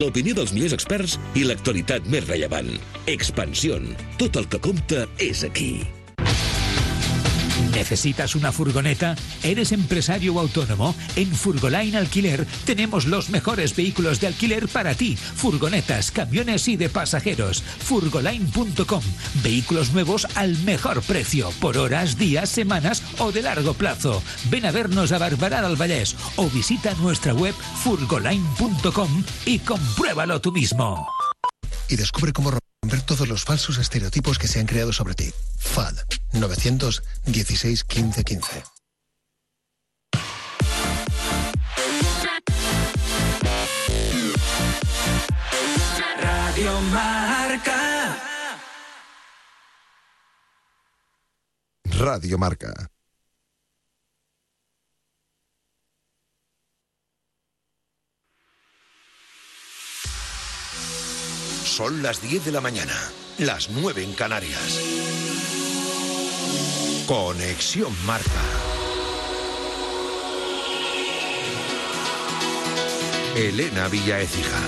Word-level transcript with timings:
L'opinió 0.00 0.32
dels 0.32 0.54
millors 0.56 0.72
experts 0.72 1.18
i 1.36 1.44
l'actualitat 1.44 2.08
més 2.08 2.24
rellevant. 2.30 2.72
Expansión. 3.18 3.90
Tot 4.16 4.40
el 4.40 4.48
que 4.48 4.64
compta 4.70 5.04
és 5.20 5.44
aquí. 5.44 5.74
¿Necesitas 7.72 8.34
una 8.34 8.52
furgoneta? 8.52 9.16
¿Eres 9.42 9.72
empresario 9.72 10.34
o 10.34 10.40
autónomo? 10.40 10.94
En 11.16 11.34
Furgoline 11.34 11.96
Alquiler 11.96 12.46
tenemos 12.64 13.06
los 13.06 13.30
mejores 13.30 13.76
vehículos 13.76 14.20
de 14.20 14.28
alquiler 14.28 14.68
para 14.68 14.94
ti. 14.94 15.16
Furgonetas, 15.16 16.10
camiones 16.10 16.68
y 16.68 16.76
de 16.76 16.88
pasajeros. 16.88 17.62
Furgoline.com. 17.62 19.02
Vehículos 19.42 19.92
nuevos 19.92 20.26
al 20.34 20.56
mejor 20.58 21.02
precio. 21.02 21.50
Por 21.60 21.78
horas, 21.78 22.18
días, 22.18 22.48
semanas 22.48 23.02
o 23.18 23.32
de 23.32 23.42
largo 23.42 23.74
plazo. 23.74 24.22
Ven 24.50 24.66
a 24.66 24.72
vernos 24.72 25.12
a 25.12 25.18
Barbará 25.18 25.62
del 25.62 25.80
Vallés 25.80 26.16
o 26.36 26.48
visita 26.48 26.94
nuestra 26.94 27.34
web 27.34 27.54
furgoline.com 27.82 29.24
y 29.46 29.58
compruébalo 29.60 30.40
tú 30.40 30.52
mismo. 30.52 31.08
Y 31.88 31.96
descubre 31.96 32.32
cómo 32.32 32.50
todos 33.04 33.28
los 33.28 33.44
falsos 33.44 33.78
estereotipos 33.78 34.38
que 34.38 34.48
se 34.48 34.60
han 34.60 34.66
creado 34.66 34.92
sobre 34.92 35.14
ti. 35.14 35.32
FAD 35.58 35.94
916 36.32 37.84
15 37.84 38.24
15. 38.24 38.62
Radio 46.20 46.80
Marca. 46.92 48.16
Radio 51.84 52.38
Marca. 52.38 52.90
Son 61.80 62.02
las 62.02 62.20
10 62.20 62.44
de 62.44 62.52
la 62.52 62.60
mañana, 62.60 62.92
las 63.38 63.70
9 63.70 64.04
en 64.04 64.12
Canarias. 64.12 64.78
Conexión 67.06 67.90
Marca. 68.04 68.42
Elena 73.34 73.88
Villa 73.88 74.20
Ecija. 74.20 74.60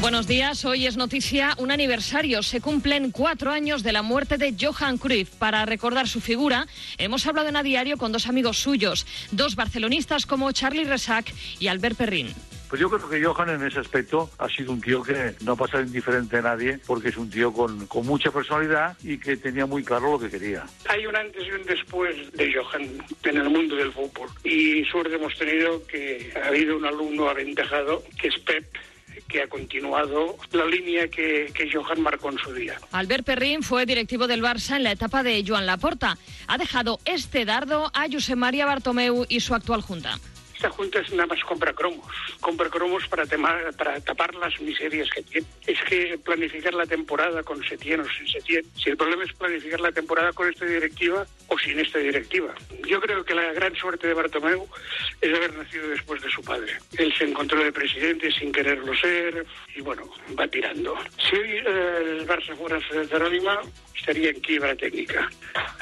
Buenos 0.00 0.28
días, 0.28 0.64
hoy 0.64 0.86
es 0.86 0.96
noticia 0.96 1.56
un 1.58 1.72
aniversario. 1.72 2.44
Se 2.44 2.60
cumplen 2.60 3.10
cuatro 3.10 3.50
años 3.50 3.82
de 3.82 3.92
la 3.92 4.02
muerte 4.02 4.38
de 4.38 4.54
Johan 4.56 4.96
Cruyff. 4.96 5.30
Para 5.30 5.66
recordar 5.66 6.06
su 6.06 6.20
figura, 6.20 6.68
hemos 6.98 7.26
hablado 7.26 7.48
en 7.48 7.56
a 7.56 7.64
diario 7.64 7.96
con 7.98 8.12
dos 8.12 8.28
amigos 8.28 8.58
suyos, 8.58 9.06
dos 9.32 9.56
barcelonistas 9.56 10.24
como 10.24 10.52
Charlie 10.52 10.84
Resac 10.84 11.34
y 11.58 11.66
Albert 11.66 11.96
Perrin. 11.96 12.32
Pues 12.68 12.80
yo 12.80 12.90
creo 12.90 13.08
que 13.08 13.22
Johan 13.22 13.50
en 13.50 13.66
ese 13.66 13.80
aspecto 13.80 14.30
ha 14.38 14.48
sido 14.48 14.72
un 14.72 14.80
tío 14.80 15.02
que 15.02 15.34
no 15.44 15.52
ha 15.52 15.56
pasado 15.56 15.84
indiferente 15.84 16.38
a 16.38 16.42
nadie 16.42 16.78
porque 16.86 17.08
es 17.08 17.16
un 17.16 17.30
tío 17.30 17.52
con, 17.52 17.86
con 17.86 18.04
mucha 18.06 18.30
personalidad 18.30 18.96
y 19.02 19.18
que 19.18 19.36
tenía 19.36 19.66
muy 19.66 19.84
claro 19.84 20.12
lo 20.12 20.18
que 20.18 20.28
quería. 20.28 20.64
Hay 20.88 21.06
un 21.06 21.16
antes 21.16 21.46
y 21.46 21.50
un 21.52 21.62
después 21.64 22.32
de 22.32 22.52
Johan 22.52 22.82
en 23.22 23.36
el 23.36 23.50
mundo 23.50 23.76
del 23.76 23.92
fútbol 23.92 24.28
y 24.42 24.84
suerte 24.84 25.14
hemos 25.14 25.36
tenido 25.38 25.86
que 25.86 26.32
ha 26.42 26.48
habido 26.48 26.76
un 26.76 26.84
alumno 26.84 27.28
aventajado 27.28 28.02
que 28.20 28.28
es 28.28 28.38
Pep 28.40 28.66
que 29.28 29.42
ha 29.42 29.48
continuado 29.48 30.36
la 30.52 30.64
línea 30.66 31.08
que, 31.08 31.50
que 31.54 31.70
Johan 31.72 32.00
marcó 32.00 32.30
en 32.30 32.38
su 32.38 32.52
día. 32.52 32.78
Albert 32.92 33.24
Perrin 33.24 33.62
fue 33.62 33.86
directivo 33.86 34.26
del 34.26 34.42
Barça 34.42 34.76
en 34.76 34.82
la 34.82 34.92
etapa 34.92 35.22
de 35.22 35.42
Joan 35.46 35.66
Laporta. 35.66 36.18
Ha 36.46 36.58
dejado 36.58 37.00
este 37.04 37.44
dardo 37.44 37.90
a 37.94 38.06
José 38.10 38.36
María 38.36 38.66
Bartomeu 38.66 39.24
y 39.28 39.40
su 39.40 39.54
actual 39.54 39.80
junta. 39.80 40.18
Esta 40.56 40.70
junta 40.70 41.00
es 41.00 41.12
nada 41.12 41.26
más 41.26 41.44
compra 41.44 41.74
cromos, 41.74 42.06
compra 42.40 42.70
cromos 42.70 43.06
para, 43.08 43.24
temar- 43.26 43.76
para 43.76 44.00
tapar 44.00 44.34
las 44.36 44.58
miserias 44.60 45.08
que 45.10 45.22
tiene. 45.22 45.46
Es 45.66 45.78
que 45.84 46.16
planificar 46.18 46.72
la 46.72 46.86
temporada 46.86 47.42
con 47.42 47.62
Setién 47.62 48.00
o 48.00 48.08
sin 48.08 48.26
Setién, 48.26 48.64
si 48.74 48.88
el 48.88 48.96
problema 48.96 49.24
es 49.24 49.32
planificar 49.34 49.80
la 49.80 49.92
temporada 49.92 50.32
con 50.32 50.48
esta 50.48 50.64
directiva 50.64 51.26
o 51.48 51.58
sin 51.58 51.78
esta 51.78 51.98
directiva. 51.98 52.54
Yo 52.88 53.00
creo 53.02 53.22
que 53.22 53.34
la 53.34 53.52
gran 53.52 53.76
suerte 53.76 54.06
de 54.08 54.14
Bartomeu 54.14 54.66
es 55.20 55.34
haber 55.36 55.54
nacido 55.54 55.88
después 55.88 56.22
de 56.22 56.30
su 56.30 56.42
padre. 56.42 56.72
Él 56.96 57.12
se 57.16 57.24
encontró 57.24 57.62
de 57.62 57.70
presidente 57.72 58.32
sin 58.32 58.50
quererlo 58.50 58.94
ser 58.96 59.44
y 59.74 59.82
bueno, 59.82 60.10
va 60.38 60.48
tirando. 60.48 60.94
Si 61.18 61.36
hoy 61.36 61.50
eh, 61.58 62.16
el 62.18 62.26
Barça 62.26 62.56
fuera 62.56 62.78
anónima, 63.14 63.60
estaría 63.94 64.30
en 64.30 64.40
quiebra 64.40 64.74
técnica. 64.74 65.28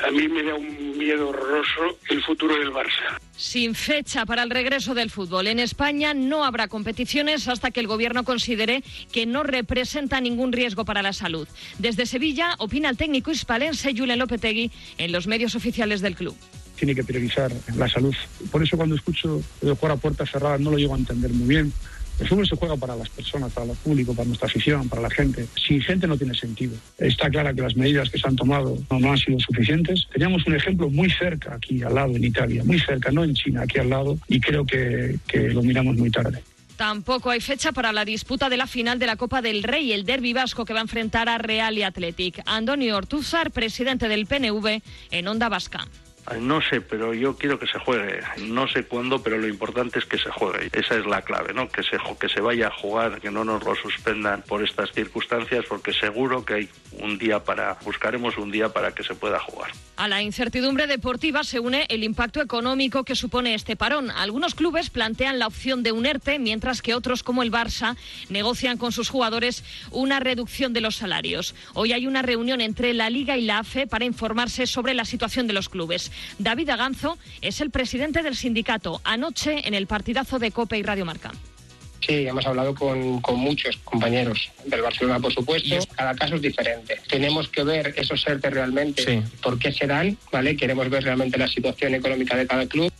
A 0.04 0.10
mí 0.10 0.26
me 0.28 0.42
da 0.42 0.54
un 0.54 0.98
miedo 0.98 1.28
horroroso 1.28 1.96
el 2.10 2.22
futuro 2.24 2.58
del 2.58 2.72
Barça. 2.72 3.18
Sin 3.36 3.74
fecha 3.74 4.26
para 4.26 4.42
el 4.42 4.50
regreso 4.50 4.94
del 4.94 5.10
fútbol. 5.10 5.48
En 5.48 5.58
España 5.58 6.14
no 6.14 6.44
habrá 6.44 6.68
competiciones 6.68 7.48
hasta 7.48 7.70
que 7.70 7.80
el 7.80 7.86
gobierno 7.86 8.24
considere 8.24 8.82
que 9.12 9.26
no 9.26 9.42
representa 9.42 10.20
ningún 10.20 10.52
riesgo 10.52 10.84
para 10.84 11.02
la 11.02 11.12
salud. 11.12 11.48
Desde 11.78 12.06
Sevilla 12.06 12.54
opina 12.58 12.88
el 12.88 12.96
técnico 12.96 13.30
hispalense 13.30 13.94
Julen 13.96 14.18
Lopetegui 14.20 14.70
en 14.98 15.12
los 15.12 15.26
medios 15.26 15.54
oficiales 15.56 16.00
del 16.00 16.14
club. 16.14 16.36
tiene 16.76 16.94
que 16.94 17.04
priorizar 17.04 17.52
la 17.76 17.88
salud. 17.88 18.14
Por 18.50 18.62
eso 18.62 18.76
cuando 18.76 18.94
escucho 18.96 19.42
jugar 19.60 19.92
a 19.92 19.96
puertas 19.96 20.30
cerradas 20.30 20.60
no 20.60 20.70
lo 20.70 20.76
llego 20.76 20.94
a 20.94 20.98
entender 20.98 21.32
muy 21.32 21.48
bien. 21.48 21.72
El 22.20 22.28
fútbol 22.28 22.46
se 22.46 22.56
juega 22.56 22.76
para 22.76 22.94
las 22.94 23.08
personas, 23.08 23.52
para 23.52 23.70
el 23.70 23.76
público, 23.76 24.14
para 24.14 24.26
nuestra 24.26 24.46
afición, 24.46 24.88
para 24.88 25.02
la 25.02 25.10
gente. 25.10 25.46
Sin 25.56 25.80
gente 25.80 26.06
no 26.06 26.16
tiene 26.16 26.34
sentido. 26.34 26.76
Está 26.98 27.28
clara 27.28 27.52
que 27.52 27.62
las 27.62 27.76
medidas 27.76 28.08
que 28.10 28.18
se 28.18 28.28
han 28.28 28.36
tomado 28.36 28.78
no, 28.90 29.10
han 29.10 29.18
sido 29.18 29.38
suficientes. 29.40 30.06
Teníamos 30.12 30.46
un 30.46 30.54
ejemplo 30.54 30.88
muy 30.88 31.10
cerca 31.10 31.54
aquí 31.54 31.82
al 31.82 31.94
lado, 31.94 32.14
en 32.14 32.24
Italia, 32.24 32.62
muy 32.64 32.78
cerca, 32.78 33.10
no 33.10 33.24
en 33.24 33.34
China, 33.34 33.62
aquí 33.62 33.78
al 33.78 33.90
lado, 33.90 34.18
y 34.28 34.40
creo 34.40 34.64
que, 34.64 35.18
lo 35.52 35.62
miramos 35.62 35.96
muy 35.96 36.10
tarde. 36.10 36.42
Tampoco 36.76 37.30
hay 37.30 37.40
fecha 37.40 37.72
para 37.72 37.92
la 37.92 38.04
disputa 38.04 38.48
de 38.48 38.56
la 38.56 38.66
final 38.66 38.98
de 38.98 39.06
la 39.06 39.16
Copa 39.16 39.42
del 39.42 39.62
Rey, 39.62 39.92
el 39.92 40.04
derbi 40.04 40.32
vasco 40.32 40.64
que 40.64 40.72
va 40.72 40.80
a 40.80 40.82
enfrentar 40.82 41.28
a 41.28 41.38
Real 41.38 41.76
y 41.78 41.82
Athletic. 41.82 42.42
Antonio 42.46 42.96
Ortúzar, 42.96 43.50
presidente 43.50 44.08
del 44.08 44.26
PNV 44.26 44.80
en 45.10 45.28
Onda 45.28 45.48
Vasca. 45.48 45.86
No 46.40 46.60
sé, 46.62 46.80
pero 46.80 47.12
yo 47.12 47.36
quiero 47.36 47.58
que 47.58 47.66
se 47.66 47.78
juegue. 47.78 48.20
No 48.38 48.66
sé 48.66 48.84
cuándo, 48.84 49.22
pero 49.22 49.38
lo 49.38 49.46
importante 49.46 49.98
es 49.98 50.06
que 50.06 50.18
se 50.18 50.30
juegue. 50.30 50.70
Esa 50.72 50.96
es 50.96 51.06
la 51.06 51.22
clave, 51.22 51.52
¿no? 51.52 51.68
Que 51.68 51.82
se, 51.82 51.98
que 52.18 52.28
se 52.28 52.40
vaya 52.40 52.68
a 52.68 52.70
jugar, 52.70 53.20
que 53.20 53.30
no 53.30 53.44
nos 53.44 53.62
lo 53.62 53.74
suspendan 53.74 54.42
por 54.42 54.64
estas 54.64 54.90
circunstancias, 54.92 55.64
porque 55.68 55.92
seguro 55.92 56.44
que 56.44 56.54
hay 56.54 56.68
un 57.00 57.18
día 57.18 57.44
para, 57.44 57.76
buscaremos 57.84 58.38
un 58.38 58.50
día 58.50 58.70
para 58.70 58.92
que 58.92 59.02
se 59.02 59.14
pueda 59.14 59.38
jugar. 59.38 59.70
A 59.96 60.08
la 60.08 60.22
incertidumbre 60.22 60.86
deportiva 60.86 61.44
se 61.44 61.60
une 61.60 61.86
el 61.88 62.02
impacto 62.02 62.40
económico 62.40 63.04
que 63.04 63.14
supone 63.14 63.54
este 63.54 63.76
parón. 63.76 64.10
Algunos 64.10 64.54
clubes 64.54 64.90
plantean 64.90 65.38
la 65.38 65.46
opción 65.46 65.82
de 65.82 65.92
un 65.92 66.06
ERTE, 66.06 66.38
mientras 66.38 66.82
que 66.82 66.94
otros, 66.94 67.22
como 67.22 67.42
el 67.42 67.52
Barça, 67.52 67.96
negocian 68.28 68.78
con 68.78 68.92
sus 68.92 69.08
jugadores 69.08 69.62
una 69.90 70.20
reducción 70.20 70.72
de 70.72 70.80
los 70.80 70.96
salarios. 70.96 71.54
Hoy 71.74 71.92
hay 71.92 72.06
una 72.06 72.22
reunión 72.22 72.60
entre 72.60 72.94
la 72.94 73.10
Liga 73.10 73.36
y 73.36 73.42
la 73.42 73.58
AFE 73.58 73.86
para 73.86 74.04
informarse 74.04 74.66
sobre 74.66 74.94
la 74.94 75.04
situación 75.04 75.46
de 75.46 75.52
los 75.52 75.68
clubes. 75.68 76.10
David 76.38 76.70
Aganzo 76.70 77.18
es 77.40 77.60
el 77.60 77.70
presidente 77.70 78.22
del 78.22 78.36
sindicato. 78.36 79.00
Anoche 79.04 79.66
en 79.66 79.74
el 79.74 79.86
partidazo 79.86 80.38
de 80.38 80.50
Cope 80.50 80.78
y 80.78 80.82
Radio 80.82 81.04
Marca. 81.04 81.32
Sí, 82.06 82.26
hemos 82.26 82.46
hablado 82.46 82.74
con, 82.74 83.20
con 83.22 83.38
muchos 83.40 83.78
compañeros 83.78 84.50
del 84.66 84.82
Barcelona, 84.82 85.18
por 85.20 85.32
supuesto. 85.32 85.76
Cada 85.96 86.14
caso 86.14 86.34
es 86.34 86.42
diferente. 86.42 87.00
Tenemos 87.08 87.48
que 87.48 87.64
ver 87.64 87.94
esos 87.96 88.26
ERTE 88.26 88.50
realmente, 88.50 89.22
por 89.42 89.58
qué 89.58 89.72
se 89.72 89.86
dan, 89.86 90.18
¿vale? 90.30 90.54
Queremos 90.54 90.90
ver 90.90 91.04
realmente 91.04 91.38
la 91.38 91.48
situación 91.48 91.94
económica 91.94 92.36
de 92.36 92.46
cada 92.46 92.66
club. 92.66 92.92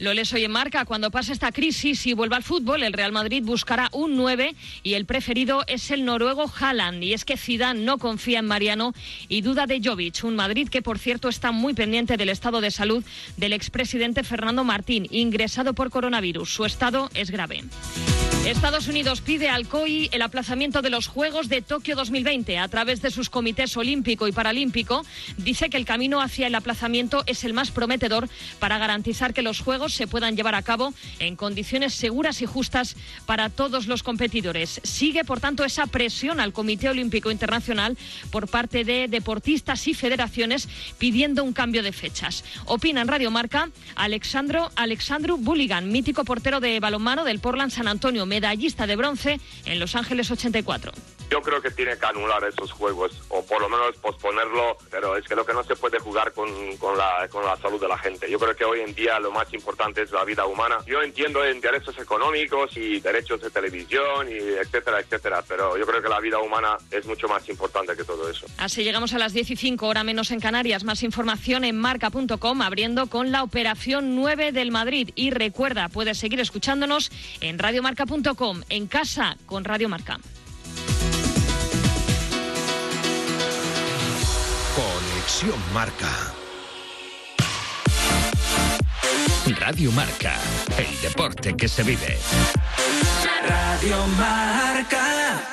Lo 0.00 0.12
les 0.12 0.32
hoy 0.32 0.44
en 0.44 0.50
marca. 0.50 0.84
Cuando 0.84 1.12
pase 1.12 1.32
esta 1.32 1.52
crisis 1.52 2.06
y 2.06 2.14
vuelva 2.14 2.36
al 2.36 2.42
fútbol, 2.42 2.82
el 2.82 2.92
Real 2.92 3.12
Madrid 3.12 3.42
buscará 3.44 3.88
un 3.92 4.16
9 4.16 4.56
y 4.82 4.94
el 4.94 5.06
preferido 5.06 5.62
es 5.68 5.92
el 5.92 6.04
noruego 6.04 6.50
Haaland. 6.58 7.04
Y 7.04 7.12
es 7.12 7.24
que 7.24 7.36
Zidane 7.36 7.84
no 7.84 7.98
confía 7.98 8.40
en 8.40 8.46
Mariano 8.46 8.92
y 9.28 9.42
duda 9.42 9.66
de 9.66 9.80
Jovic. 9.82 10.24
Un 10.24 10.34
Madrid 10.34 10.68
que, 10.68 10.82
por 10.82 10.98
cierto, 10.98 11.28
está 11.28 11.52
muy 11.52 11.74
pendiente 11.74 12.16
del 12.16 12.28
estado 12.28 12.60
de 12.60 12.72
salud 12.72 13.04
del 13.36 13.52
expresidente 13.52 14.24
Fernando 14.24 14.64
Martín, 14.64 15.06
ingresado 15.10 15.74
por 15.74 15.90
coronavirus. 15.90 16.52
Su 16.52 16.64
estado 16.64 17.08
es 17.14 17.30
grave. 17.30 17.62
Estados 18.46 18.88
Unidos 18.88 19.22
pide 19.22 19.48
al 19.48 19.66
COI 19.66 20.10
el 20.12 20.20
aplazamiento 20.20 20.82
de 20.82 20.90
los 20.90 21.06
Juegos 21.06 21.48
de 21.48 21.62
Tokio 21.62 21.96
2020 21.96 22.58
a 22.58 22.68
través 22.68 23.00
de 23.00 23.10
sus 23.10 23.30
comités 23.30 23.74
olímpico 23.74 24.28
y 24.28 24.32
paralímpico. 24.32 25.02
Dice 25.38 25.70
que 25.70 25.78
el 25.78 25.86
camino 25.86 26.20
hacia 26.20 26.48
el 26.48 26.54
aplazamiento 26.54 27.22
es 27.24 27.44
el 27.44 27.54
más 27.54 27.70
prometedor 27.70 28.28
para 28.58 28.76
garantizar 28.76 29.32
que 29.32 29.40
los 29.40 29.60
Juegos 29.60 29.83
se 29.88 30.06
puedan 30.06 30.36
llevar 30.36 30.54
a 30.54 30.62
cabo 30.62 30.94
en 31.18 31.36
condiciones 31.36 31.94
seguras 31.94 32.42
y 32.42 32.46
justas 32.46 32.96
para 33.26 33.50
todos 33.50 33.86
los 33.86 34.02
competidores. 34.02 34.80
Sigue, 34.82 35.24
por 35.24 35.40
tanto, 35.40 35.64
esa 35.64 35.86
presión 35.86 36.40
al 36.40 36.52
Comité 36.52 36.88
Olímpico 36.88 37.30
Internacional 37.30 37.96
por 38.30 38.48
parte 38.48 38.84
de 38.84 39.08
deportistas 39.08 39.86
y 39.88 39.94
federaciones 39.94 40.68
pidiendo 40.98 41.44
un 41.44 41.52
cambio 41.52 41.82
de 41.82 41.92
fechas. 41.92 42.44
Opina 42.66 43.00
en 43.00 43.08
Radio 43.08 43.30
Marca 43.30 43.70
Alexandro 43.96 44.70
Alexandru 44.76 45.36
Bulligan, 45.36 45.90
mítico 45.90 46.24
portero 46.24 46.60
de 46.60 46.80
balonmano 46.80 47.24
del 47.24 47.40
Portland 47.40 47.70
San 47.70 47.88
Antonio, 47.88 48.26
medallista 48.26 48.86
de 48.86 48.96
bronce 48.96 49.40
en 49.64 49.78
Los 49.78 49.94
Ángeles 49.96 50.30
84. 50.30 50.92
Yo 51.30 51.42
creo 51.42 51.60
que 51.60 51.70
tiene 51.70 51.96
que 51.98 52.06
anular 52.06 52.44
esos 52.44 52.70
juegos 52.70 53.10
o 53.28 53.44
por 53.44 53.60
lo 53.60 53.68
menos 53.68 53.96
posponerlo, 53.96 54.76
pero 54.90 55.16
es 55.16 55.26
que 55.26 55.34
lo 55.34 55.44
que 55.44 55.52
no 55.52 55.64
se 55.64 55.74
puede 55.74 55.98
jugar 55.98 56.32
con, 56.32 56.48
con, 56.76 56.96
la, 56.96 57.26
con 57.28 57.44
la 57.44 57.56
salud 57.56 57.80
de 57.80 57.88
la 57.88 57.98
gente. 57.98 58.30
Yo 58.30 58.38
creo 58.38 58.54
que 58.54 58.64
hoy 58.64 58.80
en 58.80 58.94
día 58.94 59.18
lo 59.18 59.32
más 59.32 59.52
importante 59.52 59.73
es 59.96 60.10
la 60.12 60.24
vida 60.24 60.46
humana. 60.46 60.76
Yo 60.86 61.02
entiendo 61.02 61.44
en 61.44 61.60
derechos 61.60 61.96
económicos 61.98 62.76
y 62.76 63.00
derechos 63.00 63.40
de 63.40 63.50
televisión 63.50 64.28
y 64.30 64.36
etcétera, 64.36 65.00
etcétera, 65.00 65.44
pero 65.46 65.76
yo 65.76 65.86
creo 65.86 66.02
que 66.02 66.08
la 66.08 66.20
vida 66.20 66.38
humana 66.38 66.76
es 66.90 67.06
mucho 67.06 67.28
más 67.28 67.48
importante 67.48 67.96
que 67.96 68.04
todo 68.04 68.28
eso. 68.28 68.46
Así 68.58 68.82
llegamos 68.84 69.12
a 69.14 69.18
las 69.18 69.32
10 69.32 69.50
y 69.50 69.56
5, 69.56 69.86
hora 69.86 70.04
menos 70.04 70.30
en 70.30 70.40
Canarias. 70.40 70.84
Más 70.84 71.02
información 71.02 71.64
en 71.64 71.78
marca.com, 71.78 72.62
abriendo 72.62 73.08
con 73.08 73.32
la 73.32 73.42
operación 73.42 74.16
9 74.16 74.52
del 74.52 74.70
Madrid. 74.70 75.10
Y 75.14 75.30
recuerda, 75.30 75.88
puedes 75.88 76.18
seguir 76.18 76.40
escuchándonos 76.40 77.10
en 77.40 77.58
radiomarca.com, 77.58 78.62
en 78.68 78.86
casa 78.86 79.36
con 79.46 79.64
Radio 79.64 79.88
Marca. 79.88 80.18
Conexión 84.74 85.58
Marca. 85.72 86.43
Radio 89.60 89.92
Marca, 89.92 90.34
el 90.78 91.00
deporte 91.02 91.54
que 91.56 91.68
se 91.68 91.82
vive. 91.82 92.18
Radio 93.48 94.06
Marca. 94.18 95.50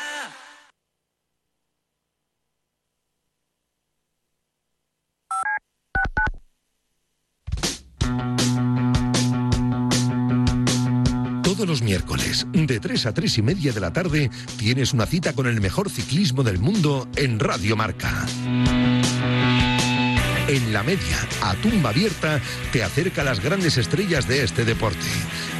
Todos 11.44 11.68
los 11.68 11.82
miércoles, 11.82 12.48
de 12.54 12.80
3 12.80 13.06
a 13.06 13.14
3 13.14 13.38
y 13.38 13.42
media 13.42 13.74
de 13.74 13.80
la 13.80 13.92
tarde, 13.92 14.32
tienes 14.58 14.94
una 14.94 15.06
cita 15.06 15.34
con 15.34 15.48
el 15.48 15.62
mejor 15.62 15.90
ciclismo 15.90 16.44
del 16.44 16.60
mundo 16.60 17.08
en 17.16 17.40
Radio 17.40 17.76
Marca. 17.76 18.26
En 20.52 20.74
la 20.74 20.84
media, 20.84 21.18
a 21.42 21.54
tumba 21.56 21.92
abierta, 21.92 22.42
te 22.74 22.84
acerca 22.84 23.24
las 23.24 23.40
grandes 23.40 23.78
estrellas 23.78 24.28
de 24.28 24.44
este 24.44 24.66
deporte, 24.66 25.08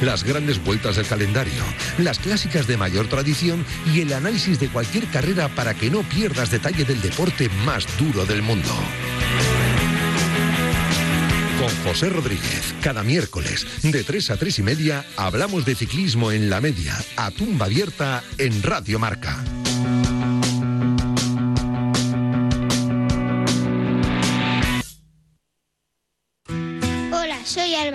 las 0.02 0.22
grandes 0.22 0.62
vueltas 0.62 0.96
del 0.96 1.06
calendario, 1.06 1.62
las 1.96 2.18
clásicas 2.18 2.66
de 2.66 2.76
mayor 2.76 3.08
tradición 3.08 3.64
y 3.86 4.02
el 4.02 4.12
análisis 4.12 4.60
de 4.60 4.68
cualquier 4.68 5.06
carrera 5.06 5.48
para 5.48 5.72
que 5.72 5.88
no 5.88 6.02
pierdas 6.02 6.50
detalle 6.50 6.84
del 6.84 7.00
deporte 7.00 7.48
más 7.64 7.86
duro 7.96 8.26
del 8.26 8.42
mundo. 8.42 8.68
Con 11.58 11.74
José 11.86 12.10
Rodríguez, 12.10 12.74
cada 12.82 13.02
miércoles, 13.02 13.66
de 13.80 14.04
3 14.04 14.30
a 14.32 14.36
3 14.36 14.58
y 14.58 14.62
media, 14.62 15.06
hablamos 15.16 15.64
de 15.64 15.74
ciclismo 15.74 16.32
en 16.32 16.50
la 16.50 16.60
media, 16.60 17.02
a 17.16 17.30
tumba 17.30 17.64
abierta, 17.64 18.22
en 18.36 18.62
Radio 18.62 18.98
Marca. 18.98 19.42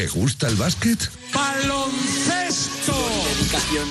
¿Te 0.00 0.06
gusta 0.06 0.48
el 0.48 0.54
básquet? 0.54 1.10
¡Baloncesto! 1.34 2.96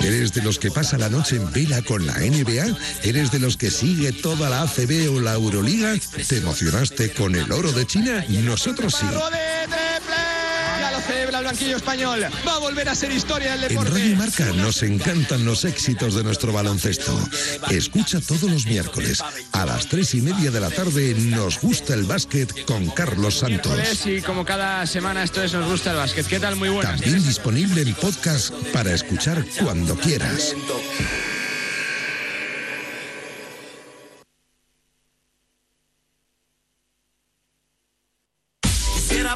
¿Eres 0.01 0.33
de 0.33 0.41
los 0.41 0.57
que 0.57 0.71
pasa 0.71 0.97
la 0.97 1.07
noche 1.07 1.35
en 1.35 1.51
vela 1.51 1.83
con 1.83 2.03
la 2.03 2.15
NBA? 2.15 2.75
¿Eres 3.03 3.29
de 3.29 3.37
los 3.37 3.57
que 3.57 3.69
sigue 3.69 4.11
toda 4.11 4.49
la 4.49 4.63
ACB 4.63 5.15
o 5.15 5.19
la 5.19 5.33
Euroliga? 5.33 5.93
¿Te 6.27 6.37
emocionaste 6.37 7.13
con 7.13 7.35
el 7.35 7.51
oro 7.51 7.71
de 7.73 7.85
China? 7.85 8.25
Nosotros 8.27 8.95
sí. 8.95 9.05
Celebra 11.01 11.39
el 11.39 11.45
banquillo 11.45 11.77
español. 11.77 12.25
Va 12.47 12.55
a 12.55 12.59
volver 12.59 12.89
a 12.89 12.95
ser 12.95 13.11
historia 13.11 13.51
del 13.51 13.63
En 13.63 13.69
deporte. 13.69 13.91
Radio 13.91 14.15
Marca 14.15 14.45
nos 14.53 14.83
encantan 14.83 15.45
los 15.45 15.65
éxitos 15.65 16.15
de 16.15 16.23
nuestro 16.23 16.53
baloncesto. 16.53 17.17
Escucha 17.69 18.19
todos 18.21 18.43
los 18.43 18.65
miércoles 18.65 19.23
a 19.51 19.65
las 19.65 19.87
tres 19.87 20.13
y 20.15 20.21
media 20.21 20.51
de 20.51 20.59
la 20.59 20.69
tarde 20.69 21.13
Nos 21.15 21.59
gusta 21.59 21.93
el 21.93 22.03
básquet 22.03 22.65
con 22.65 22.89
Carlos 22.91 23.39
Santos. 23.39 23.79
Y 24.05 24.21
como 24.21 24.45
cada 24.45 24.85
semana 24.85 25.23
esto 25.23 25.41
es 25.43 25.53
Nos 25.53 25.69
gusta 25.69 25.91
el 25.91 25.97
básquet. 25.97 26.25
¿Qué 26.27 26.39
tal? 26.39 26.55
Muy 26.55 26.69
buenas. 26.69 26.99
También 26.99 27.23
disponible 27.25 27.81
en 27.81 27.93
podcast 27.95 28.53
para 28.73 28.93
escuchar 28.93 29.45
cuando 29.61 29.95
quieras. 29.95 30.55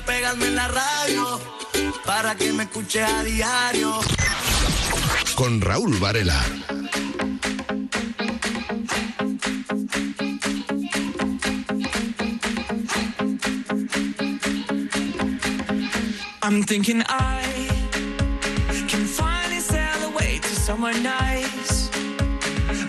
Pegarme 0.06 0.48
en 0.48 0.56
la 0.56 0.68
radio 0.68 1.13
para 2.06 2.36
que 2.36 2.52
me 2.54 2.64
escuche 2.64 3.04
a 3.04 3.24
diario. 3.24 4.00
Con 5.36 5.62
Raúl 5.62 5.98
Varela. 6.00 6.42
I'm 16.42 16.62
thinking 16.64 17.02
I 17.08 17.42
can 18.88 19.06
finally 19.06 19.60
sail 19.60 20.04
away 20.12 20.40
to 20.40 20.56
somewhere 20.56 20.94
nice 21.02 21.90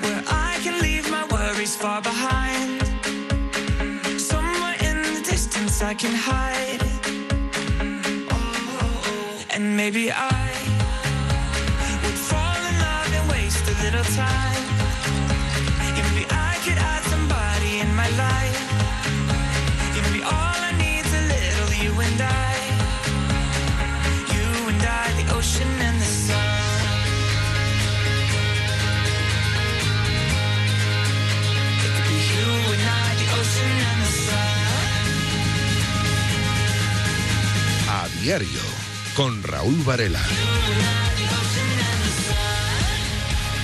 where 0.02 0.22
I 0.26 0.58
can 0.62 0.80
leave 0.80 1.10
my 1.10 1.24
worries 1.30 1.76
far 1.76 2.02
behind. 2.02 2.82
Somewhere 4.20 4.76
in 4.80 5.02
the 5.02 5.22
distance 5.24 5.82
I 5.82 5.94
can 5.94 6.12
hide. 6.12 6.93
Maybe 9.76 10.12
I 10.12 10.52
would 12.04 12.18
fall 12.30 12.60
in 12.70 12.78
love 12.78 13.12
and 13.12 13.28
waste 13.28 13.66
a 13.66 13.74
little 13.82 14.04
time. 14.14 14.62
Maybe 15.98 16.24
I 16.30 16.60
could 16.64 16.78
add 16.78 17.02
somebody 17.10 17.80
in 17.80 17.92
my 17.94 18.08
life. 18.10 18.60
Maybe 20.00 20.22
all 20.22 20.58
I 20.68 20.72
need's 20.78 21.12
a 21.12 21.22
little 21.34 21.70
you 21.82 21.90
and 22.06 22.20
I. 22.20 22.54
You 24.36 24.48
and 24.70 24.82
I, 25.02 25.12
the 25.20 25.26
ocean 25.34 25.68
and 25.88 26.00
the 26.00 26.10
sun. 26.26 26.38
It 31.82 31.90
could 31.96 32.08
be 32.14 32.18
you 32.32 32.48
and 32.74 32.84
I, 33.02 33.06
the 33.20 33.28
ocean 33.40 33.76
and 33.90 33.98
the 34.06 34.12
sun. 34.22 34.54
A 37.90 37.98
diario 38.22 38.73
con 39.14 39.42
Raúl 39.42 39.82
Varela. 39.84 40.20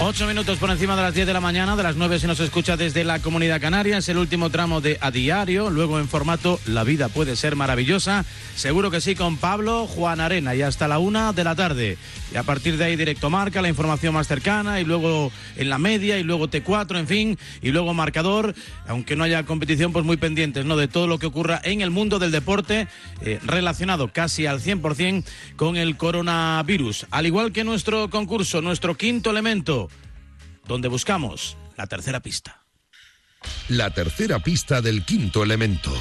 Ocho 0.03 0.27
minutos 0.27 0.57
por 0.57 0.71
encima 0.71 0.97
de 0.97 1.03
las 1.03 1.13
10 1.13 1.27
de 1.27 1.35
la 1.35 1.43
mañana, 1.43 1.77
de 1.77 1.83
las 1.83 1.95
9 1.95 2.19
se 2.19 2.27
nos 2.27 2.41
escucha 2.41 2.79
desde 2.79 3.05
la 3.05 3.19
Comunidad 3.19 3.61
Canaria, 3.61 3.99
es 3.99 4.09
el 4.09 4.17
último 4.17 4.49
tramo 4.49 4.81
de 4.81 4.97
A 5.03 5.11
Diario, 5.11 5.69
luego 5.69 5.99
en 5.99 6.09
formato 6.09 6.59
La 6.65 6.85
vida 6.85 7.11
puede 7.11 7.37
ser 7.37 7.55
maravillosa, 7.55 8.25
seguro 8.57 8.91
que 8.91 9.03
sí 9.03 9.15
con 9.15 9.37
Pablo 9.37 9.87
Juan 9.87 10.21
Arena 10.21 10.55
y 10.55 10.63
hasta 10.63 10.89
la 10.89 10.99
una 10.99 11.35
de 11.35 11.45
la 11.45 11.55
tarde. 11.55 11.99
Y 12.33 12.39
a 12.39 12.45
partir 12.45 12.79
de 12.79 12.85
ahí 12.85 12.97
directo 12.97 13.29
marca, 13.29 13.61
la 13.61 13.69
información 13.69 14.15
más 14.15 14.27
cercana 14.27 14.81
y 14.81 14.87
luego 14.87 15.31
en 15.57 15.69
la 15.69 15.77
media 15.77 16.17
y 16.19 16.23
luego 16.23 16.49
T4, 16.49 16.99
en 16.99 17.07
fin, 17.07 17.39
y 17.61 17.71
luego 17.71 17.93
marcador, 17.93 18.55
aunque 18.89 19.17
no 19.17 19.25
haya 19.25 19.45
competición, 19.45 19.93
pues 19.93 20.07
muy 20.07 20.17
pendientes, 20.17 20.65
¿no? 20.65 20.79
De 20.79 20.89
todo 20.89 21.09
lo 21.09 21.19
que 21.19 21.27
ocurra 21.27 21.61
en 21.63 21.83
el 21.83 21.91
mundo 21.91 22.19
del 22.19 22.31
deporte 22.31 22.89
eh, 23.21 23.39
relacionado 23.45 24.09
casi 24.11 24.47
al 24.47 24.63
100% 24.63 25.25
con 25.57 25.77
el 25.77 25.99
coronavirus. 25.99 27.07
Al 27.11 27.27
igual 27.27 27.53
que 27.53 27.65
nuestro 27.65 28.09
concurso, 28.09 28.63
nuestro 28.63 28.97
quinto 28.97 29.29
elemento, 29.31 29.90
donde 30.67 30.89
buscamos 30.89 31.57
la 31.77 31.87
tercera 31.87 32.21
pista. 32.21 32.65
La 33.69 33.91
tercera 33.91 34.39
pista 34.39 34.83
del 34.83 35.05
quinto 35.05 35.43
elemento. 35.43 35.93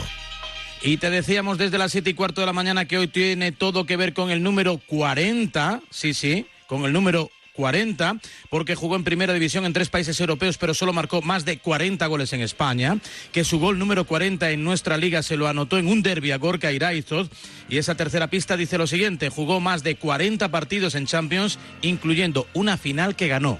Y 0.81 0.97
te 0.97 1.09
decíamos 1.09 1.57
desde 1.57 1.77
las 1.77 1.91
siete 1.91 2.11
y 2.11 2.13
cuarto 2.13 2.41
de 2.41 2.47
la 2.47 2.53
mañana 2.53 2.85
que 2.85 2.97
hoy 2.97 3.07
tiene 3.07 3.51
todo 3.51 3.85
que 3.85 3.97
ver 3.97 4.13
con 4.13 4.29
el 4.29 4.43
número 4.43 4.77
40, 4.77 5.81
sí, 5.89 6.13
sí, 6.13 6.47
con 6.67 6.85
el 6.85 6.93
número 6.93 7.29
40, 7.59 8.21
porque 8.49 8.75
jugó 8.75 8.95
en 8.95 9.03
primera 9.03 9.33
división 9.33 9.65
en 9.65 9.73
tres 9.73 9.89
países 9.89 10.17
europeos, 10.21 10.57
pero 10.57 10.73
solo 10.73 10.93
marcó 10.93 11.21
más 11.21 11.43
de 11.43 11.59
40 11.59 12.05
goles 12.07 12.31
en 12.31 12.39
España, 12.39 12.97
que 13.33 13.43
su 13.43 13.59
gol 13.59 13.77
número 13.77 14.05
40 14.05 14.51
en 14.51 14.63
nuestra 14.63 14.95
liga 14.95 15.21
se 15.21 15.35
lo 15.35 15.49
anotó 15.49 15.77
en 15.77 15.87
un 15.87 16.01
derbi 16.01 16.31
a 16.31 16.37
Gorka 16.37 16.71
Iraizoz, 16.71 17.29
y 17.67 17.77
esa 17.77 17.95
tercera 17.95 18.29
pista 18.29 18.55
dice 18.55 18.77
lo 18.77 18.87
siguiente, 18.87 19.29
jugó 19.29 19.59
más 19.59 19.83
de 19.83 19.95
40 19.95 20.49
partidos 20.49 20.95
en 20.95 21.05
Champions, 21.05 21.59
incluyendo 21.81 22.47
una 22.53 22.77
final 22.77 23.17
que 23.17 23.27
ganó. 23.27 23.59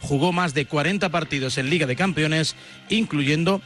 Jugó 0.00 0.32
más 0.32 0.54
de 0.54 0.66
40 0.66 1.08
partidos 1.10 1.58
en 1.58 1.70
Liga 1.70 1.86
de 1.86 1.96
Campeones, 1.96 2.56
incluyendo 2.88 3.60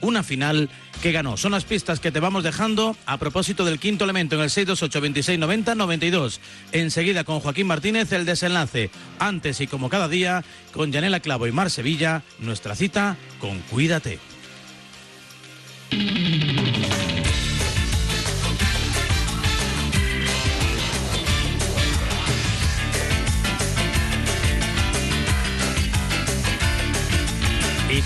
una 0.00 0.22
final 0.22 0.68
que 1.02 1.12
ganó. 1.12 1.36
Son 1.36 1.52
las 1.52 1.64
pistas 1.64 2.00
que 2.00 2.10
te 2.10 2.20
vamos 2.20 2.44
dejando 2.44 2.96
a 3.06 3.18
propósito 3.18 3.64
del 3.64 3.78
quinto 3.78 4.04
elemento 4.04 4.36
en 4.36 4.42
el 4.42 4.50
628 4.50 5.00
26 5.00 5.38
90 5.38 5.74
92. 5.74 6.40
Enseguida 6.72 7.24
con 7.24 7.40
Joaquín 7.40 7.66
Martínez 7.66 8.12
el 8.12 8.24
desenlace. 8.24 8.90
Antes 9.18 9.60
y 9.60 9.66
como 9.66 9.88
cada 9.88 10.08
día 10.08 10.44
con 10.72 10.92
Yanela 10.92 11.20
Clavo 11.20 11.46
y 11.46 11.52
Mar 11.52 11.70
Sevilla, 11.70 12.22
nuestra 12.38 12.74
cita 12.76 13.16
con 13.38 13.58
Cuídate. 13.70 14.18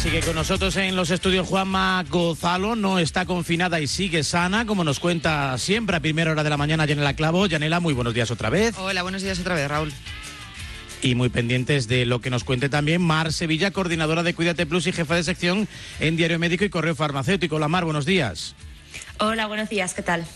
Sigue 0.05 0.21
con 0.21 0.35
nosotros 0.35 0.77
en 0.77 0.97
los 0.97 1.11
estudios 1.11 1.49
Juanma 1.49 2.05
Gozalo, 2.11 2.77
no 2.77 2.99
está 2.99 3.25
confinada 3.25 3.81
y 3.81 3.87
sigue 3.87 4.23
sana, 4.23 4.67
como 4.67 4.85
nos 4.85 5.01
cuenta 5.01 5.57
siempre 5.57 5.97
a 5.97 6.01
primera 6.01 6.31
hora 6.31 6.45
de 6.45 6.51
la 6.51 6.59
mañana 6.59 6.85
Yanela 6.85 7.15
Clavo. 7.15 7.47
Yanela, 7.47 7.81
muy 7.81 7.95
buenos 7.95 8.13
días 8.13 8.31
otra 8.31 8.51
vez. 8.51 8.77
Hola, 8.77 9.03
buenos 9.03 9.23
días 9.23 9.39
otra 9.39 9.55
vez, 9.55 9.67
Raúl. 9.67 9.91
Y 11.01 11.15
muy 11.15 11.31
pendientes 11.31 11.89
de 11.89 12.05
lo 12.05 12.21
que 12.21 12.29
nos 12.29 12.45
cuente 12.45 12.69
también 12.69 13.01
Mar 13.01 13.33
Sevilla, 13.33 13.71
coordinadora 13.71 14.23
de 14.23 14.35
Cuídate 14.35 14.67
Plus 14.67 14.87
y 14.89 14.93
jefa 14.93 15.15
de 15.15 15.25
sección 15.25 15.69
en 16.01 16.17
Diario 16.17 16.39
Médico 16.39 16.67
y 16.67 16.69
Correo 16.69 16.95
Farmacéutico. 16.95 17.57
Hola 17.57 17.69
Mar, 17.69 17.87
buenos 17.87 18.05
días. 18.05 18.55
Hola, 19.21 19.47
buenos 19.47 19.71
días, 19.71 19.95
¿qué 19.95 20.03
tal? 20.03 20.27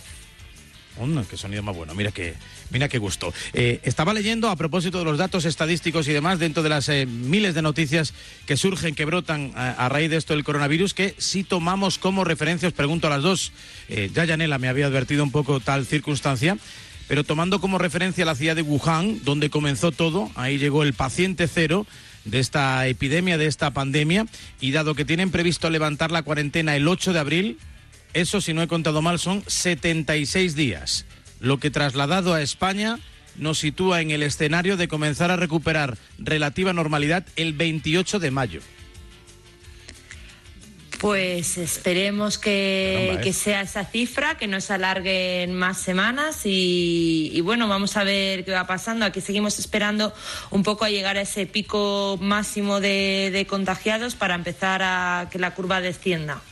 Oh, 0.99 1.07
qué 1.29 1.37
sonido 1.37 1.63
más 1.63 1.77
bueno, 1.77 1.95
mira 1.95 2.11
qué, 2.11 2.35
mira 2.71 2.89
qué 2.89 2.99
gusto. 2.99 3.33
Eh, 3.53 3.81
estaba 3.83 4.13
leyendo 4.13 4.49
a 4.49 4.57
propósito 4.57 4.99
de 4.99 5.05
los 5.05 5.19
datos 5.19 5.45
estadísticos 5.45 6.09
y 6.09 6.13
demás, 6.13 6.39
dentro 6.39 6.63
de 6.63 6.69
las 6.69 6.89
eh, 6.89 7.07
miles 7.07 7.55
de 7.55 7.63
noticias 7.63 8.15
que 8.47 8.57
surgen, 8.57 8.95
que 8.95 9.05
brotan 9.05 9.53
a, 9.55 9.89
raíz 9.89 10.11
de 10.11 10.17
esto 10.17 10.35
del 10.35 10.45
coronavirus, 10.45 10.95
que 10.95 11.15
si 11.19 11.45
tomamos 11.45 11.99
como 11.99 12.25
referencia, 12.25 12.69
os 12.69 12.75
pregunto 12.75 13.07
a 13.07 13.11
las 13.11 13.23
dos, 13.23 13.53
eh, 13.89 14.11
ya 14.15 14.25
Yanela 14.25 14.59
me 14.59 14.69
había 14.69 14.87
advertido 14.87 15.23
un 15.23 15.31
poco 15.31 15.61
tal 15.61 15.87
circunstancia, 15.87 16.59
pero 17.07 17.25
tomando 17.25 17.61
como 17.61 17.79
referencia 17.79 18.25
la 18.25 18.35
ciudad 18.35 18.57
de 18.57 18.63
Wuhan, 18.63 19.25
donde 19.25 19.51
comenzó 19.51 19.93
todo, 19.93 20.31
ahí 20.35 20.59
llegó 20.59 20.83
el 20.83 20.93
paciente 20.93 21.49
cero 21.49 21.87
de 22.25 22.39
esta 22.41 22.87
epidemia, 22.87 23.39
de 23.39 23.47
esta 23.47 23.71
pandemia, 23.71 24.27
y 24.61 24.73
dado 24.73 24.95
que 24.95 25.07
tienen 25.07 25.31
previsto 25.31 25.71
levantar 25.71 26.11
la 26.11 26.23
cuarentena 26.23 26.77
el 26.77 26.87
8 26.87 27.15
de 27.15 27.19
abril, 27.19 27.59
eso, 28.15 28.41
si 28.41 28.53
no 28.53 28.63
he 28.63 28.69
contado 28.69 29.03
mal, 29.03 29.19
son 29.19 29.43
76 29.47 30.55
días, 30.55 31.07
lo 31.41 31.59
que 31.59 31.71
trasladado 31.71 32.35
a 32.35 32.43
España 32.43 32.99
nos 33.37 33.59
sitúa 33.59 34.01
en 34.01 34.11
el 34.11 34.23
escenario 34.23 34.77
de 34.77 34.89
comenzar 34.89 35.31
a 35.31 35.37
recuperar 35.37 35.97
relativa 36.19 36.73
normalidad 36.73 37.25
el 37.37 37.53
28 37.53 38.19
de 38.19 38.31
mayo. 38.31 38.61
Pues 40.99 41.59
esperemos 41.59 42.39
que, 42.39 42.95
Caramba, 42.97 43.21
¿eh? 43.21 43.25
que 43.25 43.33
sea 43.33 43.61
esa 43.61 43.85
cifra, 43.85 44.37
que 44.37 44.49
no 44.49 44.61
se 44.61 44.73
alarguen 44.73 45.55
más 45.55 45.79
semanas 45.79 46.45
y, 46.45 47.31
y 47.33 47.41
bueno, 47.41 47.69
vamos 47.69 47.97
a 47.97 48.03
ver 48.03 48.45
qué 48.45 48.51
va 48.51 48.67
pasando. 48.67 49.07
Aquí 49.07 49.21
seguimos 49.21 49.61
esperando 49.61 50.13
un 50.51 50.65
poco 50.65 50.85
a 50.85 50.91
llegar 50.91 51.17
a 51.17 51.21
ese 51.21 51.47
pico 51.47 52.19
máximo 52.21 52.81
de, 52.81 53.31
de 53.33 53.47
contagiados 53.47 54.17
para 54.17 54.35
empezar 54.35 54.83
a 54.83 55.29
que 55.31 55.39
la 55.39 55.55
curva 55.55 55.81
descienda. 55.81 56.43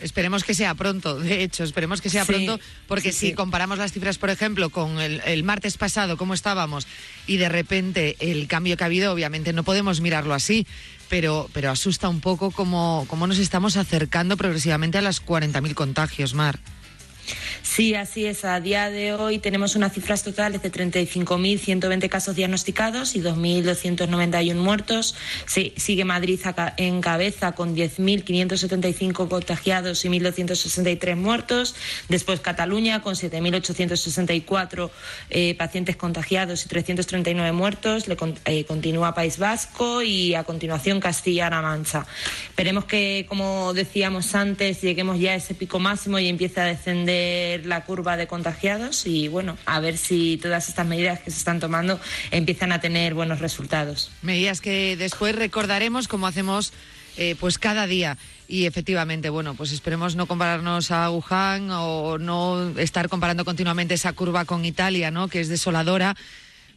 Esperemos 0.00 0.44
que 0.44 0.54
sea 0.54 0.74
pronto, 0.74 1.18
de 1.18 1.42
hecho, 1.42 1.64
esperemos 1.64 2.00
que 2.00 2.08
sea 2.10 2.24
Sí, 2.24 2.32
pronto, 2.32 2.60
porque 2.86 3.12
sí, 3.12 3.18
si 3.18 3.26
sí. 3.28 3.32
comparamos 3.34 3.78
las 3.78 3.92
cifras, 3.92 4.18
por 4.18 4.30
ejemplo, 4.30 4.70
con 4.70 5.00
el, 5.00 5.20
el 5.24 5.42
martes 5.44 5.76
pasado, 5.76 6.16
cómo 6.16 6.34
estábamos, 6.34 6.86
y 7.26 7.36
de 7.36 7.48
repente 7.48 8.16
el 8.20 8.46
cambio 8.46 8.76
que 8.76 8.84
ha 8.84 8.86
habido, 8.86 9.12
obviamente 9.12 9.52
no 9.52 9.64
podemos 9.64 10.00
mirarlo 10.00 10.34
así, 10.34 10.66
pero, 11.08 11.48
pero 11.52 11.70
asusta 11.70 12.08
un 12.08 12.20
poco 12.20 12.50
cómo, 12.50 13.06
cómo 13.08 13.26
nos 13.26 13.38
estamos 13.38 13.76
acercando 13.76 14.36
progresivamente 14.36 14.98
a 14.98 15.02
las 15.02 15.24
40.000 15.24 15.74
contagios, 15.74 16.34
Mar. 16.34 16.58
Sí, 17.62 17.94
así 17.94 18.26
es. 18.26 18.44
A 18.44 18.60
día 18.60 18.90
de 18.90 19.12
hoy 19.12 19.38
tenemos 19.38 19.76
unas 19.76 19.92
cifras 19.92 20.22
totales 20.22 20.62
de 20.62 20.72
35.120 20.72 22.08
casos 22.08 22.36
diagnosticados 22.36 23.14
y 23.14 23.20
2.291 23.20 24.54
muertos. 24.56 25.14
Sí, 25.46 25.72
sigue 25.76 26.04
Madrid 26.04 26.40
en 26.76 27.00
cabeza 27.00 27.52
con 27.52 27.76
10.575 27.76 29.28
contagiados 29.28 30.04
y 30.04 30.08
1.263 30.08 31.16
muertos. 31.16 31.74
Después 32.08 32.40
Cataluña 32.40 33.02
con 33.02 33.14
7.864 33.14 34.90
eh, 35.30 35.54
pacientes 35.56 35.96
contagiados 35.96 36.64
y 36.64 36.68
339 36.68 37.52
muertos. 37.52 38.08
Le 38.08 38.16
eh, 38.44 38.64
continúa 38.64 39.14
País 39.14 39.38
Vasco 39.38 40.02
y 40.02 40.34
a 40.34 40.44
continuación 40.44 41.00
Castilla-La 41.00 41.62
Mancha. 41.62 42.06
Esperemos 42.48 42.84
que, 42.84 43.26
como 43.28 43.74
decíamos 43.74 44.34
antes, 44.34 44.80
lleguemos 44.80 45.18
ya 45.18 45.32
a 45.32 45.34
ese 45.34 45.54
pico 45.54 45.78
máximo 45.78 46.18
y 46.18 46.28
empiece 46.28 46.60
a 46.60 46.64
descender 46.64 47.17
la 47.64 47.84
curva 47.84 48.16
de 48.16 48.26
contagiados 48.26 49.06
y 49.06 49.28
bueno, 49.28 49.56
a 49.66 49.80
ver 49.80 49.96
si 49.96 50.38
todas 50.38 50.68
estas 50.68 50.86
medidas 50.86 51.20
que 51.20 51.30
se 51.30 51.38
están 51.38 51.60
tomando 51.60 52.00
empiezan 52.30 52.72
a 52.72 52.80
tener 52.80 53.14
buenos 53.14 53.40
resultados. 53.40 54.10
Medidas 54.22 54.60
que 54.60 54.96
después 54.96 55.34
recordaremos 55.34 56.08
como 56.08 56.26
hacemos 56.26 56.72
eh, 57.16 57.34
pues 57.40 57.58
cada 57.58 57.86
día. 57.88 58.16
Y 58.46 58.66
efectivamente, 58.66 59.28
bueno, 59.28 59.54
pues 59.54 59.72
esperemos 59.72 60.14
no 60.14 60.26
compararnos 60.26 60.90
a 60.92 61.10
Wuhan 61.10 61.68
o 61.70 62.16
no 62.16 62.72
estar 62.78 63.08
comparando 63.08 63.44
continuamente 63.44 63.94
esa 63.94 64.12
curva 64.12 64.44
con 64.44 64.64
Italia, 64.64 65.10
¿no? 65.10 65.28
Que 65.28 65.40
es 65.40 65.48
desoladora. 65.48 66.16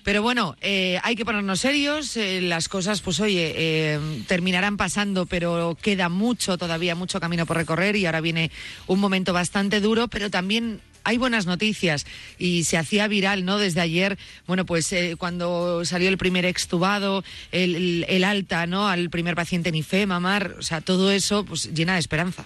Pero 0.04 0.22
bueno, 0.22 0.56
eh, 0.62 1.00
hay 1.04 1.16
que 1.16 1.26
ponernos 1.26 1.60
serios. 1.60 2.18
eh, 2.18 2.42
las 2.42 2.68
cosas, 2.68 3.02
pues 3.02 3.20
oye, 3.20 3.54
eh, 3.56 4.00
terminarán 4.28 4.78
pasando, 4.78 5.26
pero 5.26 5.78
queda 5.82 6.10
mucho, 6.10 6.58
todavía 6.58 6.96
mucho 6.96 7.20
camino 7.20 7.46
por 7.46 7.58
recorrer 7.58 7.96
y 7.96 8.06
ahora 8.06 8.22
viene 8.22 8.52
un 8.88 9.00
momento 9.00 9.34
bastante 9.34 9.80
duro, 9.80 10.08
pero 10.08 10.30
también 10.30 10.82
hay 11.04 11.18
buenas 11.18 11.46
noticias 11.48 12.06
y 12.38 12.64
se 12.64 12.78
hacía 12.78 13.08
viral, 13.08 13.44
¿no? 13.46 13.58
Desde 13.58 13.82
ayer, 13.82 14.18
bueno, 14.48 14.66
pues 14.66 14.92
eh, 14.94 15.16
cuando 15.18 15.84
salió 15.86 16.10
el 16.10 16.18
primer 16.18 16.46
extubado, 16.46 17.24
el, 17.52 18.06
el- 18.08 18.24
alta, 18.24 18.68
¿no? 18.68 18.88
Al 18.88 19.10
primer 19.10 19.36
paciente 19.36 19.70
en 19.70 19.76
IFEMA, 19.76 20.20
Mar, 20.20 20.56
o 20.60 20.62
sea, 20.62 20.82
todo 20.82 21.12
eso, 21.12 21.44
pues 21.44 21.74
llena 21.74 21.94
de 21.94 22.00
esperanza. 22.00 22.46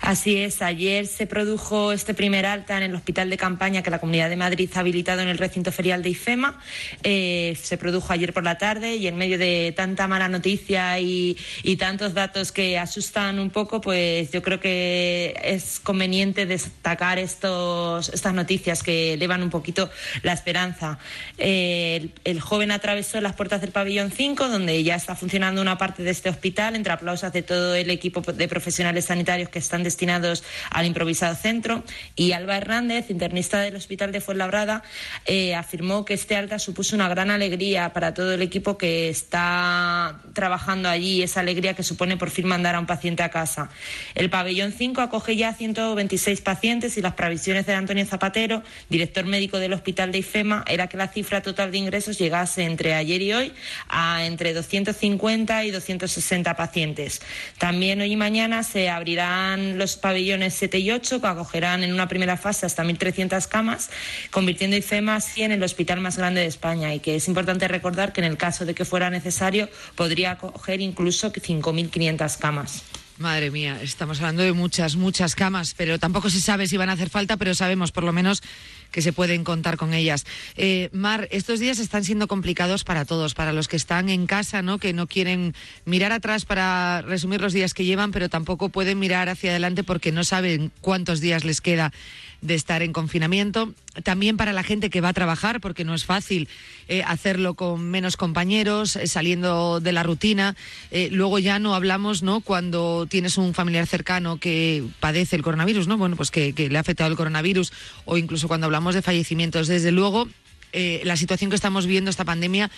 Así 0.00 0.38
es, 0.38 0.62
ayer 0.62 1.06
se 1.06 1.26
produjo 1.26 1.92
este 1.92 2.14
primer 2.14 2.46
alta 2.46 2.76
en 2.76 2.84
el 2.84 2.94
hospital 2.94 3.30
de 3.30 3.36
campaña 3.36 3.82
que 3.82 3.90
la 3.90 3.98
Comunidad 3.98 4.30
de 4.30 4.36
Madrid 4.36 4.70
ha 4.74 4.80
habilitado 4.80 5.22
en 5.22 5.28
el 5.28 5.38
recinto 5.38 5.72
ferial 5.72 6.02
de 6.02 6.10
IFEMA. 6.10 6.60
Eh, 7.02 7.58
se 7.60 7.76
produjo 7.76 8.12
ayer 8.12 8.32
por 8.32 8.44
la 8.44 8.58
tarde 8.58 8.96
y 8.96 9.08
en 9.08 9.16
medio 9.16 9.38
de 9.38 9.72
tanta 9.76 10.06
mala 10.06 10.28
noticia 10.28 10.98
y, 11.00 11.36
tantos 11.78 12.12
datos 12.12 12.50
que 12.50 12.76
asustan 12.76 13.38
un 13.38 13.50
poco, 13.50 13.80
pues 13.80 14.32
yo 14.32 14.42
creo 14.42 14.58
que 14.58 15.38
es 15.44 15.78
conveniente 15.78 16.44
destacar 16.44 17.18
estos, 17.18 18.08
estas 18.08 18.34
noticias 18.34 18.82
que 18.82 19.14
elevan 19.14 19.44
un 19.44 19.50
poquito 19.50 19.88
la 20.22 20.32
esperanza. 20.32 20.98
El, 21.36 22.12
el 22.24 22.40
joven 22.40 22.72
atravesó 22.72 23.20
las 23.20 23.34
puertas 23.34 23.60
del 23.60 23.70
pabellón 23.70 24.10
5, 24.10 24.48
donde 24.48 24.82
ya 24.82 24.96
está 24.96 25.14
funcionando 25.14 25.62
una 25.62 25.78
parte 25.78 26.02
de 26.02 26.10
este 26.10 26.30
hospital, 26.30 26.74
entre 26.74 26.92
aplausos 26.92 27.32
de 27.32 27.42
todo 27.42 27.76
el 27.76 27.90
equipo 27.90 28.20
de 28.20 28.48
profesionales 28.48 29.04
sanitarios 29.04 29.48
que 29.48 29.60
están 29.60 29.84
destinados 29.88 30.44
al 30.70 30.84
improvisado 30.86 31.34
centro. 31.34 31.82
Y 32.14 32.32
Alba 32.32 32.56
Hernández, 32.56 33.10
internista 33.10 33.60
del 33.60 33.76
Hospital 33.76 34.12
de 34.12 34.20
Fuenlabrada, 34.20 34.82
eh, 35.24 35.54
afirmó 35.54 36.04
que 36.04 36.14
este 36.14 36.36
alta 36.36 36.58
supuso 36.58 36.94
una 36.94 37.08
gran 37.08 37.30
alegría 37.30 37.92
para 37.92 38.12
todo 38.12 38.34
el 38.34 38.42
equipo 38.42 38.76
que 38.76 39.08
está 39.08 40.20
trabajando 40.34 40.88
allí, 40.88 41.22
esa 41.22 41.40
alegría 41.40 41.74
que 41.74 41.82
supone 41.82 42.16
por 42.16 42.30
fin 42.30 42.46
mandar 42.46 42.74
a 42.74 42.80
un 42.80 42.86
paciente 42.86 43.22
a 43.22 43.30
casa. 43.30 43.70
El 44.14 44.28
pabellón 44.30 44.72
5 44.72 45.00
acoge 45.00 45.36
ya 45.36 45.54
126 45.54 46.40
pacientes 46.42 46.96
y 46.98 47.00
las 47.00 47.14
previsiones 47.14 47.66
de 47.66 47.74
Antonio 47.74 48.04
Zapatero, 48.04 48.62
director 48.88 49.24
médico 49.24 49.58
del 49.58 49.72
Hospital 49.72 50.12
de 50.12 50.18
IFEMA, 50.18 50.64
era 50.68 50.86
que 50.88 50.96
la 50.96 51.08
cifra 51.08 51.40
total 51.40 51.70
de 51.70 51.78
ingresos 51.78 52.18
llegase 52.18 52.64
entre 52.64 52.94
ayer 52.94 53.22
y 53.22 53.32
hoy 53.32 53.52
a 53.88 54.24
entre 54.26 54.52
250 54.52 55.64
y 55.64 55.70
260 55.70 56.54
pacientes. 56.56 57.22
También 57.58 58.00
hoy 58.00 58.12
y 58.12 58.16
mañana 58.16 58.62
se 58.62 58.88
abrirán 58.88 59.67
los 59.76 59.96
pabellones 59.96 60.54
7 60.54 60.78
y 60.78 60.90
8 60.92 61.20
que 61.20 61.26
acogerán 61.26 61.82
en 61.82 61.92
una 61.92 62.08
primera 62.08 62.36
fase 62.36 62.64
hasta 62.64 62.84
1.300 62.84 63.46
camas, 63.48 63.90
convirtiendo 64.30 64.76
IFEMA 64.76 65.16
así 65.16 65.42
en 65.42 65.52
el 65.52 65.62
hospital 65.62 66.00
más 66.00 66.16
grande 66.16 66.40
de 66.40 66.46
España 66.46 66.94
y 66.94 67.00
que 67.00 67.16
es 67.16 67.28
importante 67.28 67.68
recordar 67.68 68.12
que 68.12 68.20
en 68.20 68.26
el 68.26 68.36
caso 68.36 68.64
de 68.64 68.74
que 68.74 68.84
fuera 68.84 69.10
necesario 69.10 69.68
podría 69.96 70.32
acoger 70.32 70.80
incluso 70.80 71.32
5.500 71.32 72.38
camas. 72.38 72.84
Madre 73.18 73.50
mía, 73.50 73.80
estamos 73.82 74.20
hablando 74.20 74.44
de 74.44 74.52
muchas, 74.52 74.94
muchas 74.94 75.34
camas, 75.34 75.74
pero 75.76 75.98
tampoco 75.98 76.30
se 76.30 76.40
sabe 76.40 76.68
si 76.68 76.76
van 76.76 76.88
a 76.88 76.92
hacer 76.92 77.10
falta, 77.10 77.36
pero 77.36 77.52
sabemos 77.52 77.90
por 77.90 78.04
lo 78.04 78.12
menos 78.12 78.44
que 78.92 79.02
se 79.02 79.12
pueden 79.12 79.42
contar 79.42 79.76
con 79.76 79.92
ellas. 79.92 80.24
Eh, 80.56 80.88
Mar, 80.92 81.26
estos 81.32 81.58
días 81.58 81.80
están 81.80 82.04
siendo 82.04 82.28
complicados 82.28 82.84
para 82.84 83.04
todos, 83.04 83.34
para 83.34 83.52
los 83.52 83.66
que 83.66 83.76
están 83.76 84.08
en 84.08 84.28
casa, 84.28 84.62
¿no? 84.62 84.78
que 84.78 84.92
no 84.92 85.08
quieren 85.08 85.54
mirar 85.84 86.12
atrás 86.12 86.44
para 86.44 87.02
resumir 87.02 87.40
los 87.40 87.52
días 87.52 87.74
que 87.74 87.84
llevan, 87.84 88.12
pero 88.12 88.28
tampoco 88.28 88.68
pueden 88.68 89.00
mirar 89.00 89.28
hacia 89.28 89.50
adelante 89.50 89.82
porque 89.82 90.12
no 90.12 90.22
saben 90.22 90.70
cuántos 90.80 91.20
días 91.20 91.44
les 91.44 91.60
queda. 91.60 91.92
De 92.40 92.54
estar 92.54 92.82
en 92.82 92.92
confinamiento. 92.92 93.72
También 94.04 94.36
para 94.36 94.52
la 94.52 94.62
gente 94.62 94.90
que 94.90 95.00
va 95.00 95.08
a 95.08 95.12
trabajar, 95.12 95.60
porque 95.60 95.84
no 95.84 95.94
es 95.94 96.04
fácil 96.04 96.48
eh, 96.86 97.02
hacerlo 97.02 97.54
con 97.54 97.82
menos 97.82 98.16
compañeros, 98.16 98.96
eh, 98.96 99.06
saliendo 99.06 99.80
de 99.80 99.92
la 99.92 100.02
rutina. 100.02 100.56
Eh, 100.90 101.08
luego 101.10 101.38
ya 101.38 101.58
no 101.58 101.74
hablamos, 101.74 102.22
¿no? 102.22 102.40
Cuando 102.40 103.06
tienes 103.06 103.38
un 103.38 103.54
familiar 103.54 103.86
cercano 103.86 104.38
que 104.38 104.84
padece 105.00 105.36
el 105.36 105.42
coronavirus, 105.42 105.88
¿no? 105.88 105.98
Bueno, 105.98 106.16
pues 106.16 106.30
que, 106.30 106.52
que 106.52 106.68
le 106.68 106.78
ha 106.78 106.80
afectado 106.80 107.10
el 107.10 107.16
coronavirus, 107.16 107.72
o 108.04 108.18
incluso 108.18 108.46
cuando 108.46 108.66
hablamos 108.66 108.94
de 108.94 109.02
fallecimientos. 109.02 109.66
Desde 109.66 109.90
luego, 109.90 110.28
la 110.72 111.16
situación 111.16 111.50
que 111.50 111.56
estamos 111.56 111.86
viviendo, 111.86 112.10
esta 112.10 112.24
pandemia, 112.24 112.70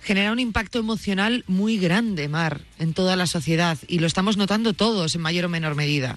genera 0.00 0.32
un 0.32 0.38
impacto 0.38 0.78
emocional 0.78 1.44
muy 1.48 1.78
grande, 1.78 2.28
Mar, 2.28 2.60
en 2.78 2.94
toda 2.94 3.16
la 3.16 3.26
sociedad. 3.26 3.76
Y 3.88 3.98
lo 3.98 4.06
estamos 4.06 4.36
notando 4.36 4.72
todos 4.72 5.14
en 5.16 5.20
mayor 5.20 5.46
o 5.46 5.48
menor 5.48 5.74
medida. 5.74 6.16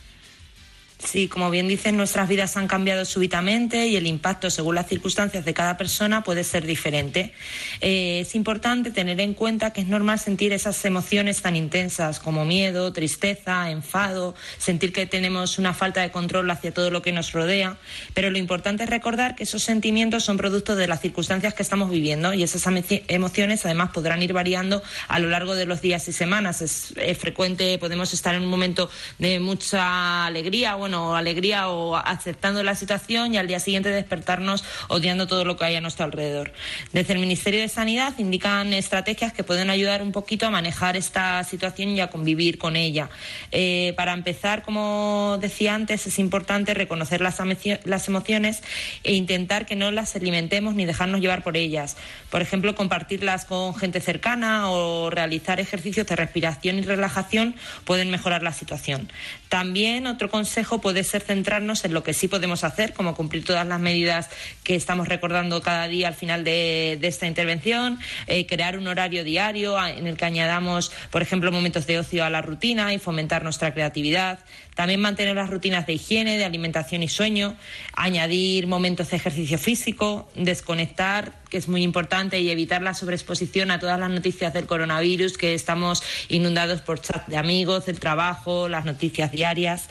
Sí, 1.01 1.29
como 1.29 1.49
bien 1.49 1.69
dicen, 1.69 1.95
nuestras 1.95 2.27
vidas 2.27 2.57
han 2.57 2.67
cambiado 2.67 3.05
súbitamente 3.05 3.87
y 3.87 3.95
el 3.95 4.05
impacto 4.05 4.49
según 4.49 4.75
las 4.75 4.87
circunstancias 4.87 5.45
de 5.45 5.53
cada 5.53 5.77
persona 5.77 6.25
puede 6.25 6.43
ser 6.43 6.65
diferente. 6.65 7.33
Eh, 7.79 8.19
es 8.19 8.35
importante 8.35 8.91
tener 8.91 9.21
en 9.21 9.33
cuenta 9.33 9.71
que 9.71 9.79
es 9.79 9.87
normal 9.87 10.19
sentir 10.19 10.51
esas 10.51 10.83
emociones 10.83 11.41
tan 11.41 11.55
intensas 11.55 12.19
como 12.19 12.43
miedo, 12.43 12.91
tristeza, 12.91 13.71
enfado, 13.71 14.35
sentir 14.57 14.91
que 14.91 15.05
tenemos 15.05 15.57
una 15.57 15.73
falta 15.73 16.01
de 16.01 16.11
control 16.11 16.51
hacia 16.51 16.73
todo 16.73 16.91
lo 16.91 17.01
que 17.01 17.13
nos 17.13 17.31
rodea, 17.31 17.77
pero 18.13 18.29
lo 18.29 18.37
importante 18.37 18.83
es 18.83 18.89
recordar 18.89 19.35
que 19.35 19.43
esos 19.43 19.63
sentimientos 19.63 20.25
son 20.25 20.35
producto 20.35 20.75
de 20.75 20.87
las 20.87 20.99
circunstancias 20.99 21.53
que 21.53 21.63
estamos 21.63 21.89
viviendo 21.89 22.33
y 22.33 22.43
esas 22.43 22.67
emo- 22.67 23.03
emociones 23.07 23.63
además 23.65 23.91
podrán 23.91 24.21
ir 24.21 24.33
variando 24.33 24.83
a 25.07 25.19
lo 25.19 25.29
largo 25.29 25.55
de 25.55 25.65
los 25.65 25.79
días 25.81 26.09
y 26.09 26.11
semanas. 26.11 26.61
Es, 26.61 26.93
es 26.97 27.17
frecuente, 27.17 27.77
podemos 27.77 28.13
estar 28.13 28.35
en 28.35 28.43
un 28.43 28.49
momento 28.49 28.89
de 29.17 29.39
mucha 29.39 30.25
alegría, 30.25 30.75
bueno, 30.89 31.15
alegría 31.15 31.69
o 31.69 31.95
aceptando 31.97 32.63
la 32.63 32.73
situación 32.73 33.35
y 33.35 33.37
al 33.37 33.45
día 33.45 33.59
siguiente 33.59 33.89
despertarnos 33.89 34.63
odiando 34.87 35.27
todo 35.27 35.45
lo 35.45 35.55
que 35.55 35.65
hay 35.65 35.75
a 35.75 35.81
nuestro 35.81 36.05
alrededor. 36.05 36.51
Desde 36.93 37.13
el 37.13 37.19
Ministerio 37.19 37.61
de 37.61 37.67
Sanidad 37.67 38.15
indican 38.17 38.73
estrategias 38.73 39.31
que 39.31 39.43
pueden 39.43 39.69
ayudar 39.69 40.01
un 40.01 40.11
poquito 40.11 40.47
a 40.47 40.49
manejar 40.49 40.97
esta 40.97 41.43
situación 41.43 41.89
y 41.89 42.01
a 42.01 42.07
convivir 42.07 42.57
con 42.57 42.75
ella. 42.75 43.11
Eh, 43.51 43.93
para 43.97 44.13
empezar, 44.13 44.63
como 44.63 45.37
decía 45.39 45.75
antes, 45.75 46.07
es 46.07 46.17
importante 46.17 46.73
reconocer 46.73 47.21
las, 47.21 47.37
las 47.83 48.07
emociones 48.07 48.63
e 49.03 49.13
intentar 49.13 49.67
que 49.67 49.75
no 49.75 49.91
las 49.91 50.15
alimentemos 50.15 50.73
ni 50.73 50.85
dejarnos 50.85 51.21
llevar 51.21 51.43
por 51.43 51.55
ellas. 51.55 51.97
Por 52.31 52.41
ejemplo, 52.41 52.73
compartirlas 52.73 53.45
con 53.45 53.75
gente 53.75 54.01
cercana 54.01 54.71
o 54.71 55.11
realizar 55.11 55.59
ejercicios 55.59 56.07
de 56.07 56.15
respiración 56.15 56.79
y 56.79 56.81
relajación 56.81 57.53
pueden 57.85 58.09
mejorar 58.09 58.41
la 58.41 58.53
situación. 58.53 59.11
También 59.49 60.07
otro 60.07 60.31
consejo 60.31 60.78
puede 60.81 61.03
ser 61.03 61.21
centrarnos 61.21 61.85
en 61.85 61.93
lo 61.93 62.03
que 62.03 62.13
sí 62.13 62.27
podemos 62.27 62.63
hacer, 62.63 62.93
como 62.93 63.15
cumplir 63.15 63.43
todas 63.45 63.65
las 63.67 63.79
medidas 63.79 64.29
que 64.63 64.75
estamos 64.75 65.07
recordando 65.07 65.61
cada 65.61 65.87
día 65.87 66.07
al 66.07 66.13
final 66.13 66.43
de, 66.43 66.99
esta 67.01 67.27
intervención, 67.27 67.99
eh, 68.27 68.45
crear 68.45 68.77
un 68.77 68.87
horario 68.87 69.23
diario 69.23 69.77
en 69.83 70.07
el 70.07 70.17
que 70.17 70.25
añadamos, 70.25 70.91
por 71.11 71.21
ejemplo, 71.21 71.51
momentos 71.51 71.87
de 71.87 71.99
ocio 71.99 72.23
a 72.23 72.29
la 72.29 72.41
rutina 72.41 72.93
y 72.93 72.99
fomentar 72.99 73.43
nuestra 73.43 73.73
creatividad. 73.73 74.39
También 74.79 75.01
mantener 75.01 75.35
las 75.35 75.49
rutinas 75.49 75.85
de 75.87 75.91
higiene, 75.91 76.37
de 76.37 76.45
alimentación 76.45 77.03
y 77.03 77.09
sueño, 77.09 77.57
añadir 77.97 78.65
momentos 78.65 79.09
de 79.09 79.17
ejercicio 79.17 79.57
físico, 79.57 80.29
desconectar, 80.35 81.33
que 81.49 81.57
es 81.57 81.67
muy 81.67 81.83
importante, 81.83 82.39
y 82.39 82.49
evitar 82.49 82.81
la 82.81 82.93
sobreexposición 82.93 83.71
a 83.71 83.79
todas 83.79 83.99
las 83.99 84.09
noticias 84.09 84.53
del 84.53 84.67
coronavirus, 84.67 85.37
que 85.37 85.53
estamos 85.53 86.01
inundados 86.29 86.79
por 86.79 87.01
chats 87.01 87.27
de 87.27 87.35
amigos, 87.35 87.87
del 87.87 87.99
trabajo, 87.99 88.69
las 88.69 88.85
noticias 88.85 89.33
diarias. 89.33 89.89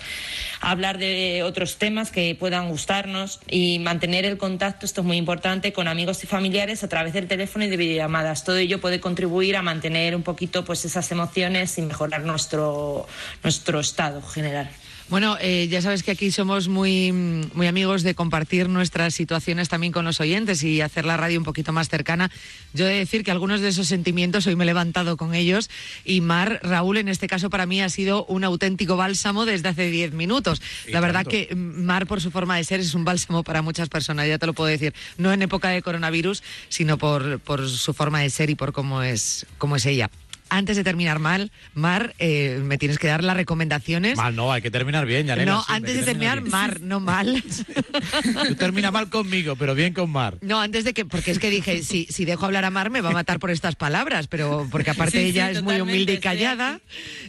Hablar 0.62 0.96
de 0.96 1.42
otros 1.42 1.76
temas 1.76 2.10
que 2.10 2.34
puedan 2.34 2.70
gustarnos 2.70 3.40
y 3.46 3.80
mantener 3.80 4.24
el 4.24 4.38
contacto, 4.38 4.86
esto 4.86 5.02
es 5.02 5.06
muy 5.06 5.18
importante, 5.18 5.74
con 5.74 5.86
amigos 5.86 6.24
y 6.24 6.26
familiares 6.26 6.82
a 6.82 6.88
través 6.88 7.12
del 7.12 7.28
teléfono 7.28 7.66
y 7.66 7.68
de 7.68 7.76
videollamadas. 7.76 8.42
Todo 8.42 8.56
ello 8.56 8.80
puede 8.80 9.00
contribuir 9.00 9.58
a 9.58 9.60
mantener 9.60 10.16
un 10.16 10.22
poquito 10.22 10.64
pues 10.64 10.86
esas 10.86 11.12
emociones 11.12 11.76
y 11.76 11.82
mejorar 11.82 12.22
nuestro, 12.22 13.06
nuestro 13.42 13.80
estado 13.80 14.22
general. 14.22 14.70
Bueno, 15.10 15.38
eh, 15.40 15.68
ya 15.70 15.80
sabes 15.80 16.02
que 16.02 16.10
aquí 16.10 16.30
somos 16.30 16.68
muy, 16.68 17.12
muy 17.12 17.66
amigos 17.66 18.02
de 18.02 18.14
compartir 18.14 18.68
nuestras 18.68 19.14
situaciones 19.14 19.70
también 19.70 19.90
con 19.90 20.04
los 20.04 20.20
oyentes 20.20 20.62
y 20.62 20.82
hacer 20.82 21.06
la 21.06 21.16
radio 21.16 21.38
un 21.38 21.44
poquito 21.44 21.72
más 21.72 21.88
cercana. 21.88 22.30
Yo 22.74 22.86
he 22.86 22.90
de 22.90 22.98
decir 22.98 23.24
que 23.24 23.30
algunos 23.30 23.62
de 23.62 23.68
esos 23.68 23.88
sentimientos 23.88 24.46
hoy 24.46 24.54
me 24.54 24.64
he 24.64 24.66
levantado 24.66 25.16
con 25.16 25.34
ellos 25.34 25.70
y 26.04 26.20
Mar, 26.20 26.60
Raúl, 26.62 26.98
en 26.98 27.08
este 27.08 27.26
caso 27.26 27.48
para 27.48 27.64
mí 27.64 27.80
ha 27.80 27.88
sido 27.88 28.26
un 28.26 28.44
auténtico 28.44 28.98
bálsamo 28.98 29.46
desde 29.46 29.70
hace 29.70 29.90
10 29.90 30.12
minutos. 30.12 30.60
Y 30.86 30.92
la 30.92 31.00
verdad 31.00 31.24
tanto. 31.24 31.30
que 31.30 31.54
mm, 31.54 31.84
Mar, 31.84 32.06
por 32.06 32.20
su 32.20 32.30
forma 32.30 32.56
de 32.56 32.64
ser, 32.64 32.80
es 32.80 32.92
un 32.92 33.06
bálsamo 33.06 33.42
para 33.42 33.62
muchas 33.62 33.88
personas, 33.88 34.28
ya 34.28 34.36
te 34.36 34.44
lo 34.44 34.52
puedo 34.52 34.68
decir. 34.68 34.92
No 35.16 35.32
en 35.32 35.40
época 35.40 35.70
de 35.70 35.80
coronavirus, 35.80 36.42
sino 36.68 36.98
por, 36.98 37.40
por 37.40 37.66
su 37.66 37.94
forma 37.94 38.20
de 38.20 38.28
ser 38.28 38.50
y 38.50 38.56
por 38.56 38.74
cómo 38.74 39.02
es, 39.02 39.46
cómo 39.56 39.76
es 39.76 39.86
ella. 39.86 40.10
Antes 40.50 40.76
de 40.76 40.84
terminar 40.84 41.18
mal, 41.18 41.50
Mar, 41.74 42.14
eh, 42.18 42.60
me 42.62 42.78
tienes 42.78 42.98
que 42.98 43.06
dar 43.06 43.22
las 43.22 43.36
recomendaciones. 43.36 44.16
Mal 44.16 44.34
no, 44.34 44.50
hay 44.52 44.62
que 44.62 44.70
terminar 44.70 45.04
bien, 45.06 45.26
Yanela. 45.26 45.52
No, 45.52 45.64
antes 45.68 45.94
de 45.96 46.02
terminar. 46.02 46.40
Mar, 46.42 46.80
no 46.80 47.00
mal. 47.00 47.42
Tú 48.48 48.54
termina 48.54 48.90
mal 48.90 49.08
conmigo, 49.10 49.56
pero 49.56 49.74
bien 49.74 49.92
con 49.92 50.10
Mar. 50.10 50.38
No, 50.40 50.60
antes 50.60 50.84
de 50.84 50.94
que, 50.94 51.04
porque 51.04 51.30
es 51.30 51.38
que 51.38 51.50
dije, 51.50 51.82
si, 51.82 52.06
si 52.06 52.24
dejo 52.24 52.46
hablar 52.46 52.64
a 52.64 52.70
Mar 52.70 52.90
me 52.90 53.00
va 53.00 53.10
a 53.10 53.12
matar 53.12 53.38
por 53.38 53.50
estas 53.50 53.76
palabras, 53.76 54.26
pero 54.26 54.66
porque 54.70 54.90
aparte 54.90 55.18
Sí, 55.18 55.24
sí, 55.24 55.30
ella 55.30 55.50
es 55.50 55.62
muy 55.62 55.80
humilde 55.80 56.12
y 56.12 56.14
estoy 56.16 56.30
callada 56.30 56.80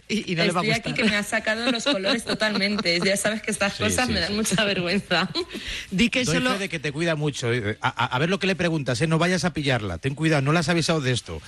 y, 0.07 0.31
y 0.31 0.35
no 0.35 0.45
le 0.45 0.51
va 0.51 0.61
a 0.61 0.63
Estoy 0.63 0.73
gustar. 0.75 0.91
aquí 0.93 0.93
que 0.93 1.09
me 1.09 1.15
ha 1.15 1.23
sacado 1.23 1.71
los 1.71 1.83
colores 1.83 2.23
totalmente. 2.25 2.99
Ya 3.03 3.17
sabes 3.17 3.41
que 3.41 3.51
estas 3.51 3.73
Sí, 3.73 3.83
cosas 3.83 4.07
sí, 4.07 4.13
me 4.13 4.19
dan 4.19 4.29
sí. 4.29 4.35
mucha 4.35 4.63
vergüenza. 4.63 5.29
Di 5.91 6.09
que 6.09 6.23
Doy 6.23 6.35
solo... 6.35 6.51
fe 6.53 6.59
de 6.59 6.69
que 6.69 6.79
te 6.79 6.91
cuida 6.91 7.15
mucho. 7.15 7.51
eh. 7.53 7.77
A, 7.81 7.89
a- 7.89 8.05
a 8.15 8.19
ver 8.19 8.29
lo 8.29 8.39
que 8.39 8.47
le 8.47 8.55
preguntas, 8.55 9.01
¿eh? 9.01 9.07
no 9.07 9.17
vayas 9.17 9.43
a 9.45 9.53
pillarla. 9.53 9.97
Ten 9.97 10.15
cuidado, 10.15 10.41
no 10.41 10.51
la 10.53 10.61
has 10.61 10.69
avisado 10.69 11.01
de 11.01 11.11
esto. 11.11 11.41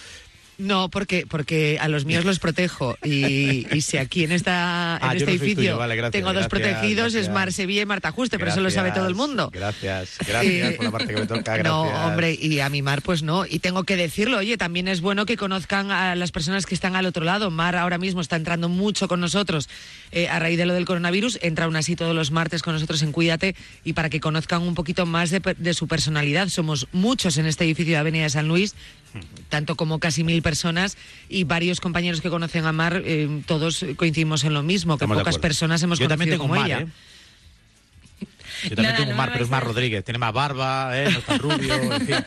No, 0.61 0.89
porque, 0.89 1.25
porque 1.27 1.77
a 1.81 1.87
los 1.87 2.05
míos 2.05 2.23
los 2.23 2.39
protejo 2.39 2.95
y, 3.03 3.65
y 3.75 3.81
si 3.81 3.97
aquí 3.97 4.23
en, 4.23 4.31
esta, 4.31 4.99
en 5.01 5.09
Ah, 5.09 5.13
este 5.13 5.25
no 5.25 5.31
edificio 5.31 5.55
tuyo, 5.55 5.77
vale, 5.77 5.95
gracias, 5.95 6.11
tengo 6.11 6.33
dos 6.33 6.47
gracias, 6.47 6.49
protegidos, 6.75 7.15
es. 7.15 7.29
Mar 7.29 7.51
Sevilla 7.51 7.81
y 7.81 7.85
Marta 7.85 8.11
Juste, 8.11 8.37
pero 8.37 8.51
eso 8.51 8.61
lo 8.61 8.69
sabe 8.69 8.91
todo 8.91 9.07
el 9.07 9.15
mundo. 9.15 9.49
Gracias, 9.51 10.17
gracias 10.25 10.71
Eh, 10.71 10.73
por 10.75 10.85
la 10.85 10.91
parte 10.91 11.13
que 11.13 11.19
me 11.21 11.25
toca. 11.27 11.41
Gracias. 11.57 11.65
No, 11.65 11.83
hombre, 12.07 12.37
y 12.39 12.59
a 12.59 12.69
mi 12.69 12.81
Mar, 12.81 13.01
pues 13.01 13.23
no. 13.23 13.45
Y 13.45 13.59
tengo 13.59 13.83
que 13.83 13.95
decirlo, 13.95 14.37
oye, 14.37 14.57
también 14.57 14.87
es 14.87 15.01
bueno 15.01 15.25
que 15.25 15.35
conozcan 15.37 15.91
a 15.91 16.15
las 16.15 16.31
personas 16.31 16.65
que 16.65 16.75
están 16.75 16.95
al 16.95 17.05
otro 17.05 17.23
lado. 17.25 17.49
Mar 17.51 17.75
ahora 17.75 17.97
mismo 17.97 18.21
está 18.21 18.35
entrando 18.35 18.69
mucho 18.69 19.07
con 19.07 19.19
nosotros 19.19 19.67
eh, 20.11 20.27
a 20.29 20.39
raíz 20.39 20.57
de 20.57 20.65
lo 20.65 20.73
del 20.73 20.85
coronavirus. 20.85 21.39
Entra 21.41 21.65
aún 21.65 21.75
así 21.75 21.95
todos 21.95 22.15
los 22.15 22.31
martes 22.31 22.61
con 22.61 22.73
nosotros 22.73 23.01
en 23.01 23.11
Cuídate 23.11 23.55
y 23.83 23.93
para 23.93 24.09
que 24.09 24.19
conozcan 24.19 24.61
un 24.61 24.75
poquito 24.75 25.05
más 25.05 25.29
de, 25.31 25.41
de 25.57 25.73
su 25.73 25.87
personalidad. 25.87 26.49
Somos 26.49 26.87
muchos 26.91 27.37
en 27.37 27.45
este 27.47 27.63
edificio 27.65 27.93
de 27.93 27.97
Avenida 27.97 28.23
de 28.23 28.29
San 28.29 28.47
Luis, 28.47 28.75
tanto 29.49 29.75
como 29.75 29.99
casi 29.99 30.23
mil 30.23 30.41
personas 30.41 30.97
y 31.29 31.43
varios 31.43 31.81
compañeros 31.81 32.21
que 32.21 32.29
conocen 32.29 32.65
a 32.65 32.71
Mar, 32.71 33.01
eh, 33.05 33.41
todos 33.45 33.85
coincidimos 33.95 34.43
en 34.43 34.53
lo 34.53 34.63
mismo, 34.63 34.97
que 34.97 35.05
Estamos 35.05 35.19
pocas 35.19 35.37
personas 35.37 35.83
hemos 35.83 35.99
Yo 35.99 36.07
conocido 36.07 36.37
como 36.37 36.55
Mar, 36.55 36.65
ella. 36.65 36.79
¿eh? 36.81 36.87
Yo 38.63 38.69
también 38.75 38.83
Nada, 38.83 38.95
tengo 38.97 39.09
un 39.11 39.15
no 39.15 39.17
Mar, 39.17 39.29
me 39.29 39.33
pero 39.33 39.45
es 39.45 39.51
a- 39.51 39.59
Rodríguez. 39.59 40.03
Tiene 40.03 40.17
más 40.19 40.33
barba, 40.33 40.91
¿eh? 40.99 41.09
no 41.11 41.19
es 41.19 41.25
tan 41.25 41.39
rubio, 41.39 41.73
en 41.75 42.05
fin. 42.05 42.15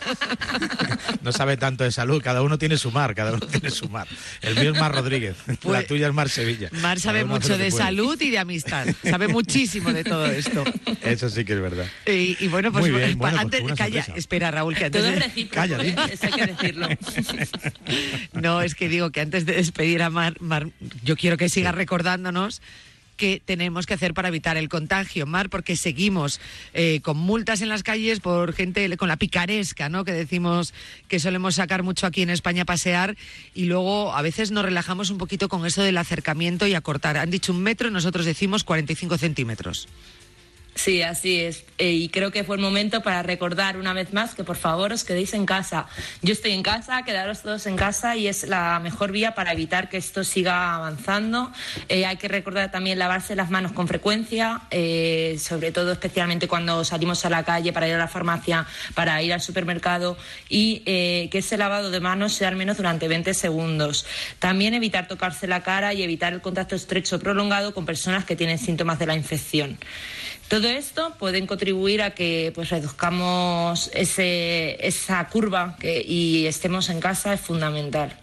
No 1.23 1.33
sabe 1.33 1.57
tanto 1.57 1.85
de 1.85 1.93
salud. 1.93 2.21
Cada 2.23 2.43
uno 2.43 2.59
tiene 2.59 2.77
su 2.77 2.91
Mar, 2.91 3.15
cada 3.15 3.33
uno 3.33 3.41
tiene 3.47 3.71
su 3.71 3.89
Mar. 3.89 4.07
El 4.43 4.57
mío 4.57 4.73
es 4.75 4.79
Mar 4.81 4.93
Rodríguez. 4.95 5.37
La 5.47 5.55
Pues- 5.57 5.87
tuya 5.87 6.07
es 6.09 6.13
Mar 6.15 6.29
Sevilla. 6.29 6.69
Mar 6.83 7.01
sabe 7.01 7.25
mucho 7.25 7.57
de 7.57 7.71
salud 7.71 8.21
y 8.21 8.31
de 8.31 8.39
amistad. 8.39 8.87
Sabe 9.03 9.29
muchísimo 9.29 9.93
de 9.93 10.05
todo 10.05 10.27
esto. 10.27 10.65
Eso 11.03 11.31
sí 11.31 11.45
que 11.47 11.55
es 11.55 11.61
verdad. 11.61 11.87
Y, 12.07 12.37
y 12.45 12.49
bueno, 12.49 12.71
pues, 12.73 12.83
Muy 12.83 12.91
bien, 12.91 13.17
bueno, 13.19 13.37
pues 13.37 13.45
antes, 13.45 13.61
una 13.63 13.75
calla, 13.75 14.03
sorpresa. 14.03 14.19
espera 14.19 14.51
Raúl, 14.51 14.75
que 14.77 14.85
antes 14.87 15.01
Todo 15.01 15.11
es 15.11 15.19
de- 15.19 15.25
recíproco, 15.27 15.55
Calla, 15.55 15.83
¿eh? 15.83 15.97
Eso 16.13 16.27
hay 16.27 16.33
que 16.33 16.47
decirlo. 16.47 16.89
no, 18.35 18.63
es 18.63 18.75
que 18.75 18.89
digo 18.89 19.11
que 19.11 19.21
antes 19.21 19.47
de 19.47 19.55
despedir 19.55 20.03
a 20.03 20.11
Mar, 20.11 20.37
Mar, 20.41 20.69
yo 21.03 21.17
quiero 21.17 21.37
que 21.37 21.49
siga 21.49 21.73
recordándonos 21.73 22.61
que 23.17 23.41
tenemos 23.45 23.87
que 23.87 23.95
hacer 23.95 24.15
para 24.15 24.29
evitar 24.29 24.57
el 24.57 24.69
contagio, 24.69 25.27
Mar, 25.27 25.51
porque 25.51 25.77
seguimos 25.77 26.41
eh, 26.73 27.01
con 27.03 27.17
multas 27.17 27.63
en 27.63 27.69
las 27.69 27.83
calles 27.83 28.21
por 28.21 28.53
gente 28.53 28.97
con 28.97 29.09
la 29.09 29.17
picaresca, 29.17 29.89
¿no? 29.89 30.05
Que 30.05 30.13
decimos 30.13 30.75
que 31.09 31.21
solemos 31.21 31.57
sacar 31.57 31.83
mucho 31.83 32.07
aquí 32.07 32.23
en 32.23 32.31
España 32.31 32.63
a 32.63 32.67
pasear 32.67 33.17
y 33.55 33.65
luego 33.65 34.15
a 34.15 34.23
veces 34.23 34.51
nos 34.51 34.65
relajamos 34.65 35.11
un 35.11 35.19
poquito 35.19 35.49
con 35.49 35.67
eso 35.67 35.83
del 35.83 35.99
acercamiento 35.99 36.67
y 36.67 36.75
acortar. 36.75 37.17
Han 37.17 37.31
dicho 37.31 37.53
un 37.53 37.63
metro, 37.63 37.91
nosotros 37.91 38.27
decimos 38.27 38.65
45 38.65 39.19
centímetros. 39.19 39.89
Sí, 40.75 41.03
así 41.03 41.41
es. 41.41 41.65
Eh, 41.79 41.93
y 41.93 42.09
creo 42.09 42.33
que 42.33 42.43
fue 42.43 42.57
el 42.57 42.63
momento 42.63 43.01
para 43.03 43.23
recordar 43.23 43.77
una 43.77 43.93
vez 43.93 44.13
más 44.13 44.35
que 44.35 44.43
por 44.43 44.57
favor 44.57 44.93
os 44.93 45.05
quedéis 45.05 45.33
en 45.33 45.47
casa. 45.47 45.87
Yo 46.23 46.33
estoy 46.33 46.51
en 46.53 46.63
casa, 46.63 47.03
quedaros 47.05 47.43
todos 47.43 47.67
en 47.67 47.77
casa 47.77 48.17
y 48.17 48.27
es 48.27 48.47
la 48.49 48.81
mejor 48.81 49.13
vía 49.13 49.35
para 49.35 49.53
evitar 49.53 49.89
que 49.89 49.97
esto 49.97 50.25
siga 50.25 50.75
avanzando. 50.75 51.53
Eh, 51.89 52.07
hay 52.07 52.17
que 52.17 52.29
recordar 52.29 52.71
también 52.73 52.99
lavarse 52.99 53.37
las 53.37 53.51
manos 53.51 53.73
con 53.73 53.87
frecuencia, 53.87 54.63
eh, 54.71 55.37
sobre 55.41 55.71
todo 55.71 55.93
especialmente 55.93 56.49
cuando 56.49 56.85
salimos 56.85 57.25
a 57.25 57.31
la 57.31 57.45
calle 57.45 57.73
para 57.73 57.89
ir 57.89 57.95
a 57.95 57.99
la 57.99 58.09
farmacia, 58.09 58.67
para 58.95 59.23
ir 59.23 59.33
al 59.33 59.41
supermercado 59.41 60.17
y 60.49 60.83
eh, 60.87 61.29
que 61.31 61.39
ese 61.39 61.57
lavado 61.57 61.91
de 61.91 62.01
manos 62.01 62.33
sea 62.33 62.49
al 62.49 62.57
menos 62.57 62.77
durante 62.77 63.07
20 63.07 63.33
segundos. 63.35 64.07
También 64.41 64.75
evitar 64.75 65.07
tocarse 65.07 65.47
la 65.47 65.63
cara 65.63 65.95
y 65.95 66.03
evitar 66.03 66.33
el 66.33 66.41
contacto 66.41 66.75
estrecho 66.75 67.21
prolongado 67.21 67.75
con 67.75 67.87
personas 67.87 68.25
que 68.25 68.35
tienen 68.35 68.59
síntomas 68.59 68.99
de 68.99 69.07
la 69.07 69.15
infección. 69.15 69.79
Todo 70.49 70.69
esto 70.69 71.15
pueden 71.19 71.47
contribuir 71.47 72.03
a 72.03 72.11
que 72.11 72.53
pues 72.55 72.71
reduzcamos 72.71 73.91
ese, 73.95 74.77
esa 74.87 75.27
curva 75.29 75.77
que, 75.81 76.05
y 76.07 76.47
estemos 76.47 76.91
en 76.91 77.01
casa 77.01 77.35
es 77.35 77.41
fundamental. 77.41 78.15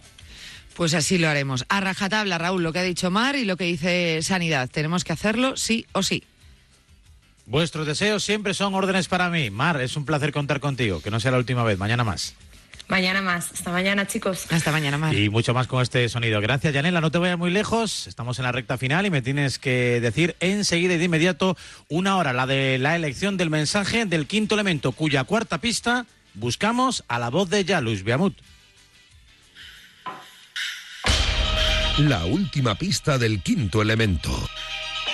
Pues 0.74 0.94
así 0.94 1.18
lo 1.18 1.28
haremos. 1.28 1.64
A 1.68 1.80
rajatabla, 1.80 2.38
Raúl, 2.38 2.62
lo 2.62 2.72
que 2.72 2.78
ha 2.78 2.84
dicho 2.84 3.10
Mar 3.10 3.36
y 3.36 3.44
lo 3.44 3.56
que 3.56 3.64
dice 3.64 4.20
Sanidad. 4.22 4.70
Tenemos 4.70 5.04
que 5.04 5.12
hacerlo 5.12 5.56
sí 5.56 5.86
o 5.92 6.02
sí. 6.02 6.22
Vuestros 7.44 7.86
deseos 7.86 8.24
siempre 8.24 8.54
son 8.54 8.74
órdenes 8.74 9.08
para 9.08 9.28
mí. 9.28 9.50
Mar, 9.50 9.80
es 9.80 9.96
un 9.96 10.06
placer 10.06 10.32
contar 10.32 10.60
contigo. 10.60 11.00
Que 11.02 11.10
no 11.10 11.20
sea 11.20 11.32
la 11.32 11.38
última 11.38 11.64
vez. 11.64 11.76
Mañana 11.76 12.04
más. 12.04 12.34
Mañana 12.88 13.22
más. 13.22 13.52
Hasta 13.52 13.70
mañana, 13.70 14.06
chicos. 14.06 14.46
Hasta 14.50 14.70
mañana 14.70 14.98
más. 14.98 15.14
Y 15.14 15.30
mucho 15.30 15.54
más 15.54 15.66
con 15.66 15.82
este 15.82 16.08
sonido. 16.08 16.40
Gracias, 16.40 16.74
Yanela. 16.74 17.00
No 17.00 17.10
te 17.10 17.18
vayas 17.18 17.38
muy 17.38 17.50
lejos. 17.50 18.06
Estamos 18.06 18.38
en 18.38 18.44
la 18.44 18.52
recta 18.52 18.76
final 18.78 19.06
y 19.06 19.10
me 19.10 19.22
tienes 19.22 19.58
que 19.58 20.00
decir 20.00 20.36
enseguida 20.40 20.94
y 20.94 20.98
de 20.98 21.04
inmediato 21.04 21.56
una 21.88 22.16
hora, 22.16 22.32
la 22.32 22.46
de 22.46 22.78
la 22.78 22.96
elección 22.96 23.36
del 23.36 23.50
mensaje 23.50 24.04
del 24.04 24.26
quinto 24.26 24.54
elemento, 24.54 24.92
cuya 24.92 25.24
cuarta 25.24 25.58
pista 25.58 26.06
buscamos 26.34 27.04
a 27.08 27.18
la 27.18 27.30
voz 27.30 27.48
de 27.50 27.64
Yalus 27.64 28.02
Biamut. 28.02 28.36
La 31.98 32.24
última 32.24 32.74
pista 32.74 33.18
del 33.18 33.42
quinto 33.42 33.82
elemento. 33.82 34.30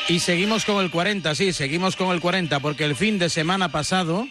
Y 0.08 0.20
seguimos 0.20 0.64
con 0.64 0.82
el 0.82 0.90
40, 0.90 1.34
sí, 1.34 1.52
seguimos 1.52 1.96
con 1.96 2.14
el 2.14 2.20
40, 2.20 2.60
porque 2.60 2.84
el 2.84 2.96
fin 2.96 3.18
de 3.18 3.28
semana 3.28 3.68
pasado, 3.70 4.26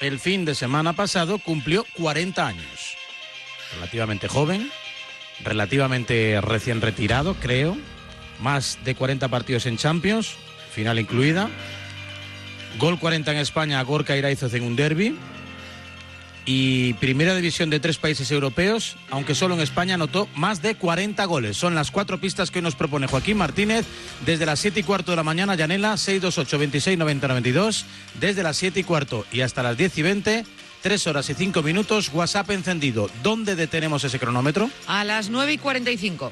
el 0.00 0.18
fin 0.18 0.44
de 0.44 0.54
semana 0.54 0.92
pasado 0.92 1.38
cumplió 1.38 1.84
40 1.94 2.46
años. 2.46 2.96
Relativamente 3.74 4.28
joven, 4.28 4.70
relativamente 5.42 6.40
recién 6.40 6.80
retirado, 6.80 7.34
creo. 7.34 7.76
Más 8.40 8.78
de 8.84 8.94
40 8.94 9.28
partidos 9.28 9.66
en 9.66 9.76
Champions, 9.76 10.34
final 10.72 10.98
incluida. 10.98 11.48
Gol 12.78 12.98
40 12.98 13.32
en 13.32 13.38
España, 13.38 13.82
Gorka 13.82 14.16
Iraizoz 14.16 14.54
en 14.54 14.64
un 14.64 14.76
derby. 14.76 15.16
Y 16.46 16.92
primera 16.94 17.34
división 17.34 17.70
de 17.70 17.80
tres 17.80 17.96
países 17.96 18.30
europeos, 18.30 18.96
aunque 19.10 19.34
solo 19.34 19.54
en 19.54 19.60
España 19.60 19.94
anotó 19.94 20.28
más 20.34 20.60
de 20.60 20.74
40 20.74 21.24
goles. 21.24 21.56
Son 21.56 21.74
las 21.74 21.90
cuatro 21.90 22.20
pistas 22.20 22.50
que 22.50 22.58
hoy 22.58 22.62
nos 22.64 22.74
propone 22.74 23.06
Joaquín 23.06 23.38
Martínez. 23.38 23.86
Desde 24.26 24.44
las 24.44 24.60
7 24.60 24.80
y 24.80 24.82
cuarto 24.82 25.12
de 25.12 25.16
la 25.16 25.22
mañana, 25.22 25.54
Llanela, 25.54 25.96
628 25.96 26.58
26 26.58 26.98
90 26.98 27.28
92. 27.28 27.86
Desde 28.20 28.42
las 28.42 28.58
7 28.58 28.80
y 28.80 28.84
cuarto 28.84 29.24
y 29.32 29.40
hasta 29.40 29.62
las 29.62 29.78
10 29.78 29.98
y 29.98 30.02
20, 30.02 30.44
3 30.82 31.06
horas 31.06 31.30
y 31.30 31.34
5 31.34 31.62
minutos, 31.62 32.10
WhatsApp 32.12 32.50
encendido. 32.50 33.08
¿Dónde 33.22 33.56
detenemos 33.56 34.04
ese 34.04 34.18
cronómetro? 34.18 34.68
A 34.86 35.02
las 35.04 35.30
9 35.30 35.54
y 35.54 35.58
45. 35.58 36.30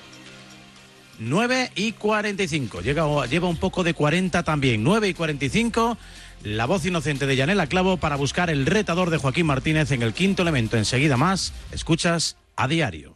9 1.18 1.72
y 1.75 1.92
45. 1.92 2.81
Llega, 2.83 3.27
lleva 3.27 3.48
un 3.48 3.57
poco 3.57 3.83
de 3.85 3.94
40 3.94 4.42
también. 4.42 4.83
9 4.83 5.09
y 5.09 5.14
45. 5.14 5.96
La 6.45 6.67
voz 6.67 6.85
inocente 6.85 7.27
de 7.27 7.37
Yanela 7.37 7.69
Clavo 7.69 7.99
para 7.99 8.17
buscar 8.17 8.51
el 8.51 8.67
retador 8.67 9.11
de 9.11 9.19
Joaquín 9.19 9.47
Martínez 9.47 9.93
en 9.93 10.03
el 10.03 10.13
quinto 10.13 10.43
elemento. 10.43 10.77
Enseguida 10.77 11.17
más, 11.17 11.53
escuchas 11.71 12.37
a 12.57 12.67
diario. 12.67 13.15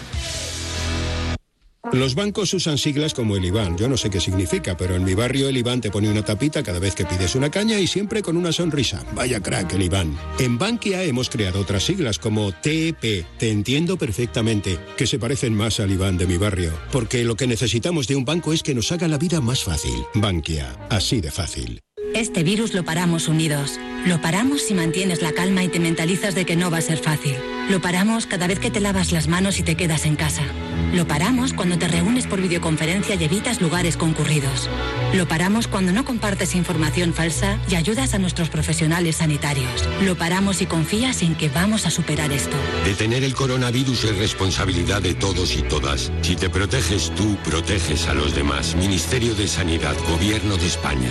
Los 1.92 2.14
bancos 2.14 2.52
usan 2.54 2.78
siglas 2.78 3.14
como 3.14 3.36
el 3.36 3.44
IBAN. 3.44 3.78
Yo 3.78 3.88
no 3.88 3.96
sé 3.96 4.10
qué 4.10 4.20
significa, 4.20 4.76
pero 4.76 4.94
en 4.94 5.04
mi 5.04 5.14
barrio 5.14 5.48
el 5.48 5.56
IBAN 5.56 5.80
te 5.80 5.90
pone 5.90 6.10
una 6.10 6.24
tapita 6.24 6.62
cada 6.62 6.78
vez 6.78 6.94
que 6.94 7.06
pides 7.06 7.34
una 7.34 7.50
caña 7.50 7.78
y 7.78 7.86
siempre 7.86 8.22
con 8.22 8.36
una 8.36 8.52
sonrisa. 8.52 9.02
Vaya 9.14 9.40
crack 9.40 9.72
el 9.72 9.82
IBAN. 9.82 10.16
En 10.38 10.58
Bankia 10.58 11.02
hemos 11.02 11.30
creado 11.30 11.60
otras 11.60 11.84
siglas 11.84 12.18
como 12.18 12.52
TEP. 12.52 13.24
Te 13.38 13.50
entiendo 13.50 13.96
perfectamente, 13.96 14.78
que 14.96 15.06
se 15.06 15.18
parecen 15.18 15.54
más 15.54 15.80
al 15.80 15.90
IBAN 15.90 16.18
de 16.18 16.26
mi 16.26 16.36
barrio. 16.36 16.72
Porque 16.92 17.24
lo 17.24 17.36
que 17.36 17.46
necesitamos 17.46 18.06
de 18.06 18.16
un 18.16 18.24
banco 18.24 18.52
es 18.52 18.62
que 18.62 18.74
nos 18.74 18.92
haga 18.92 19.08
la 19.08 19.18
vida 19.18 19.40
más 19.40 19.64
fácil. 19.64 20.04
Bankia, 20.14 20.76
así 20.90 21.20
de 21.20 21.30
fácil. 21.30 21.80
Este 22.14 22.42
virus 22.42 22.74
lo 22.74 22.84
paramos 22.84 23.28
unidos. 23.28 23.78
Lo 24.06 24.20
paramos 24.20 24.62
si 24.62 24.74
mantienes 24.74 25.22
la 25.22 25.32
calma 25.32 25.62
y 25.62 25.68
te 25.68 25.78
mentalizas 25.78 26.34
de 26.34 26.46
que 26.46 26.56
no 26.56 26.70
va 26.70 26.78
a 26.78 26.82
ser 26.82 26.98
fácil. 26.98 27.34
Lo 27.68 27.80
paramos 27.80 28.26
cada 28.26 28.46
vez 28.46 28.58
que 28.58 28.70
te 28.70 28.80
lavas 28.80 29.12
las 29.12 29.28
manos 29.28 29.58
y 29.58 29.62
te 29.62 29.76
quedas 29.76 30.06
en 30.06 30.16
casa. 30.16 30.42
Lo 30.94 31.06
paramos 31.06 31.52
cuando 31.52 31.78
te 31.78 31.86
reúnes 31.86 32.26
por 32.26 32.40
videoconferencia 32.40 33.14
y 33.14 33.24
evitas 33.24 33.60
lugares 33.60 33.98
concurridos. 33.98 34.70
Lo 35.12 35.28
paramos 35.28 35.68
cuando 35.68 35.92
no 35.92 36.04
compartes 36.04 36.54
información 36.54 37.12
falsa 37.12 37.58
y 37.68 37.74
ayudas 37.74 38.14
a 38.14 38.18
nuestros 38.18 38.48
profesionales 38.48 39.16
sanitarios. 39.16 39.86
Lo 40.02 40.16
paramos 40.16 40.62
y 40.62 40.66
confías 40.66 41.22
en 41.22 41.34
que 41.34 41.50
vamos 41.50 41.84
a 41.86 41.90
superar 41.90 42.32
esto. 42.32 42.56
Detener 42.84 43.22
el 43.22 43.34
coronavirus 43.34 44.04
es 44.04 44.16
responsabilidad 44.16 45.02
de 45.02 45.14
todos 45.14 45.54
y 45.56 45.62
todas. 45.62 46.10
Si 46.22 46.36
te 46.36 46.48
proteges 46.48 47.12
tú, 47.14 47.36
proteges 47.44 48.08
a 48.08 48.14
los 48.14 48.34
demás. 48.34 48.74
Ministerio 48.76 49.34
de 49.34 49.46
Sanidad, 49.46 49.96
Gobierno 50.08 50.56
de 50.56 50.66
España. 50.66 51.10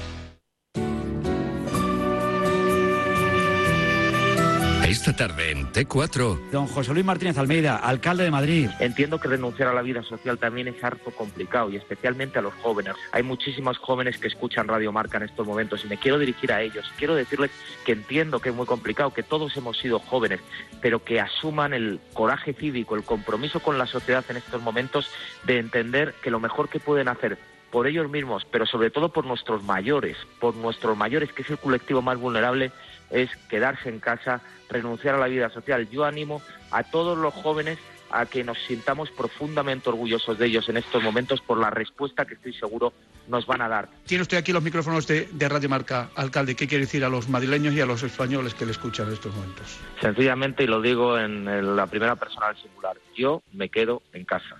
Esta 4.91 5.15
tarde 5.15 5.51
en 5.51 5.71
T4. 5.71 6.51
Don 6.51 6.67
José 6.67 6.91
Luis 6.91 7.05
Martínez 7.05 7.37
Almeida, 7.37 7.77
alcalde 7.77 8.25
de 8.25 8.29
Madrid. 8.29 8.69
Entiendo 8.81 9.21
que 9.21 9.29
renunciar 9.29 9.69
a 9.69 9.73
la 9.73 9.81
vida 9.81 10.03
social 10.03 10.37
también 10.37 10.67
es 10.67 10.83
harto 10.83 11.11
complicado 11.11 11.69
y 11.69 11.77
especialmente 11.77 12.39
a 12.39 12.41
los 12.41 12.53
jóvenes. 12.55 12.95
Hay 13.13 13.23
muchísimos 13.23 13.77
jóvenes 13.77 14.17
que 14.17 14.27
escuchan 14.27 14.67
Radio 14.67 14.91
Marca 14.91 15.15
en 15.15 15.23
estos 15.23 15.47
momentos 15.47 15.85
y 15.85 15.87
me 15.87 15.95
quiero 15.95 16.19
dirigir 16.19 16.51
a 16.51 16.61
ellos. 16.61 16.91
Quiero 16.97 17.15
decirles 17.15 17.51
que 17.85 17.93
entiendo 17.93 18.41
que 18.41 18.49
es 18.49 18.55
muy 18.55 18.65
complicado, 18.65 19.13
que 19.13 19.23
todos 19.23 19.55
hemos 19.55 19.77
sido 19.77 19.97
jóvenes, 19.97 20.41
pero 20.81 21.01
que 21.01 21.21
asuman 21.21 21.73
el 21.73 22.01
coraje 22.11 22.51
cívico, 22.51 22.97
el 22.97 23.03
compromiso 23.03 23.61
con 23.61 23.77
la 23.77 23.87
sociedad 23.87 24.25
en 24.27 24.35
estos 24.35 24.61
momentos 24.61 25.09
de 25.45 25.59
entender 25.59 26.15
que 26.21 26.31
lo 26.31 26.41
mejor 26.41 26.67
que 26.67 26.81
pueden 26.81 27.07
hacer 27.07 27.37
por 27.71 27.87
ellos 27.87 28.09
mismos, 28.09 28.45
pero 28.51 28.65
sobre 28.65 28.91
todo 28.91 29.13
por 29.13 29.25
nuestros 29.25 29.63
mayores, 29.63 30.17
por 30.39 30.53
nuestros 30.55 30.97
mayores, 30.97 31.31
que 31.31 31.43
es 31.43 31.49
el 31.49 31.57
colectivo 31.57 32.01
más 32.01 32.19
vulnerable, 32.19 32.71
es 33.11 33.29
quedarse 33.49 33.89
en 33.89 33.99
casa, 33.99 34.41
renunciar 34.69 35.15
a 35.15 35.19
la 35.19 35.27
vida 35.27 35.49
social. 35.49 35.89
Yo 35.89 36.05
animo 36.05 36.41
a 36.71 36.83
todos 36.83 37.17
los 37.17 37.33
jóvenes 37.33 37.77
a 38.11 38.25
que 38.25 38.43
nos 38.43 38.57
sintamos 38.67 39.09
profundamente 39.09 39.89
orgullosos 39.89 40.37
de 40.37 40.47
ellos 40.47 40.67
en 40.69 40.77
estos 40.77 41.01
momentos 41.01 41.41
por 41.41 41.57
la 41.57 41.69
respuesta 41.69 42.25
que 42.25 42.33
estoy 42.33 42.53
seguro 42.53 42.93
nos 43.27 43.45
van 43.45 43.61
a 43.61 43.69
dar. 43.69 43.89
Tiene 44.05 44.23
usted 44.23 44.37
aquí 44.37 44.51
los 44.51 44.63
micrófonos 44.63 45.07
de, 45.07 45.29
de 45.31 45.49
Radio 45.49 45.69
Marca, 45.69 46.09
alcalde. 46.15 46.55
¿Qué 46.55 46.67
quiere 46.67 46.85
decir 46.85 47.05
a 47.05 47.09
los 47.09 47.29
madrileños 47.29 47.73
y 47.73 47.79
a 47.79 47.85
los 47.85 48.03
españoles 48.03 48.53
que 48.53 48.65
le 48.65 48.71
escuchan 48.71 49.07
en 49.07 49.13
estos 49.13 49.33
momentos? 49.33 49.77
Sencillamente, 50.01 50.63
y 50.63 50.67
lo 50.67 50.81
digo 50.81 51.17
en 51.17 51.75
la 51.75 51.87
primera 51.87 52.15
persona 52.15 52.47
del 52.47 52.57
singular, 52.57 52.97
yo 53.15 53.41
me 53.53 53.69
quedo 53.69 54.01
en 54.11 54.25
casa. 54.25 54.57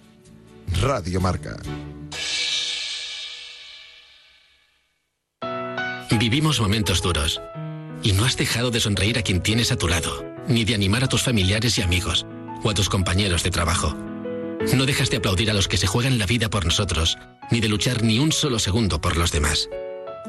Radio 0.81 1.19
Marca. 1.19 1.57
Vivimos 6.21 6.61
momentos 6.61 7.01
duros. 7.01 7.41
Y 8.03 8.13
no 8.13 8.25
has 8.25 8.37
dejado 8.37 8.71
de 8.71 8.79
sonreír 8.79 9.17
a 9.17 9.21
quien 9.21 9.41
tienes 9.41 9.71
a 9.71 9.77
tu 9.77 9.87
lado, 9.87 10.25
ni 10.47 10.63
de 10.63 10.75
animar 10.75 11.03
a 11.03 11.07
tus 11.07 11.21
familiares 11.21 11.77
y 11.77 11.81
amigos, 11.81 12.25
o 12.63 12.69
a 12.69 12.73
tus 12.73 12.89
compañeros 12.89 13.43
de 13.43 13.51
trabajo. 13.51 13.95
No 14.73 14.85
dejas 14.85 15.09
de 15.09 15.17
aplaudir 15.17 15.49
a 15.49 15.53
los 15.53 15.67
que 15.67 15.77
se 15.77 15.87
juegan 15.87 16.17
la 16.17 16.25
vida 16.25 16.49
por 16.49 16.65
nosotros, 16.65 17.17
ni 17.51 17.59
de 17.59 17.69
luchar 17.69 18.03
ni 18.03 18.19
un 18.19 18.31
solo 18.31 18.59
segundo 18.59 19.01
por 19.01 19.17
los 19.17 19.31
demás. 19.31 19.69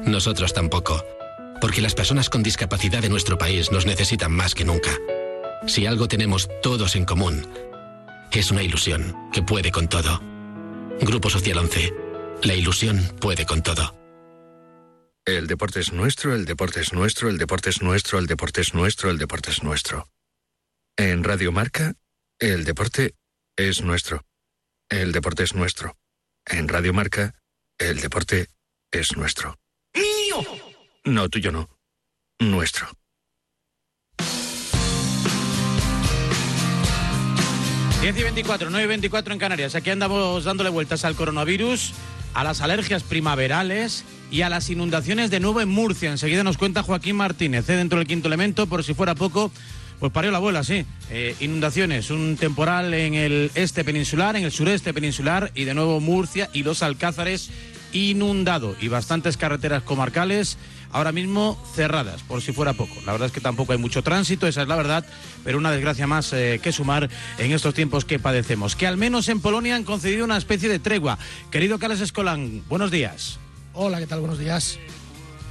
Nosotros 0.03 0.53
tampoco, 0.53 1.03
porque 1.61 1.81
las 1.81 1.95
personas 1.95 2.29
con 2.29 2.43
discapacidad 2.43 3.01
de 3.01 3.09
nuestro 3.09 3.37
país 3.37 3.71
nos 3.71 3.85
necesitan 3.85 4.31
más 4.31 4.55
que 4.55 4.65
nunca. 4.65 4.91
Si 5.67 5.85
algo 5.85 6.07
tenemos 6.07 6.49
todos 6.61 6.95
en 6.95 7.05
común, 7.05 7.47
es 8.31 8.51
una 8.51 8.63
ilusión 8.63 9.15
que 9.31 9.43
puede 9.43 9.71
con 9.71 9.87
todo. 9.87 10.21
Grupo 11.01 11.29
Social 11.29 11.59
11. 11.59 11.93
La 12.43 12.55
ilusión 12.55 13.11
puede 13.19 13.45
con 13.45 13.61
todo. 13.61 14.02
El 15.25 15.47
deporte 15.47 15.79
es 15.79 15.93
nuestro, 15.93 16.35
el 16.35 16.43
deporte 16.43 16.81
es 16.81 16.91
nuestro, 16.91 17.29
el 17.29 17.37
deporte 17.37 17.69
es 17.69 17.81
nuestro, 17.81 18.19
el 18.19 18.27
deporte 18.27 18.59
es 18.59 18.73
nuestro, 18.73 19.09
el 19.09 19.17
deporte 19.17 19.51
es 19.51 19.63
nuestro. 19.63 20.09
En 20.97 21.23
Radio 21.23 21.53
Marca, 21.53 21.93
el 22.39 22.65
deporte 22.65 23.15
es 23.55 23.81
nuestro. 23.81 24.25
El 24.89 25.13
deporte 25.13 25.43
es 25.43 25.55
nuestro. 25.55 25.95
En 26.45 26.67
Radio 26.67 26.93
Marca, 26.93 27.35
el 27.77 28.01
deporte 28.01 28.49
es 28.91 29.15
nuestro. 29.15 29.57
¡Mío! 29.95 30.45
No, 31.05 31.29
tuyo 31.29 31.53
no. 31.53 31.69
Nuestro. 32.39 32.89
Diez 38.01 38.17
y 38.17 38.23
24, 38.23 38.69
9 38.69 38.83
y 38.83 38.87
24 38.87 39.31
en 39.31 39.39
Canarias. 39.39 39.75
Aquí 39.75 39.89
andamos 39.89 40.43
dándole 40.43 40.69
vueltas 40.69 41.05
al 41.05 41.15
coronavirus, 41.15 41.93
a 42.33 42.43
las 42.43 42.59
alergias 42.59 43.03
primaverales 43.03 44.03
y 44.33 44.41
a 44.41 44.49
las 44.49 44.67
inundaciones 44.71 45.29
de 45.29 45.39
nuevo 45.39 45.61
en 45.61 45.69
Murcia. 45.69 46.09
Enseguida 46.09 46.43
nos 46.43 46.57
cuenta 46.57 46.81
Joaquín 46.81 47.15
Martínez, 47.15 47.69
¿eh? 47.69 47.75
dentro 47.75 47.99
del 47.99 48.07
quinto 48.07 48.27
elemento, 48.27 48.65
por 48.65 48.83
si 48.83 48.95
fuera 48.95 49.13
poco. 49.13 49.51
Pues 49.99 50.11
parió 50.11 50.31
la 50.31 50.37
abuela, 50.37 50.63
sí. 50.63 50.87
Eh, 51.11 51.35
inundaciones, 51.39 52.09
un 52.09 52.35
temporal 52.35 52.95
en 52.95 53.13
el 53.13 53.51
este 53.53 53.83
peninsular, 53.83 54.35
en 54.35 54.43
el 54.43 54.51
sureste 54.51 54.91
peninsular 54.91 55.51
y 55.53 55.65
de 55.65 55.75
nuevo 55.75 55.99
Murcia 55.99 56.49
y 56.51 56.63
los 56.63 56.81
Alcázares 56.81 57.51
inundado 57.91 58.75
y 58.81 58.87
bastantes 58.87 59.37
carreteras 59.37 59.83
comarcales 59.83 60.57
ahora 60.91 61.11
mismo 61.11 61.63
cerradas, 61.75 62.23
por 62.23 62.41
si 62.41 62.53
fuera 62.53 62.73
poco. 62.73 62.95
La 63.05 63.11
verdad 63.11 63.27
es 63.27 63.31
que 63.31 63.39
tampoco 63.39 63.73
hay 63.73 63.77
mucho 63.77 64.01
tránsito, 64.01 64.47
esa 64.47 64.63
es 64.63 64.67
la 64.67 64.75
verdad, 64.75 65.05
pero 65.43 65.59
una 65.59 65.69
desgracia 65.69 66.07
más 66.07 66.33
eh, 66.33 66.59
que 66.61 66.71
sumar 66.71 67.07
en 67.37 67.51
estos 67.51 67.75
tiempos 67.75 68.03
que 68.03 68.17
padecemos. 68.17 68.75
Que 68.75 68.87
al 68.87 68.97
menos 68.97 69.29
en 69.29 69.41
Polonia 69.41 69.75
han 69.75 69.83
concedido 69.83 70.25
una 70.25 70.37
especie 70.37 70.69
de 70.69 70.79
tregua. 70.79 71.19
Querido 71.51 71.77
Carlos 71.77 72.01
Escolán, 72.01 72.63
buenos 72.67 72.89
días. 72.89 73.39
Hola, 73.73 73.99
¿qué 73.99 74.07
tal? 74.07 74.19
Buenos 74.19 74.39
días. 74.39 74.77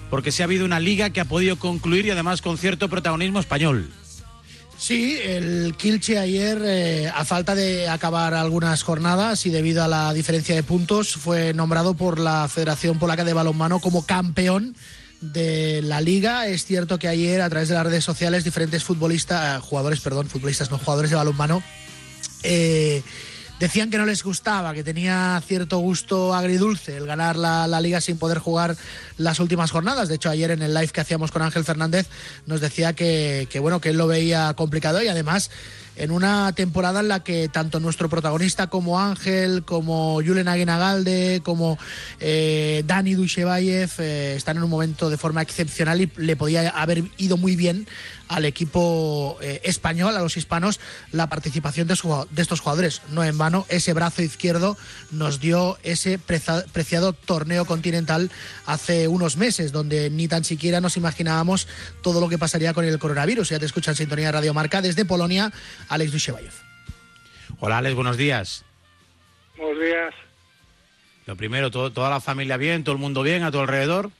Porque 0.09 0.31
se 0.31 0.43
ha 0.43 0.47
habido 0.47 0.65
una 0.65 0.79
liga 0.79 1.11
que 1.11 1.21
ha 1.21 1.25
podido 1.25 1.59
concluir 1.59 2.07
y 2.07 2.11
además 2.11 2.41
con 2.41 2.57
cierto 2.57 2.89
protagonismo 2.89 3.41
español. 3.41 3.91
Sí, 4.79 5.17
el 5.23 5.75
Kilche 5.77 6.19
ayer, 6.19 6.61
eh, 6.65 7.09
a 7.09 7.25
falta 7.25 7.55
de 7.55 7.89
acabar 7.89 8.35
algunas 8.35 8.83
jornadas 8.83 9.47
y 9.47 9.51
debido 9.51 9.83
a 9.83 9.89
la 9.89 10.13
diferencia 10.13 10.55
de 10.55 10.63
puntos, 10.63 11.15
fue 11.15 11.55
nombrado 11.55 11.95
por 11.95 12.19
la 12.19 12.49
Federación 12.49 12.99
Polaca 12.99 13.25
de 13.25 13.33
Balonmano 13.33 13.81
como 13.81 14.05
campeón 14.07 14.75
de 15.21 15.83
la 15.83 16.01
liga. 16.01 16.47
Es 16.47 16.65
cierto 16.65 16.99
que 16.99 17.09
ayer, 17.09 17.43
a 17.43 17.49
través 17.49 17.69
de 17.69 17.75
las 17.77 17.87
redes 17.87 18.05
sociales, 18.05 18.45
diferentes 18.45 18.83
futbolistas, 18.85 19.59
eh, 19.59 19.61
jugadores, 19.63 20.01
perdón, 20.01 20.29
futbolistas, 20.29 20.71
no 20.71 20.79
jugadores 20.79 21.11
de 21.11 21.17
balonmano, 21.17 21.63
eh, 22.43 23.03
decían 23.61 23.91
que 23.91 23.99
no 23.99 24.07
les 24.07 24.23
gustaba, 24.23 24.75
que 24.75 24.85
tenía 24.85 25.41
cierto 25.47 25.79
gusto 25.79 26.35
agridulce 26.35 26.97
el 26.97 27.07
ganar 27.07 27.37
la, 27.37 27.67
la, 27.67 27.81
liga 27.81 28.01
sin 28.01 28.19
poder 28.19 28.39
jugar 28.39 28.77
las 29.19 29.41
últimas 29.41 29.71
jornadas. 29.71 30.09
De 30.09 30.17
hecho, 30.17 30.31
ayer 30.31 30.51
en 30.51 30.63
el 30.63 30.75
live 30.75 30.89
que 30.89 31.01
hacíamos 31.01 31.31
con 31.31 31.43
Ángel 31.43 31.65
Fernández 31.65 32.09
nos 32.47 32.61
decía 32.61 32.93
que, 32.93 33.47
que 33.51 33.59
bueno, 33.61 33.81
que 33.81 33.91
él 33.91 33.99
lo 33.99 34.07
veía 34.07 34.53
complicado 34.55 35.03
y 35.03 35.09
además 35.09 35.51
en 35.97 36.11
una 36.11 36.53
temporada 36.53 37.01
en 37.01 37.09
la 37.09 37.23
que 37.23 37.49
tanto 37.49 37.81
nuestro 37.81 38.09
protagonista 38.09 38.69
como 38.69 38.99
Ángel, 38.99 39.63
como 39.65 40.15
Julen 40.15 40.49
Aguinagalde, 40.49 41.43
como 41.45 41.79
eh, 42.21 42.83
Dani 42.87 43.15
Duchevayev 43.15 43.91
eh, 43.99 44.35
están 44.37 44.57
en 44.57 44.63
un 44.63 44.71
momento 44.71 45.11
de 45.11 45.19
forma 45.19 45.43
excepcional 45.43 46.01
y 46.01 46.11
le 46.17 46.37
podía 46.37 46.71
haber 46.71 47.05
ido 47.19 47.37
muy 47.37 47.57
bien 47.57 47.87
al 48.33 48.45
equipo 48.45 49.39
eh, 49.43 49.61
español, 49.65 50.17
a 50.17 50.21
los 50.21 50.37
hispanos, 50.37 50.81
la 51.13 51.29
participación 51.29 51.87
de, 51.87 51.97
su, 51.97 52.27
de, 52.31 52.43
estos 52.43 52.61
jugadores. 52.61 53.03
No 53.11 53.23
en 53.23 53.37
vano, 53.37 53.67
ese 53.69 53.93
brazo 53.93 54.23
izquierdo 54.23 54.77
nos 55.11 55.41
dio 55.41 55.79
ese 55.83 56.19
preciado 56.19 57.13
torneo 57.13 57.65
continental 57.67 58.31
hace 58.67 59.07
unos 59.09 59.37
meses, 59.37 59.73
donde 59.73 60.11
ni 60.11 60.29
tan 60.29 60.45
siquiera 60.45 60.81
nos 60.81 60.97
imaginábamos 60.97 61.69
todo 62.03 62.21
lo 62.21 62.29
que 62.29 62.39
pasaría 62.39 62.73
con 62.73 62.85
el 62.85 62.99
coronavirus. 62.99 63.51
Ya 63.51 63.59
te 63.59 63.67
escucha 63.67 63.91
en 63.91 63.97
sintonía 63.97 64.27
de 64.27 64.33
Radio 64.33 64.55
Marca 64.55 64.81
desde 64.81 65.05
Polonia, 65.05 65.53
Alex 65.89 66.13
Dushevayev. 66.13 66.53
Hola 67.61 67.79
Alex, 67.79 67.95
buenos 67.95 68.17
días. 68.17 68.65
Buenos 69.57 69.81
días. 69.83 70.15
Lo 71.27 71.37
primero, 71.37 71.71
todo, 71.71 71.93
toda 71.93 72.11
la 72.11 72.21
familia 72.21 72.57
bien, 72.57 72.83
todo 72.83 72.95
el 72.95 73.01
mundo 73.01 73.23
bien 73.23 73.43
a 73.43 73.53
tu 73.53 73.61
alrededor. 73.61 74.11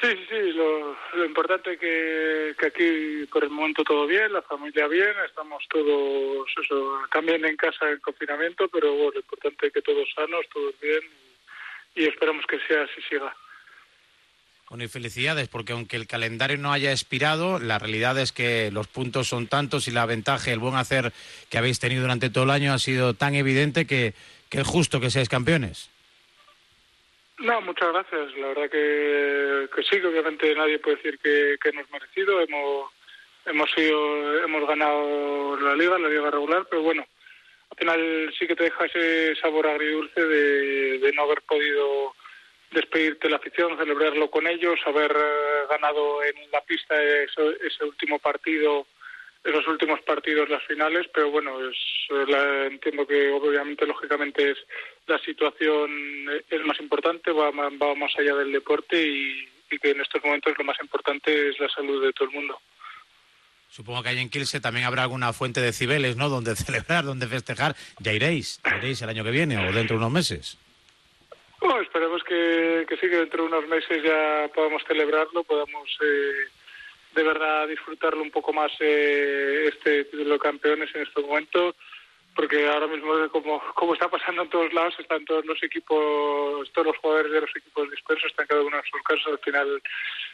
Sí, 0.00 0.08
sí, 0.10 0.26
sí. 0.28 0.52
Lo, 0.52 0.96
lo 1.14 1.24
importante 1.24 1.72
es 1.72 1.78
que, 1.78 2.66
aquí 2.66 3.26
por 3.32 3.44
el 3.44 3.50
momento 3.50 3.82
todo 3.82 4.06
bien, 4.06 4.32
la 4.32 4.42
familia 4.42 4.86
bien, 4.88 5.12
estamos 5.26 5.64
todos 5.70 6.48
eso, 6.62 7.00
también 7.10 7.44
en 7.44 7.56
casa 7.56 7.90
en 7.90 8.00
confinamiento, 8.00 8.68
pero 8.68 8.92
bueno, 8.92 9.12
lo 9.14 9.20
importante 9.20 9.68
es 9.68 9.72
que 9.72 9.82
todos 9.82 10.08
sanos, 10.14 10.44
todos 10.52 10.74
bien 10.80 11.00
y, 11.94 12.04
esperamos 12.04 12.44
que 12.46 12.58
sea 12.68 12.82
así 12.82 13.00
siga. 13.08 13.34
Bueno, 14.68 14.84
y 14.84 14.88
felicidades, 14.88 15.48
porque 15.48 15.72
aunque 15.72 15.96
el 15.96 16.08
calendario 16.08 16.58
no 16.58 16.72
haya 16.72 16.90
expirado, 16.90 17.58
la 17.58 17.78
realidad 17.78 18.18
es 18.18 18.32
que 18.32 18.70
los 18.72 18.88
puntos 18.88 19.28
son 19.28 19.46
tantos 19.46 19.88
y 19.88 19.92
la 19.92 20.04
ventaja, 20.04 20.50
el 20.50 20.58
buen 20.58 20.74
hacer 20.74 21.12
que 21.48 21.56
habéis 21.56 21.78
tenido 21.78 22.02
durante 22.02 22.30
todo 22.30 22.44
el 22.44 22.50
año 22.50 22.74
ha 22.74 22.78
sido 22.78 23.14
tan 23.14 23.34
evidente 23.34 23.86
que 23.86 24.12
es 24.50 24.66
justo 24.66 25.00
que 25.00 25.10
seáis 25.10 25.28
campeones. 25.28 25.88
No, 27.38 27.60
muchas 27.60 27.92
gracias. 27.92 28.36
La 28.38 28.48
verdad 28.48 28.70
que, 28.70 29.82
sí, 29.82 30.00
obviamente 30.04 30.54
nadie 30.54 30.78
puede 30.78 30.96
decir 30.96 31.18
que, 31.18 31.56
que 31.60 31.68
hemos 31.68 31.90
merecido. 31.90 32.40
Hemos 32.40 32.90
hemos 33.46 33.70
sido, 33.70 34.44
hemos 34.44 34.66
ganado 34.66 35.56
la 35.58 35.74
liga, 35.74 35.98
la 35.98 36.08
liga 36.08 36.30
regular, 36.30 36.66
pero 36.68 36.82
bueno, 36.82 37.06
al 37.70 37.78
final 37.78 38.34
sí 38.38 38.46
que 38.46 38.56
te 38.56 38.64
deja 38.64 38.84
ese 38.86 39.36
sabor 39.36 39.66
agridulce 39.66 40.20
de, 40.20 40.98
de 40.98 41.12
no 41.12 41.22
haber 41.22 41.42
podido 41.42 42.14
despedirte 42.72 43.28
de 43.28 43.30
la 43.30 43.36
afición, 43.36 43.78
celebrarlo 43.78 44.30
con 44.30 44.46
ellos, 44.46 44.78
haber 44.84 45.16
ganado 45.70 46.22
en 46.24 46.50
la 46.50 46.60
pista 46.62 47.00
ese 47.00 47.84
último 47.84 48.18
partido 48.18 48.86
esos 49.46 49.66
últimos 49.68 50.00
partidos, 50.02 50.48
las 50.48 50.62
finales, 50.64 51.06
pero 51.14 51.30
bueno, 51.30 51.56
es, 51.68 51.76
la, 52.28 52.66
entiendo 52.66 53.06
que 53.06 53.30
obviamente, 53.30 53.86
lógicamente, 53.86 54.50
es 54.50 54.58
la 55.06 55.18
situación 55.18 55.90
es 56.50 56.64
más 56.64 56.80
importante, 56.80 57.30
va, 57.30 57.50
va 57.50 57.94
más 57.94 58.12
allá 58.18 58.34
del 58.34 58.50
deporte 58.50 59.00
y, 59.00 59.48
y, 59.70 59.78
que 59.78 59.90
en 59.90 60.00
estos 60.00 60.22
momentos 60.24 60.52
lo 60.58 60.64
más 60.64 60.76
importante 60.82 61.50
es 61.50 61.60
la 61.60 61.68
salud 61.68 62.04
de 62.04 62.12
todo 62.12 62.28
el 62.28 62.34
mundo. 62.34 62.60
Supongo 63.70 64.02
que 64.02 64.08
ahí 64.08 64.18
en 64.18 64.30
Kilse 64.30 64.60
también 64.60 64.86
habrá 64.86 65.02
alguna 65.02 65.32
fuente 65.32 65.60
de 65.60 65.72
cibeles, 65.72 66.16
¿no? 66.16 66.28
Donde 66.28 66.56
celebrar, 66.56 67.04
donde 67.04 67.28
festejar. 67.28 67.76
Ya 68.00 68.12
iréis, 68.12 68.60
ya 68.64 68.78
iréis 68.78 69.00
el 69.02 69.10
año 69.10 69.22
que 69.22 69.30
viene 69.30 69.58
o 69.58 69.72
dentro 69.72 69.96
de 69.96 69.98
unos 69.98 70.12
meses. 70.12 70.58
Bueno, 71.60 71.80
esperemos 71.80 72.22
que, 72.24 72.84
que 72.88 72.96
sí, 72.96 73.08
que 73.08 73.16
dentro 73.16 73.42
de 73.44 73.48
unos 73.48 73.68
meses 73.68 74.02
ya 74.02 74.50
podamos 74.52 74.82
celebrarlo, 74.88 75.44
podamos... 75.44 75.88
Eh, 76.02 76.48
de 77.14 77.22
verdad 77.22 77.68
disfrutarlo 77.68 78.22
un 78.22 78.30
poco 78.30 78.52
más 78.52 78.72
eh, 78.80 79.70
este 79.72 80.04
título 80.04 80.34
de 80.34 80.38
campeones 80.38 80.94
en 80.94 81.02
este 81.02 81.20
momento 81.20 81.74
porque 82.34 82.68
ahora 82.68 82.86
mismo 82.86 83.12
como, 83.30 83.62
como 83.74 83.94
está 83.94 84.08
pasando 84.08 84.42
en 84.42 84.50
todos 84.50 84.72
lados 84.74 84.94
están 84.98 85.24
todos 85.24 85.44
los 85.46 85.62
equipos 85.62 86.70
todos 86.72 86.88
los 86.88 86.96
jugadores 86.98 87.32
de 87.32 87.40
los 87.40 87.50
equipos 87.56 87.90
dispersos 87.90 88.30
están 88.30 88.46
cada 88.46 88.60
uno 88.60 88.76
en 88.76 88.82
sus 88.84 89.02
casas 89.02 89.26
al 89.28 89.38
final 89.38 89.82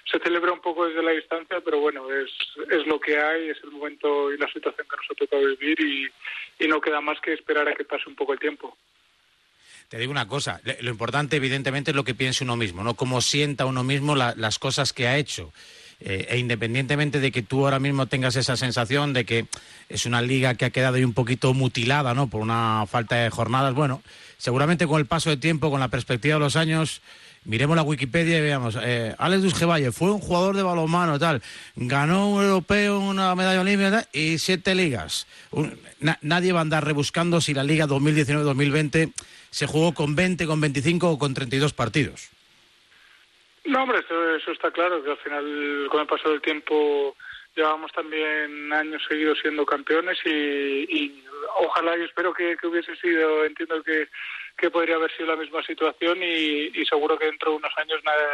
se 0.05 0.19
celebra 0.19 0.53
un 0.53 0.61
poco 0.61 0.87
desde 0.87 1.03
la 1.03 1.13
distancia 1.13 1.61
pero 1.65 1.79
bueno 1.79 2.11
es, 2.11 2.31
es 2.71 2.87
lo 2.87 2.99
que 2.99 3.17
hay 3.17 3.51
es 3.51 3.59
el 3.63 3.71
momento 3.71 4.33
y 4.33 4.39
la 4.39 4.51
situación 4.53 4.87
que 4.89 4.97
nos 4.97 5.11
ha 5.11 5.15
tocado 5.15 5.47
vivir 5.47 5.81
y, 5.81 6.65
y 6.65 6.69
no 6.69 6.81
queda 6.81 7.01
más 7.01 7.21
que 7.21 7.33
esperar 7.33 7.69
a 7.69 7.75
que 7.75 7.85
pase 7.85 8.09
un 8.09 8.17
poco 8.17 8.33
el 8.33 8.41
tiempo 8.41 8.77
te 9.93 9.99
digo 9.99 10.11
una 10.11 10.27
cosa, 10.27 10.59
lo 10.81 10.91
importante 10.91 11.37
evidentemente 11.37 11.91
es 11.91 11.95
lo 11.95 12.03
que 12.03 12.15
piense 12.15 12.45
uno 12.45 12.57
mismo, 12.57 12.83
¿no? 12.83 12.95
Cómo 12.95 13.21
sienta 13.21 13.67
uno 13.67 13.85
mismo 13.85 14.17
la, 14.17 14.33
las 14.39 14.59
cosas 14.59 14.95
que 14.95 15.07
ha 15.07 15.19
hecho. 15.19 15.53
Eh, 16.05 16.27
e 16.31 16.39
independientemente 16.39 17.21
de 17.21 17.31
que 17.31 17.43
tú 17.43 17.65
ahora 17.65 17.79
mismo 17.79 18.07
tengas 18.07 18.35
esa 18.35 18.57
sensación 18.57 19.13
de 19.13 19.25
que 19.25 19.47
es 19.89 20.05
una 20.05 20.21
liga 20.21 20.57
que 20.57 20.65
ha 20.65 20.71
quedado 20.71 20.97
ahí 20.97 21.05
un 21.05 21.13
poquito 21.13 21.55
mutilada, 21.55 22.13
¿no? 22.13 22.27
Por 22.27 22.41
una 22.41 22.85
falta 22.91 23.15
de 23.17 23.31
jornadas, 23.31 23.73
bueno, 23.73 24.03
seguramente 24.37 24.89
con 24.89 24.99
el 24.99 25.07
paso 25.07 25.31
del 25.31 25.39
tiempo, 25.39 25.71
con 25.71 25.79
la 25.79 25.87
perspectiva 25.87 26.35
de 26.35 26.41
los 26.41 26.57
años, 26.57 27.03
miremos 27.45 27.77
la 27.77 27.85
Wikipedia 27.85 28.39
y 28.39 28.41
veamos, 28.41 28.77
eh, 28.83 29.15
Alex 29.17 29.43
Dusgevalle 29.45 29.93
fue 29.93 30.11
un 30.11 30.19
jugador 30.19 30.57
de 30.57 30.65
balonmano, 30.65 31.21
tal, 31.21 31.41
ganó 31.77 32.31
un 32.31 32.43
europeo, 32.43 32.99
una 32.99 33.33
medalla 33.37 33.61
olímpica 33.61 34.09
y 34.13 34.39
siete 34.39 34.75
ligas. 34.75 35.29
Nadie 36.21 36.53
va 36.53 36.59
a 36.59 36.63
andar 36.63 36.85
rebuscando 36.85 37.41
si 37.41 37.55
la 37.55 37.63
liga 37.63 37.87
2019-2020 37.87 39.13
se 39.51 39.67
jugó 39.69 39.95
con 39.95 40.17
20, 40.17 40.49
con 40.49 40.61
25 40.61 41.11
o 41.11 41.19
con 41.19 41.33
32 41.33 41.73
partidos. 41.75 42.31
No, 43.65 43.85
hombre, 43.85 44.01
eso, 44.01 44.37
eso, 44.37 44.51
está 44.51 44.71
claro, 44.73 45.03
que 45.05 45.11
al 45.11 45.19
final, 45.19 45.87
con 45.89 46.01
el 46.01 46.07
paso 46.07 46.31
del 46.31 46.41
tiempo, 46.41 47.17
llevamos 47.55 47.93
también 47.93 48.73
años 48.73 49.03
seguidos 49.09 49.39
siendo 49.41 49.65
campeones 49.65 50.19
y, 50.25 51.23
ojalá 51.59 51.97
y 51.97 52.03
espero 52.03 52.33
que, 52.33 52.57
hubiese 52.65 52.97
sido, 52.97 53.45
entiendo 53.45 53.83
que, 53.83 54.09
podría 54.71 54.97
haber 54.97 55.11
sido 55.13 55.29
la 55.29 55.37
misma 55.37 55.63
situación 55.63 56.19
y, 56.23 56.85
seguro 56.87 57.19
que 57.19 57.27
dentro 57.27 57.53
de 57.53 57.57
unos 57.59 57.73
años 57.77 58.01
nadie, 58.05 58.27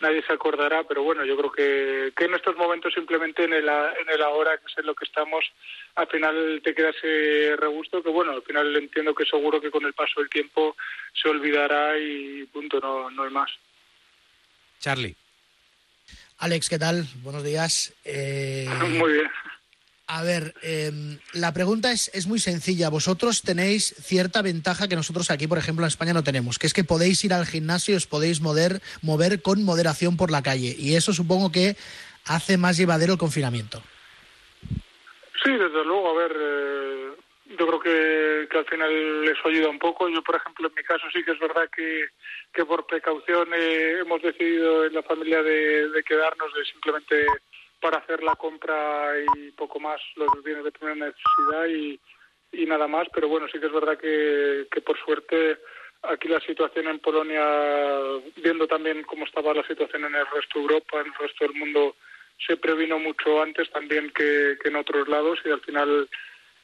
nadie 0.00 0.22
se 0.22 0.32
acordará, 0.32 0.84
pero 0.84 1.02
bueno, 1.02 1.24
yo 1.24 1.36
creo 1.36 1.52
que, 1.52 2.12
que 2.16 2.24
en 2.24 2.34
estos 2.34 2.56
momentos 2.56 2.94
simplemente 2.94 3.44
en 3.44 3.52
el, 3.52 3.68
en 3.68 4.08
el 4.08 4.22
ahora, 4.22 4.56
que 4.56 4.66
es 4.66 4.78
en 4.78 4.86
lo 4.86 4.94
que 4.94 5.04
estamos, 5.04 5.44
al 5.96 6.06
final 6.06 6.60
te 6.64 6.74
queda 6.74 6.90
ese 6.90 7.56
regusto 7.56 8.02
que 8.02 8.10
bueno, 8.10 8.32
al 8.32 8.42
final 8.42 8.74
entiendo 8.74 9.14
que 9.14 9.26
seguro 9.26 9.60
que 9.60 9.70
con 9.70 9.84
el 9.84 9.92
paso 9.92 10.20
del 10.20 10.30
tiempo 10.30 10.76
se 11.12 11.28
olvidará 11.28 11.98
y 11.98 12.44
punto, 12.46 12.80
no, 12.80 13.10
no 13.10 13.24
hay 13.24 13.30
más. 13.30 13.50
Charlie. 14.80 15.16
Alex, 16.38 16.68
¿qué 16.68 16.78
tal? 16.78 17.06
Buenos 17.22 17.42
días. 17.42 17.94
Eh, 18.04 18.68
Muy 18.98 19.12
bien. 19.12 19.26
A 20.08 20.22
ver, 20.22 20.54
eh, 20.62 21.18
la 21.32 21.52
pregunta 21.52 21.90
es, 21.90 22.12
es 22.14 22.28
muy 22.28 22.38
sencilla. 22.38 22.90
Vosotros 22.90 23.42
tenéis 23.42 23.92
cierta 24.00 24.40
ventaja 24.40 24.86
que 24.86 24.94
nosotros 24.94 25.32
aquí, 25.32 25.48
por 25.48 25.58
ejemplo, 25.58 25.84
en 25.84 25.88
España 25.88 26.12
no 26.12 26.22
tenemos, 26.22 26.60
que 26.60 26.68
es 26.68 26.72
que 26.72 26.84
podéis 26.84 27.24
ir 27.24 27.34
al 27.34 27.44
gimnasio 27.44 27.94
y 27.94 27.96
os 27.96 28.06
podéis 28.06 28.40
mover, 28.40 28.80
mover 29.02 29.42
con 29.42 29.64
moderación 29.64 30.16
por 30.16 30.30
la 30.30 30.44
calle. 30.44 30.76
Y 30.78 30.94
eso 30.94 31.12
supongo 31.12 31.50
que 31.50 31.76
hace 32.24 32.56
más 32.56 32.76
llevadero 32.76 33.14
el 33.14 33.18
confinamiento. 33.18 33.82
Sí, 35.42 35.50
desde 35.50 35.84
luego, 35.84 36.10
a 36.10 36.14
ver, 36.14 36.36
eh, 36.38 36.95
yo 37.48 37.66
creo 37.66 37.80
que, 37.80 38.48
que 38.48 38.58
al 38.58 38.66
final 38.66 39.24
eso 39.28 39.48
ayuda 39.48 39.68
un 39.68 39.78
poco. 39.78 40.08
Yo, 40.08 40.22
por 40.22 40.36
ejemplo, 40.36 40.68
en 40.68 40.74
mi 40.74 40.82
caso 40.82 41.06
sí 41.12 41.22
que 41.24 41.32
es 41.32 41.38
verdad 41.38 41.68
que, 41.74 42.08
que 42.52 42.64
por 42.64 42.86
precaución 42.86 43.48
eh, 43.54 43.98
hemos 44.00 44.20
decidido 44.22 44.84
en 44.84 44.94
la 44.94 45.02
familia 45.02 45.42
de, 45.42 45.88
de 45.90 46.02
quedarnos, 46.02 46.52
de 46.54 46.64
simplemente 46.64 47.26
para 47.80 47.98
hacer 47.98 48.22
la 48.22 48.34
compra 48.36 49.12
y 49.36 49.50
poco 49.52 49.78
más, 49.78 50.00
los 50.16 50.42
bienes 50.42 50.64
de 50.64 50.72
primera 50.72 50.96
necesidad 50.96 51.66
y, 51.68 52.00
y 52.52 52.66
nada 52.66 52.88
más. 52.88 53.06
Pero 53.12 53.28
bueno, 53.28 53.46
sí 53.52 53.60
que 53.60 53.66
es 53.66 53.72
verdad 53.72 53.98
que, 53.98 54.66
que 54.70 54.80
por 54.80 54.98
suerte 54.98 55.58
aquí 56.02 56.28
la 56.28 56.40
situación 56.40 56.88
en 56.88 56.98
Polonia, 56.98 57.44
viendo 58.36 58.66
también 58.66 59.02
cómo 59.04 59.24
estaba 59.24 59.54
la 59.54 59.66
situación 59.66 60.04
en 60.04 60.14
el 60.14 60.26
resto 60.26 60.58
de 60.58 60.62
Europa, 60.62 61.00
en 61.00 61.06
el 61.06 61.14
resto 61.14 61.44
del 61.44 61.54
mundo, 61.54 61.96
se 62.44 62.56
previno 62.56 62.98
mucho 62.98 63.42
antes 63.42 63.70
también 63.70 64.10
que, 64.10 64.56
que 64.62 64.68
en 64.68 64.76
otros 64.76 65.08
lados 65.08 65.38
y 65.44 65.50
al 65.50 65.60
final 65.60 66.08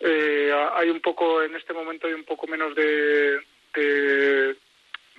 eh, 0.05 0.53
hay 0.75 0.91
un 0.91 1.01
poco, 1.01 1.43
en 1.43 1.55
este 1.55 1.73
momento 1.73 2.07
hay 2.07 2.13
un 2.13 2.25
poco 2.25 2.47
menos 2.47 2.75
de, 2.75 3.41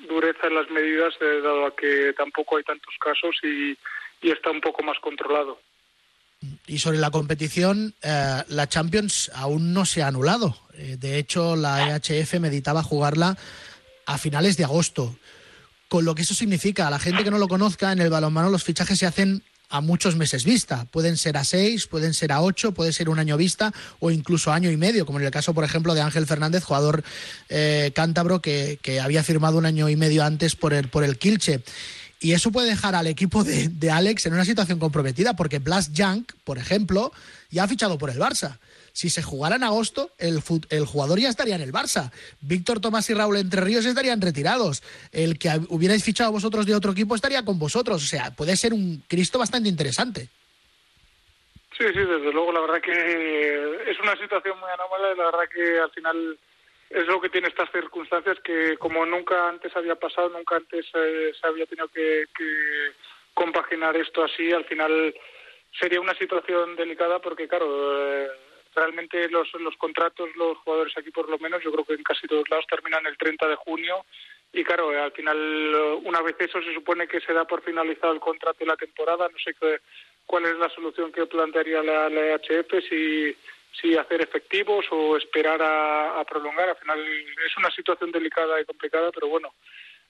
dureza 0.08 0.48
en 0.48 0.56
las 0.56 0.70
medidas, 0.70 1.14
eh, 1.22 1.42
dado 1.42 1.66
a 1.66 1.76
que 1.76 2.14
tampoco 2.14 2.58
hay 2.58 2.64
tantos 2.64 2.94
casos 3.00 3.36
y, 3.44 3.78
y 4.22 4.32
está 4.32 4.52
un 4.52 4.62
poco 4.62 4.84
más 4.84 5.00
controlado. 5.00 5.60
Y 6.68 6.80
sobre 6.80 6.98
la 6.98 7.12
competición, 7.12 7.94
eh, 8.02 8.44
la 8.48 8.68
Champions 8.68 9.32
aún 9.34 9.74
no 9.74 9.86
se 9.86 10.02
ha 10.02 10.08
anulado. 10.08 10.58
Eh, 10.74 10.98
de 11.00 11.18
hecho, 11.18 11.56
la 11.56 11.98
EHF 11.98 12.40
meditaba 12.40 12.84
jugarla 12.84 13.38
a 14.06 14.18
finales 14.18 14.58
de 14.58 14.64
agosto. 14.64 15.16
Con 15.88 16.06
lo 16.06 16.16
que 16.16 16.24
eso 16.24 16.34
significa, 16.34 16.88
a 16.88 16.92
la 16.92 17.00
gente 17.00 17.24
que 17.24 17.32
no 17.32 17.38
lo 17.38 17.48
conozca, 17.48 17.92
en 17.92 18.00
el 18.00 18.10
balonmano 18.10 18.50
los 18.50 18.64
fichajes 18.64 18.98
se 18.98 19.06
hacen 19.06 19.44
a 19.74 19.82
muchos 19.82 20.16
meses 20.16 20.44
vista. 20.44 20.86
Pueden 20.86 21.18
ser 21.18 21.36
a 21.36 21.44
seis, 21.44 21.88
pueden 21.88 22.14
ser 22.14 22.32
a 22.32 22.42
ocho, 22.42 22.74
puede 22.74 22.94
ser 22.94 23.10
un 23.10 23.18
año 23.18 23.38
vista 23.38 23.74
o 24.00 24.12
incluso 24.12 24.54
año 24.54 24.70
y 24.70 24.78
medio, 24.78 25.04
como 25.04 25.20
en 25.20 25.26
el 25.26 25.32
caso, 25.32 25.56
por 25.56 25.64
ejemplo, 25.64 25.96
de 25.96 26.02
Ángel 26.02 26.28
Fernández, 26.28 26.64
jugador 26.64 27.04
eh, 27.50 27.92
cántabro 27.96 28.40
que, 28.40 28.80
había 29.02 29.24
firmado 29.24 29.58
un 29.58 29.66
año 29.66 29.90
y 29.90 29.96
medio 29.96 30.24
antes 30.24 30.56
por 30.56 30.74
el, 30.74 30.90
por 30.90 31.04
el 31.04 31.18
Kilche. 31.18 31.64
Y 32.20 32.34
eso 32.34 32.52
puede 32.52 32.70
dejar 32.70 32.94
al 32.94 33.08
equipo 33.08 33.44
de, 33.44 33.92
Alex 33.92 34.28
en 34.28 34.34
una 34.34 34.46
situación 34.46 34.78
comprometida, 34.78 35.36
porque 35.36 35.58
Blas 35.58 35.92
Young, 35.92 36.24
por 36.44 36.60
ejemplo, 36.60 37.12
ya 37.50 37.64
ha 37.64 37.68
fichado 37.68 37.98
por 37.98 38.12
el 38.12 38.20
Barça. 38.20 38.60
Si 38.94 39.10
se 39.10 39.24
jugara 39.24 39.56
en 39.56 39.64
agosto, 39.64 40.12
el, 40.20 40.40
el, 40.70 40.86
jugador 40.86 41.20
ya 41.20 41.30
estaría 41.30 41.56
en 41.56 41.62
el 41.62 41.74
Barça. 41.74 42.12
Víctor 42.42 42.80
Tomás 42.80 43.10
y 43.10 43.16
Raúl 43.16 43.38
Entre 43.38 43.60
Ríos 43.60 43.86
estarían 43.86 44.22
retirados. 44.22 44.84
El 45.12 45.40
que 45.40 45.50
hubierais 45.70 46.04
fichado 46.04 46.32
vosotros 46.32 46.68
de 46.68 46.76
otro 46.76 46.92
equipo 46.92 47.16
estaría 47.16 47.44
con 47.44 47.58
vosotros. 47.58 48.04
O 48.04 48.08
sea, 48.08 48.32
puede 48.36 48.56
ser 48.56 48.72
un 48.72 49.04
Cristo 49.08 49.40
bastante 49.40 49.68
interesante. 49.68 50.30
Sí, 51.76 51.86
sí, 51.92 52.00
desde 52.00 52.32
luego. 52.32 52.52
La 52.52 52.62
verdad 52.62 52.82
que 52.82 53.92
es 53.92 54.00
una 54.00 54.16
situación 54.16 54.60
muy 54.60 54.70
anómala 54.70 55.12
y 55.12 55.18
la 55.18 55.26
verdad 55.26 55.50
que 55.52 55.80
al 55.80 55.92
final 55.92 56.38
es 56.92 57.08
lo 57.08 57.20
que 57.20 57.30
tiene 57.30 57.48
estas 57.48 57.72
circunstancias 57.72 58.38
que 58.44 58.78
como 58.78 59.04
nunca 59.08 59.50
antes 59.50 59.76
había 59.76 59.96
pasado, 59.96 60.30
nunca 60.30 60.58
antes 60.58 60.86
eh, 60.94 61.32
se 61.40 61.48
había 61.48 61.66
tenido 61.66 61.88
que, 61.88 62.26
que 62.38 62.92
compaginar 63.34 63.98
esto 63.98 64.24
así, 64.24 64.52
al 64.52 64.66
final 64.66 65.16
sería 65.80 66.00
una 66.00 66.14
situación 66.14 66.76
delicada 66.76 67.18
porque, 67.20 67.48
claro, 67.48 67.66
eh, 67.68 68.28
realmente 68.76 69.30
los, 69.30 69.52
los 69.54 69.76
contratos, 69.78 70.30
los 70.36 70.58
jugadores 70.60 70.98
aquí 70.98 71.12
por 71.12 71.30
lo 71.30 71.38
menos, 71.40 71.64
yo 71.64 71.72
creo 71.72 71.86
que 71.86 71.94
en 71.94 72.04
casi 72.04 72.28
todos 72.28 72.50
lados 72.50 72.66
terminan 72.68 73.06
el 73.06 73.18
30 73.18 73.48
de 73.48 73.56
junio 73.56 74.06
y 74.52 74.64
claro, 74.64 74.90
al 74.90 75.12
final, 75.12 76.02
una 76.04 76.22
vez 76.22 76.36
eso 76.40 76.62
se 76.62 76.74
supone 76.74 77.08
que 77.08 77.20
se 77.22 77.34
da 77.34 77.46
por 77.46 77.64
finalizado 77.64 78.14
el 78.14 78.20
contrato 78.20 78.60
de 78.60 78.68
la 78.68 78.78
temporada, 78.78 79.28
no 79.28 79.38
sé 79.40 79.56
cuál 80.26 80.46
es 80.46 80.56
la 80.58 80.70
solución 80.70 81.12
que 81.12 81.26
plantearía 81.26 81.82
la, 81.82 82.08
la 82.08 82.36
EHF, 82.36 82.88
si, 82.88 83.36
si 83.82 83.98
hacer 83.98 84.22
efectivos 84.22 84.86
o 84.92 85.18
esperar 85.18 85.60
a 85.62 86.24
prolongar. 86.26 86.70
Al 86.70 86.78
final 86.78 87.00
es 87.00 87.58
una 87.58 87.72
situación 87.72 88.12
delicada 88.12 88.62
y 88.62 88.66
complicada, 88.66 89.12
pero 89.12 89.28
bueno, 89.28 89.56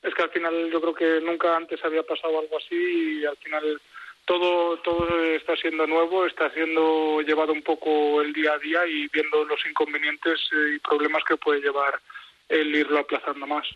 es 0.04 0.14
que 0.14 0.22
al 0.22 0.30
final 0.30 0.70
yo 0.70 0.82
creo 0.82 0.94
que 0.94 1.22
nunca 1.22 1.56
antes 1.56 1.84
había 1.84 2.04
pasado 2.04 2.38
algo 2.40 2.58
así 2.58 3.22
y 3.22 3.26
al 3.26 3.38
final 3.38 3.82
todo 4.26 4.78
todo 4.78 5.24
está 5.34 5.56
siendo 5.58 5.86
nuevo, 5.88 6.26
está 6.26 6.50
siendo 6.52 7.22
llevado 7.22 7.54
un 7.54 7.62
poco 7.62 8.22
el 8.22 8.34
día 8.34 8.54
a 8.54 8.60
día 8.60 8.86
y 8.88 9.08
viendo 9.10 9.44
los 9.46 9.66
inconvenientes 9.66 10.40
y 10.76 10.80
problemas 10.80 11.24
que 11.28 11.38
puede 11.38 11.62
llevar 11.62 12.00
el 12.50 12.76
irlo 12.76 13.00
aplazando 13.00 13.46
más. 13.48 13.68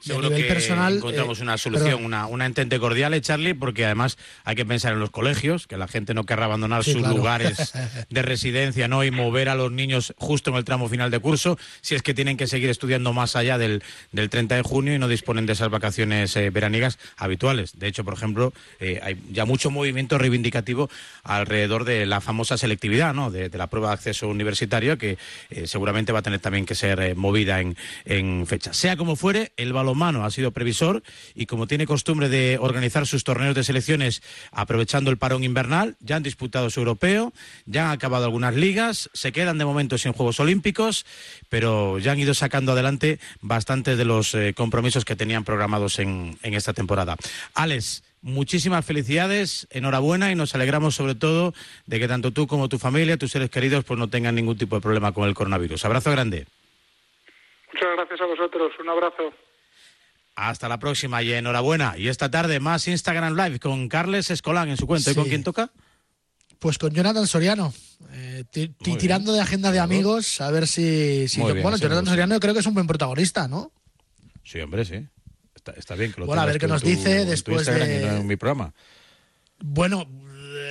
Seguro 0.00 0.30
que 0.30 0.44
personal, 0.44 0.96
encontramos 0.98 1.40
eh, 1.40 1.42
una 1.42 1.58
solución, 1.58 2.04
una, 2.04 2.26
una, 2.26 2.46
entente 2.46 2.78
cordial, 2.78 3.14
¿eh, 3.14 3.20
Charlie, 3.20 3.54
porque 3.54 3.84
además 3.84 4.16
hay 4.44 4.54
que 4.54 4.64
pensar 4.64 4.92
en 4.92 5.00
los 5.00 5.10
colegios, 5.10 5.66
que 5.66 5.76
la 5.76 5.88
gente 5.88 6.14
no 6.14 6.24
querrá 6.24 6.44
abandonar 6.44 6.84
sí, 6.84 6.92
sus 6.92 7.00
claro. 7.00 7.16
lugares 7.16 7.72
de 8.10 8.22
residencia 8.22 8.86
¿no? 8.86 9.02
y 9.02 9.10
mover 9.10 9.48
a 9.48 9.56
los 9.56 9.72
niños 9.72 10.14
justo 10.18 10.50
en 10.50 10.56
el 10.56 10.64
tramo 10.64 10.88
final 10.88 11.10
de 11.10 11.18
curso, 11.18 11.58
si 11.80 11.96
es 11.96 12.02
que 12.02 12.14
tienen 12.14 12.36
que 12.36 12.46
seguir 12.46 12.70
estudiando 12.70 13.12
más 13.12 13.34
allá 13.34 13.58
del, 13.58 13.82
del 14.12 14.30
30 14.30 14.54
de 14.54 14.62
junio 14.62 14.94
y 14.94 14.98
no 15.00 15.08
disponen 15.08 15.46
de 15.46 15.54
esas 15.54 15.68
vacaciones 15.68 16.36
eh, 16.36 16.50
veraniegas 16.50 16.98
habituales. 17.16 17.78
De 17.78 17.88
hecho, 17.88 18.04
por 18.04 18.14
ejemplo, 18.14 18.52
eh, 18.78 19.00
hay 19.02 19.20
ya 19.32 19.44
mucho 19.46 19.70
movimiento 19.70 20.16
reivindicativo 20.16 20.90
alrededor 21.24 21.84
de 21.84 22.06
la 22.06 22.20
famosa 22.20 22.56
selectividad, 22.56 23.14
¿no? 23.14 23.32
de, 23.32 23.48
de 23.48 23.58
la 23.58 23.66
prueba 23.66 23.88
de 23.88 23.94
acceso 23.94 24.28
universitario, 24.28 24.96
que 24.96 25.18
seguramente 25.64 26.12
va 26.12 26.20
a 26.20 26.22
tener 26.22 26.38
también 26.38 26.66
que 26.66 26.74
ser 26.74 27.16
movida 27.16 27.60
en, 27.60 27.76
en 28.04 28.46
fecha. 28.46 28.72
Sea 28.72 28.96
como 28.96 29.16
fuere, 29.16 29.52
el 29.56 29.71
balonmano 29.72 30.24
ha 30.24 30.30
sido 30.30 30.50
previsor 30.52 31.02
y 31.34 31.46
como 31.46 31.66
tiene 31.66 31.86
costumbre 31.86 32.28
de 32.28 32.58
organizar 32.60 33.06
sus 33.06 33.24
torneos 33.24 33.54
de 33.54 33.64
selecciones 33.64 34.22
aprovechando 34.50 35.10
el 35.10 35.18
parón 35.18 35.44
invernal, 35.44 35.96
ya 36.00 36.16
han 36.16 36.22
disputado 36.22 36.70
su 36.70 36.80
europeo, 36.80 37.32
ya 37.66 37.86
han 37.86 37.92
acabado 37.92 38.24
algunas 38.24 38.54
ligas, 38.54 39.10
se 39.12 39.32
quedan 39.32 39.58
de 39.58 39.64
momento 39.64 39.98
sin 39.98 40.12
Juegos 40.12 40.40
Olímpicos, 40.40 41.06
pero 41.48 41.98
ya 41.98 42.12
han 42.12 42.20
ido 42.20 42.34
sacando 42.34 42.72
adelante 42.72 43.18
bastantes 43.40 43.98
de 43.98 44.04
los 44.04 44.34
eh, 44.34 44.54
compromisos 44.54 45.04
que 45.04 45.16
tenían 45.16 45.44
programados 45.44 45.98
en, 45.98 46.38
en 46.42 46.54
esta 46.54 46.72
temporada. 46.72 47.16
Alex, 47.54 48.02
muchísimas 48.22 48.84
felicidades, 48.84 49.66
enhorabuena 49.70 50.30
y 50.30 50.34
nos 50.34 50.54
alegramos 50.54 50.94
sobre 50.94 51.14
todo 51.14 51.52
de 51.86 51.98
que 51.98 52.08
tanto 52.08 52.30
tú 52.30 52.46
como 52.46 52.68
tu 52.68 52.78
familia, 52.78 53.16
tus 53.16 53.32
seres 53.32 53.50
queridos, 53.50 53.84
pues 53.84 53.98
no 53.98 54.08
tengan 54.08 54.34
ningún 54.34 54.56
tipo 54.56 54.76
de 54.76 54.82
problema 54.82 55.12
con 55.12 55.28
el 55.28 55.34
coronavirus. 55.34 55.84
Abrazo 55.84 56.10
grande. 56.10 56.46
Muchas 57.72 57.88
gracias 57.96 58.20
a 58.20 58.26
vosotros. 58.26 58.72
Un 58.80 58.88
abrazo. 58.88 59.32
Hasta 60.34 60.68
la 60.68 60.78
próxima 60.78 61.22
y 61.22 61.32
enhorabuena. 61.32 61.94
Y 61.98 62.08
esta 62.08 62.30
tarde 62.30 62.58
más 62.58 62.88
Instagram 62.88 63.36
Live 63.36 63.60
con 63.60 63.88
Carles 63.88 64.30
Escolán 64.30 64.68
en 64.70 64.76
su 64.76 64.86
cuento. 64.86 65.10
¿Y 65.10 65.14
con 65.14 65.28
quién 65.28 65.44
toca? 65.44 65.70
Pues 66.58 66.78
con 66.78 66.92
Jonathan 66.92 67.26
Soriano. 67.26 67.74
Eh, 68.12 68.44
tirando 68.98 69.32
de 69.32 69.40
agenda 69.40 69.70
de 69.72 69.78
amigos, 69.80 70.40
a 70.40 70.50
ver 70.50 70.66
si. 70.66 71.28
si 71.28 71.38
yo, 71.40 71.46
bien, 71.52 71.62
bueno, 71.62 71.76
Jonathan 71.76 72.06
Soriano 72.06 72.34
yo 72.34 72.40
creo 72.40 72.54
que 72.54 72.60
es 72.60 72.66
un 72.66 72.74
buen 72.74 72.86
protagonista, 72.86 73.46
¿no? 73.48 73.72
Sí, 74.44 74.60
hombre, 74.60 74.84
sí. 74.84 75.06
Está, 75.54 75.72
está 75.72 75.94
bien 75.94 76.12
que 76.12 76.20
lo 76.20 76.26
Bueno, 76.26 76.42
a 76.42 76.46
ver 76.46 76.58
qué 76.58 76.66
nos 76.66 76.82
tu- 76.82 76.88
dice 76.88 77.24
después 77.24 77.66
de- 77.66 78.16
en 78.18 78.26
mi 78.26 78.36
programa. 78.36 78.72
Bueno, 79.60 80.08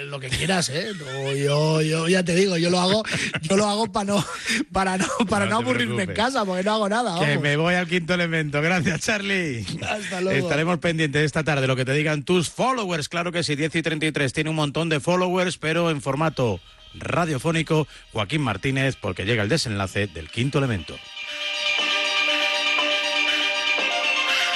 lo 0.06 0.20
que 0.20 0.30
quieras, 0.30 0.70
¿eh? 0.70 0.92
No, 0.98 1.34
yo, 1.34 1.82
yo 1.82 2.08
ya 2.08 2.24
te 2.24 2.36
digo, 2.36 2.58
yo 2.58 2.70
lo 2.70 2.80
hago, 2.80 3.04
yo 3.42 3.58
lo 3.58 3.68
hago 3.68 3.92
para 3.92 4.06
no, 4.06 4.26
para 4.72 4.98
no, 4.98 5.06
para 5.30 5.46
no, 5.46 5.58
aburrirme 5.58 6.04
en 6.04 6.14
casa, 6.14 6.46
porque 6.46 6.64
no 6.64 6.74
hago 6.74 6.90
nada. 6.90 7.20
Que 7.20 7.28
vamos. 7.28 7.44
me 7.44 7.58
voy 7.58 7.76
al 7.76 7.88
quinto 7.88 8.14
elemento. 8.14 8.62
Gracias, 8.62 9.02
Charlie. 9.02 9.66
Hasta 9.88 10.22
luego. 10.22 10.48
Estaremos 10.48 10.80
pendientes 10.80 11.24
esta 11.24 11.44
tarde 11.44 11.62
de 11.62 11.68
lo 11.68 11.76
que 11.76 11.86
te 11.86 11.94
digan 11.94 12.24
tus 12.24 12.50
followers. 12.50 13.10
Claro 13.10 13.32
que 13.32 13.44
sí, 13.44 13.56
10 13.56 13.76
y 13.76 13.82
33 13.82 14.34
tiene 14.34 14.50
un 14.50 14.56
montón 14.56 14.90
de 14.90 15.00
followers, 15.00 15.58
pero 15.58 15.90
en 15.90 16.02
formato 16.02 16.60
radiofónico. 16.94 17.88
Joaquín 18.12 18.42
Martínez, 18.42 18.96
porque 19.00 19.26
llega 19.26 19.44
el 19.44 19.50
desenlace 19.50 20.08
del 20.08 20.30
quinto 20.30 20.58
elemento. 20.58 20.96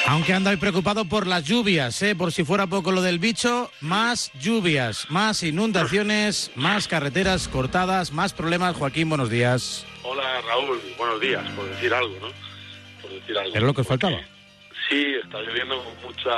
Aunque 0.07 0.33
anda 0.33 0.51
hoy 0.51 0.57
preocupado 0.57 1.05
por 1.05 1.25
las 1.25 1.43
lluvias, 1.45 1.99
¿eh? 2.03 2.15
por 2.15 2.31
si 2.31 2.43
fuera 2.43 2.67
poco 2.67 2.91
lo 2.91 3.01
del 3.01 3.17
bicho, 3.17 3.71
más 3.81 4.31
lluvias, 4.39 5.09
más 5.09 5.41
inundaciones, 5.41 6.51
más 6.55 6.87
carreteras 6.87 7.47
cortadas, 7.47 8.11
más 8.11 8.31
problemas. 8.31 8.75
Joaquín, 8.75 9.09
buenos 9.09 9.31
días. 9.31 9.83
Hola 10.03 10.41
Raúl, 10.41 10.79
buenos 10.97 11.19
días, 11.19 11.49
por 11.51 11.65
decir 11.65 11.91
algo, 11.91 12.15
¿no? 12.21 12.27
Por 13.01 13.11
decir 13.11 13.35
algo. 13.35 13.55
Era 13.55 13.65
lo 13.65 13.73
que 13.73 13.81
os 13.81 13.87
faltaba. 13.87 14.19
Sí, 14.87 15.15
está 15.23 15.41
lloviendo 15.41 15.83
con 15.83 16.01
mucha, 16.03 16.31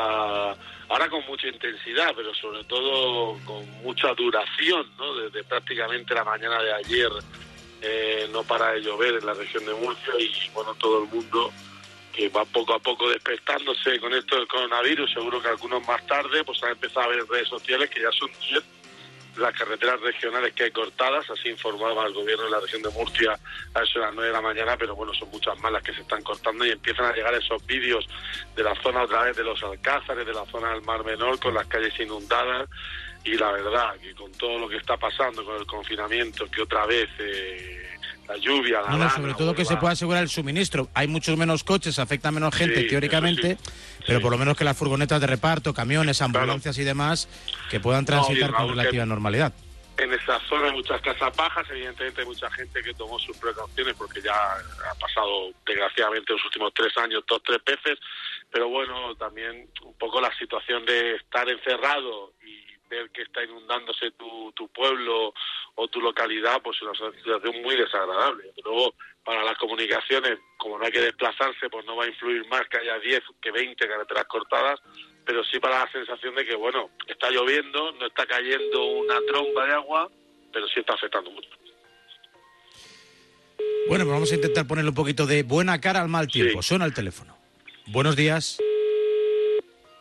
ahora 0.88 1.10
con 1.10 1.26
mucha 1.28 1.48
intensidad, 1.48 2.14
pero 2.16 2.34
sobre 2.36 2.64
todo 2.64 3.38
con 3.44 3.70
mucha 3.84 4.14
duración, 4.14 4.88
¿no? 4.98 5.14
Desde 5.16 5.44
prácticamente 5.44 6.14
la 6.14 6.24
mañana 6.24 6.64
de 6.64 6.74
ayer 6.74 7.10
eh, 7.82 8.30
no 8.32 8.44
para 8.44 8.72
de 8.72 8.82
llover 8.82 9.16
en 9.16 9.26
la 9.26 9.34
región 9.34 9.66
de 9.66 9.74
Murcia 9.74 10.14
y 10.18 10.50
bueno, 10.54 10.74
todo 10.76 11.04
el 11.04 11.10
mundo 11.10 11.52
que 12.18 12.30
va 12.30 12.44
poco 12.46 12.74
a 12.74 12.80
poco 12.80 13.08
despertándose 13.10 14.00
con 14.00 14.12
esto 14.12 14.36
del 14.36 14.48
coronavirus, 14.48 15.14
seguro 15.14 15.40
que 15.40 15.50
algunos 15.50 15.86
más 15.88 16.06
tarde 16.08 16.44
pues 16.44 16.62
han 16.64 16.72
empezado 16.72 17.06
a 17.06 17.10
ver 17.10 17.24
redes 17.30 17.48
sociales 17.48 17.92
que 17.92 18.02
ya 18.02 18.12
son 18.12 18.32
10 18.50 18.64
las 19.38 19.54
carreteras 19.54 20.02
regionales 20.02 20.52
que 20.54 20.64
hay 20.64 20.72
cortadas, 20.72 21.30
así 21.30 21.50
informaba 21.50 22.08
el 22.08 22.14
gobierno 22.14 22.46
de 22.46 22.50
la 22.50 22.60
región 22.60 22.82
de 22.82 22.90
Murcia 22.90 23.38
a 23.76 23.84
eso 23.84 24.00
de 24.00 24.06
las 24.06 24.16
9 24.16 24.30
de 24.30 24.34
la 24.34 24.42
mañana, 24.42 24.76
pero 24.78 24.96
bueno, 24.96 25.14
son 25.14 25.30
muchas 25.30 25.60
más 25.60 25.72
las 25.72 25.84
que 25.84 25.94
se 25.94 26.02
están 26.02 26.24
cortando 26.24 26.66
y 26.66 26.72
empiezan 26.72 27.06
a 27.06 27.14
llegar 27.14 27.36
esos 27.36 27.64
vídeos 27.68 28.08
de 28.56 28.64
la 28.64 28.74
zona 28.82 29.04
otra 29.04 29.26
vez 29.26 29.38
de 29.38 29.44
los 29.44 29.62
Alcázares, 29.62 30.26
de 30.26 30.34
la 30.34 30.46
zona 30.48 30.72
del 30.72 30.82
Mar 30.82 31.06
Menor, 31.06 31.40
con 31.40 31.54
las 31.54 31.68
calles 31.68 31.94
inundadas. 32.00 32.68
Y 33.24 33.36
la 33.36 33.52
verdad 33.52 33.96
que 34.02 34.16
con 34.16 34.32
todo 34.32 34.58
lo 34.58 34.68
que 34.68 34.78
está 34.78 34.98
pasando, 34.98 35.46
con 35.46 35.58
el 35.58 35.68
confinamiento, 35.68 36.50
que 36.50 36.64
otra 36.64 36.88
vez 36.88 37.10
eh, 37.20 37.87
la 38.28 38.38
lluvia, 38.38 38.82
la 38.82 38.88
No, 38.90 38.94
no, 38.94 38.98
lana, 39.06 39.10
sobre 39.16 39.34
todo 39.34 39.56
que 39.56 39.66
se 39.66 39.78
pueda 39.78 39.94
asegurar 39.94 40.24
el 40.24 40.30
suministro. 40.30 40.90
Hay 40.94 41.08
muchos 41.08 41.38
menos 41.38 41.64
coches, 41.64 41.98
afecta 42.00 42.32
menos 42.32 42.54
gente 42.56 42.82
Sí, 42.82 42.88
teóricamente, 42.88 43.52
eso 43.52 44.04
pero 44.06 44.22
por 44.22 44.32
lo 44.32 44.38
menos 44.38 44.58
que 44.58 44.64
las 44.64 44.78
furgonetas 44.78 45.22
de 45.22 45.28
reparto, 45.28 45.74
camiones, 45.74 46.22
ambulancias 46.22 46.78
y 46.78 46.84
demás, 46.84 47.28
que 47.70 47.80
puedan 47.80 48.02
No, 48.02 48.08
transitar 48.08 48.52
con 48.52 48.60
Raúl, 48.60 48.74
que- 48.74 48.80
relativa 48.82 49.06
normalidad. 49.06 49.54
En 50.00 50.14
esa 50.14 50.40
zona 50.42 50.68
hay 50.68 50.74
muchas 50.74 51.02
casas 51.02 51.36
bajas, 51.36 51.66
evidentemente 51.72 52.22
hay 52.22 52.28
mucha 52.28 52.52
gente 52.52 52.84
que 52.84 52.94
tomó 52.94 53.18
sus 53.18 53.36
precauciones 53.38 53.96
porque 53.96 54.22
ya 54.22 54.32
ha 54.36 54.94
pasado 55.00 55.50
desgraciadamente 55.66 56.34
los 56.34 56.46
últimos 56.46 56.72
tres 56.76 56.96
años 56.98 57.24
dos, 57.28 57.42
tres 57.44 57.58
veces, 57.66 57.98
pero 58.52 58.70
bueno, 58.70 59.16
también 59.16 59.68
un 59.84 59.98
poco 59.98 60.22
la 60.22 60.32
situación 60.38 60.86
de 60.86 61.16
estar 61.16 61.50
encerrado 61.50 62.34
y 62.46 62.64
ver 62.88 63.10
que 63.10 63.24
está 63.24 63.44
inundándose 63.44 64.12
tu, 64.12 64.52
tu 64.56 64.68
pueblo 64.68 65.34
o 65.80 65.88
tu 65.88 66.02
localidad, 66.02 66.60
pues 66.64 66.78
es 66.78 67.00
una 67.00 67.12
situación 67.12 67.62
muy 67.62 67.76
desagradable. 67.76 68.52
Luego, 68.64 68.96
para 69.24 69.44
las 69.44 69.58
comunicaciones, 69.58 70.40
como 70.58 70.78
no 70.78 70.86
hay 70.86 70.92
que 70.92 71.02
desplazarse, 71.02 71.70
pues 71.70 71.86
no 71.86 71.96
va 71.96 72.06
a 72.06 72.08
influir 72.08 72.48
más 72.48 72.68
que 72.68 72.78
haya 72.78 72.98
10 72.98 73.22
que 73.40 73.52
20 73.52 73.88
carreteras 73.88 74.26
cortadas, 74.26 74.80
pero 75.24 75.44
sí 75.44 75.60
para 75.60 75.86
la 75.86 75.92
sensación 75.92 76.34
de 76.34 76.46
que, 76.46 76.56
bueno, 76.56 76.90
está 77.08 77.30
lloviendo, 77.30 77.92
no 77.92 78.08
está 78.08 78.26
cayendo 78.26 78.86
una 78.86 79.20
tromba 79.28 79.68
de 79.68 79.74
agua, 79.74 80.10
pero 80.52 80.68
sí 80.68 80.80
está 80.80 80.96
afectando 80.96 81.30
mucho. 81.30 81.50
Bueno, 83.88 84.04
pues 84.04 84.14
vamos 84.14 84.32
a 84.32 84.36
intentar 84.36 84.66
ponerle 84.66 84.90
un 84.90 84.96
poquito 84.96 85.28
de 85.28 85.44
buena 85.44 85.80
cara 85.80 86.02
al 86.02 86.10
mal 86.10 86.28
tiempo. 86.28 86.64
Suena 86.64 86.86
el 86.86 86.94
teléfono. 86.94 87.38
Buenos 87.86 88.16
días. 88.16 88.58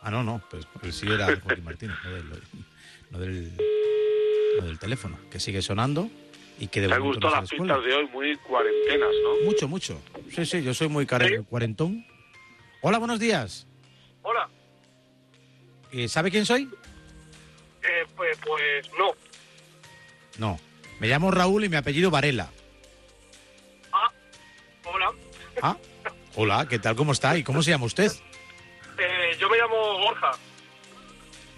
Ah, 0.01 0.09
no, 0.09 0.23
no, 0.23 0.41
pues, 0.49 0.65
pues 0.81 0.95
sí 0.95 1.05
era 1.05 1.25
Joaquín 1.25 1.63
Martínez, 1.63 1.97
no 2.03 2.11
del, 2.13 2.29
no 3.11 3.19
del, 3.19 3.51
no 4.59 4.65
del 4.65 4.79
teléfono, 4.79 5.17
que 5.29 5.39
sigue 5.39 5.61
sonando 5.61 6.09
y 6.59 6.67
que 6.67 6.81
de 6.81 6.87
gustado 6.97 7.33
se 7.35 7.41
las 7.41 7.49
pistas 7.49 7.83
de 7.83 7.93
hoy 7.93 8.07
muy 8.07 8.35
cuarentenas, 8.37 9.09
¿no? 9.23 9.45
Mucho, 9.45 9.67
mucho. 9.67 10.01
Sí, 10.33 10.45
sí, 10.45 10.63
yo 10.63 10.73
soy 10.73 10.87
muy 10.87 11.05
cuarentón. 11.05 12.05
Hola, 12.81 12.97
buenos 12.97 13.19
días. 13.19 13.67
Hola, 14.23 14.49
Eh, 15.91 16.07
¿Sabe 16.07 16.31
quién 16.31 16.45
soy? 16.45 16.69
eh, 17.83 18.05
pues, 18.15 18.37
pues 18.45 18.89
no. 18.97 19.11
No. 20.37 20.59
Me 20.99 21.07
llamo 21.07 21.31
Raúl 21.31 21.63
y 21.63 21.69
mi 21.69 21.75
apellido 21.77 22.09
Varela. 22.11 22.49
Hola, 24.83 25.11
Ah, 25.61 25.77
hola, 26.35 26.65
¿qué 26.67 26.79
tal? 26.79 26.95
¿Cómo 26.95 27.11
está? 27.11 27.37
¿Y 27.37 27.43
cómo 27.43 27.61
se 27.61 27.71
llama 27.71 27.85
usted? 27.85 28.11
eh, 28.97 29.37
yo 29.39 29.49
me 29.49 29.57
llamo 29.57 29.75
Borja, 29.99 30.31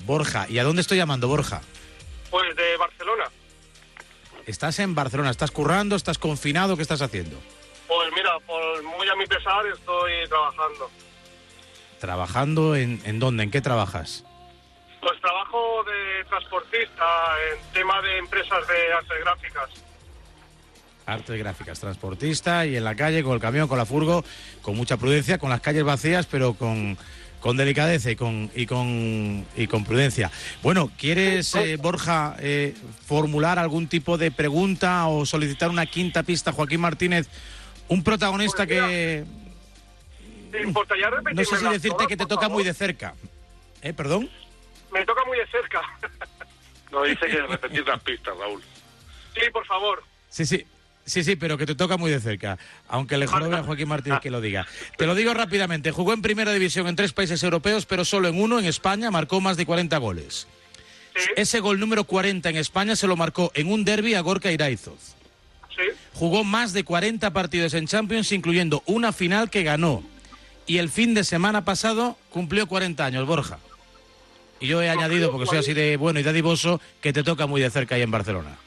Borja. 0.05 0.45
¿Y 0.49 0.57
a 0.59 0.63
dónde 0.63 0.81
estoy 0.81 0.97
llamando, 0.97 1.27
Borja? 1.27 1.61
Pues 2.29 2.55
de 2.55 2.77
Barcelona. 2.77 3.25
¿Estás 4.45 4.79
en 4.79 4.95
Barcelona? 4.95 5.29
¿Estás 5.29 5.51
currando? 5.51 5.95
¿Estás 5.95 6.17
confinado? 6.17 6.75
¿Qué 6.75 6.81
estás 6.81 7.01
haciendo? 7.01 7.37
Pues 7.87 8.09
mira, 8.15 8.39
por 8.45 8.83
muy 8.83 9.07
a 9.07 9.15
mi 9.15 9.25
pesar 9.25 9.65
estoy 9.67 10.27
trabajando. 10.27 10.89
¿Trabajando 11.99 12.75
en, 12.75 13.01
en 13.05 13.19
dónde? 13.19 13.43
¿En 13.43 13.51
qué 13.51 13.61
trabajas? 13.61 14.23
Pues 15.01 15.19
trabajo 15.21 15.83
de 15.83 16.25
transportista 16.25 17.05
en 17.51 17.73
tema 17.73 18.01
de 18.01 18.17
empresas 18.17 18.67
de 18.67 18.93
artes 18.93 19.19
gráficas. 19.21 19.69
Artes 21.05 21.39
gráficas, 21.39 21.79
transportista 21.79 22.65
y 22.65 22.75
en 22.75 22.83
la 22.83 22.95
calle 22.95 23.23
con 23.23 23.33
el 23.33 23.39
camión, 23.39 23.67
con 23.67 23.77
la 23.77 23.85
furgo, 23.85 24.23
con 24.61 24.75
mucha 24.75 24.97
prudencia, 24.97 25.39
con 25.39 25.49
las 25.49 25.61
calles 25.61 25.83
vacías, 25.83 26.27
pero 26.27 26.53
con, 26.53 26.97
con 27.39 27.57
delicadeza 27.57 28.11
y 28.11 28.15
con, 28.15 28.51
y 28.55 28.65
con, 28.65 29.45
y 29.55 29.67
con 29.67 29.85
prudencia. 29.85 30.31
Bueno, 30.61 30.91
¿quieres, 30.97 31.55
eh, 31.55 31.77
Borja, 31.77 32.35
eh, 32.39 32.75
formular 33.05 33.59
algún 33.59 33.87
tipo 33.87 34.17
de 34.17 34.31
pregunta 34.31 35.07
o 35.07 35.25
solicitar 35.25 35.69
una 35.69 35.85
quinta 35.85 36.23
pista 36.23 36.49
a 36.51 36.53
Joaquín 36.53 36.81
Martínez, 36.81 37.27
un 37.87 38.03
protagonista 38.03 38.67
que 38.67 39.23
¿Te 40.51 40.61
importaría 40.61 41.09
repetirme 41.09 41.43
no 41.43 41.47
sé 41.47 41.57
si 41.57 41.63
decirte 41.65 41.89
todas, 41.89 42.07
que 42.07 42.17
te 42.17 42.25
toca 42.25 42.41
favor? 42.41 42.55
muy 42.55 42.63
de 42.63 42.73
cerca? 42.73 43.13
¿Eh, 43.81 43.93
perdón? 43.93 44.29
Me 44.91 45.05
toca 45.05 45.23
muy 45.25 45.37
de 45.37 45.47
cerca. 45.47 45.81
No 46.91 47.03
dice 47.03 47.27
que 47.27 47.39
repetir 47.43 47.87
las 47.87 48.01
pistas, 48.01 48.35
Raúl. 48.35 48.63
sí, 49.35 49.41
por 49.53 49.63
favor. 49.67 50.03
Sí, 50.27 50.43
sí. 50.43 50.65
Sí, 51.09 51.23
sí, 51.23 51.35
pero 51.35 51.57
que 51.57 51.65
te 51.65 51.75
toca 51.75 51.97
muy 51.97 52.11
de 52.11 52.19
cerca. 52.19 52.57
Aunque 52.87 53.17
le 53.17 53.25
jorobe 53.25 53.57
a 53.57 53.63
Joaquín 53.63 53.87
Martínez 53.87 54.19
que 54.21 54.29
lo 54.29 54.41
diga. 54.41 54.67
Te 54.97 55.07
lo 55.07 55.15
digo 55.15 55.33
rápidamente. 55.33 55.91
Jugó 55.91 56.13
en 56.13 56.21
primera 56.21 56.53
división 56.53 56.87
en 56.87 56.95
tres 56.95 57.13
países 57.13 57.41
europeos, 57.41 57.85
pero 57.85 58.05
solo 58.05 58.27
en 58.27 58.39
uno, 58.39 58.59
en 58.59 58.65
España, 58.65 59.09
marcó 59.09 59.41
más 59.41 59.57
de 59.57 59.65
40 59.65 59.97
goles. 59.97 60.47
Ese 61.35 61.59
gol 61.59 61.79
número 61.79 62.03
40 62.03 62.49
en 62.49 62.57
España 62.57 62.95
se 62.95 63.07
lo 63.07 63.15
marcó 63.15 63.51
en 63.55 63.71
un 63.71 63.83
derby 63.83 64.13
a 64.13 64.21
Gorka 64.21 64.51
Iraizoz. 64.51 65.15
Jugó 66.13 66.43
más 66.43 66.73
de 66.73 66.83
40 66.83 67.31
partidos 67.31 67.73
en 67.73 67.87
Champions, 67.87 68.31
incluyendo 68.31 68.83
una 68.85 69.11
final 69.11 69.49
que 69.49 69.63
ganó. 69.63 70.03
Y 70.67 70.77
el 70.77 70.89
fin 70.89 71.15
de 71.15 71.23
semana 71.23 71.65
pasado 71.65 72.17
cumplió 72.29 72.67
40 72.67 73.03
años, 73.03 73.25
Borja. 73.25 73.57
Y 74.59 74.67
yo 74.67 74.81
he 74.81 74.89
añadido, 74.89 75.31
porque 75.31 75.47
soy 75.47 75.57
así 75.59 75.73
de 75.73 75.97
bueno 75.97 76.19
y 76.19 76.23
dadivoso, 76.23 76.79
que 77.01 77.13
te 77.13 77.23
toca 77.23 77.47
muy 77.47 77.61
de 77.61 77.69
cerca 77.69 77.95
ahí 77.95 78.01
en 78.01 78.11
Barcelona. 78.11 78.57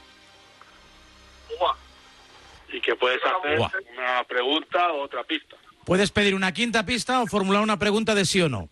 Que 2.83 2.97
puedes 2.97 3.21
hacer 3.25 3.59
Buah. 3.59 3.71
una 3.97 4.25
pregunta 4.25 4.93
o 4.93 5.03
otra 5.03 5.23
pista. 5.25 5.57
Puedes 5.85 6.11
pedir 6.11 6.35
una 6.35 6.53
quinta 6.53 6.85
pista 6.85 7.23
o 7.23 7.27
formular 7.27 7.63
una 7.63 7.79
pregunta 7.79 8.15
de 8.15 8.25
sí 8.25 8.41
o 8.41 8.49
no. 8.49 8.69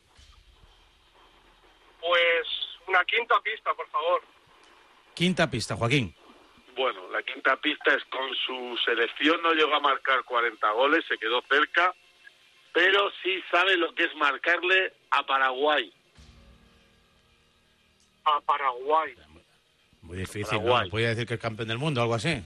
Pues 2.00 2.46
una 2.88 3.04
quinta 3.04 3.40
pista, 3.40 3.72
por 3.74 3.88
favor. 3.88 4.22
Quinta 5.14 5.50
pista, 5.50 5.76
Joaquín. 5.76 6.14
Bueno, 6.76 7.08
la 7.10 7.22
quinta 7.22 7.56
pista 7.56 7.94
es 7.94 8.04
con 8.04 8.34
su 8.46 8.76
selección 8.84 9.42
no 9.42 9.52
llegó 9.52 9.74
a 9.74 9.80
marcar 9.80 10.24
40 10.24 10.70
goles, 10.70 11.04
se 11.08 11.18
quedó 11.18 11.42
cerca, 11.48 11.94
pero 12.72 13.10
sí 13.22 13.42
sabe 13.50 13.76
lo 13.76 13.94
que 13.94 14.04
es 14.04 14.14
marcarle 14.16 14.92
a 15.10 15.24
Paraguay. 15.24 15.92
A 18.24 18.40
Paraguay. 18.40 19.14
Muy 20.02 20.18
difícil, 20.18 20.58
Paraguay. 20.58 20.84
¿no? 20.84 20.90
Podría 20.90 21.08
decir 21.10 21.26
que 21.26 21.34
es 21.34 21.40
campeón 21.40 21.68
del 21.68 21.78
mundo 21.78 22.00
o 22.00 22.02
algo 22.02 22.14
así. 22.14 22.42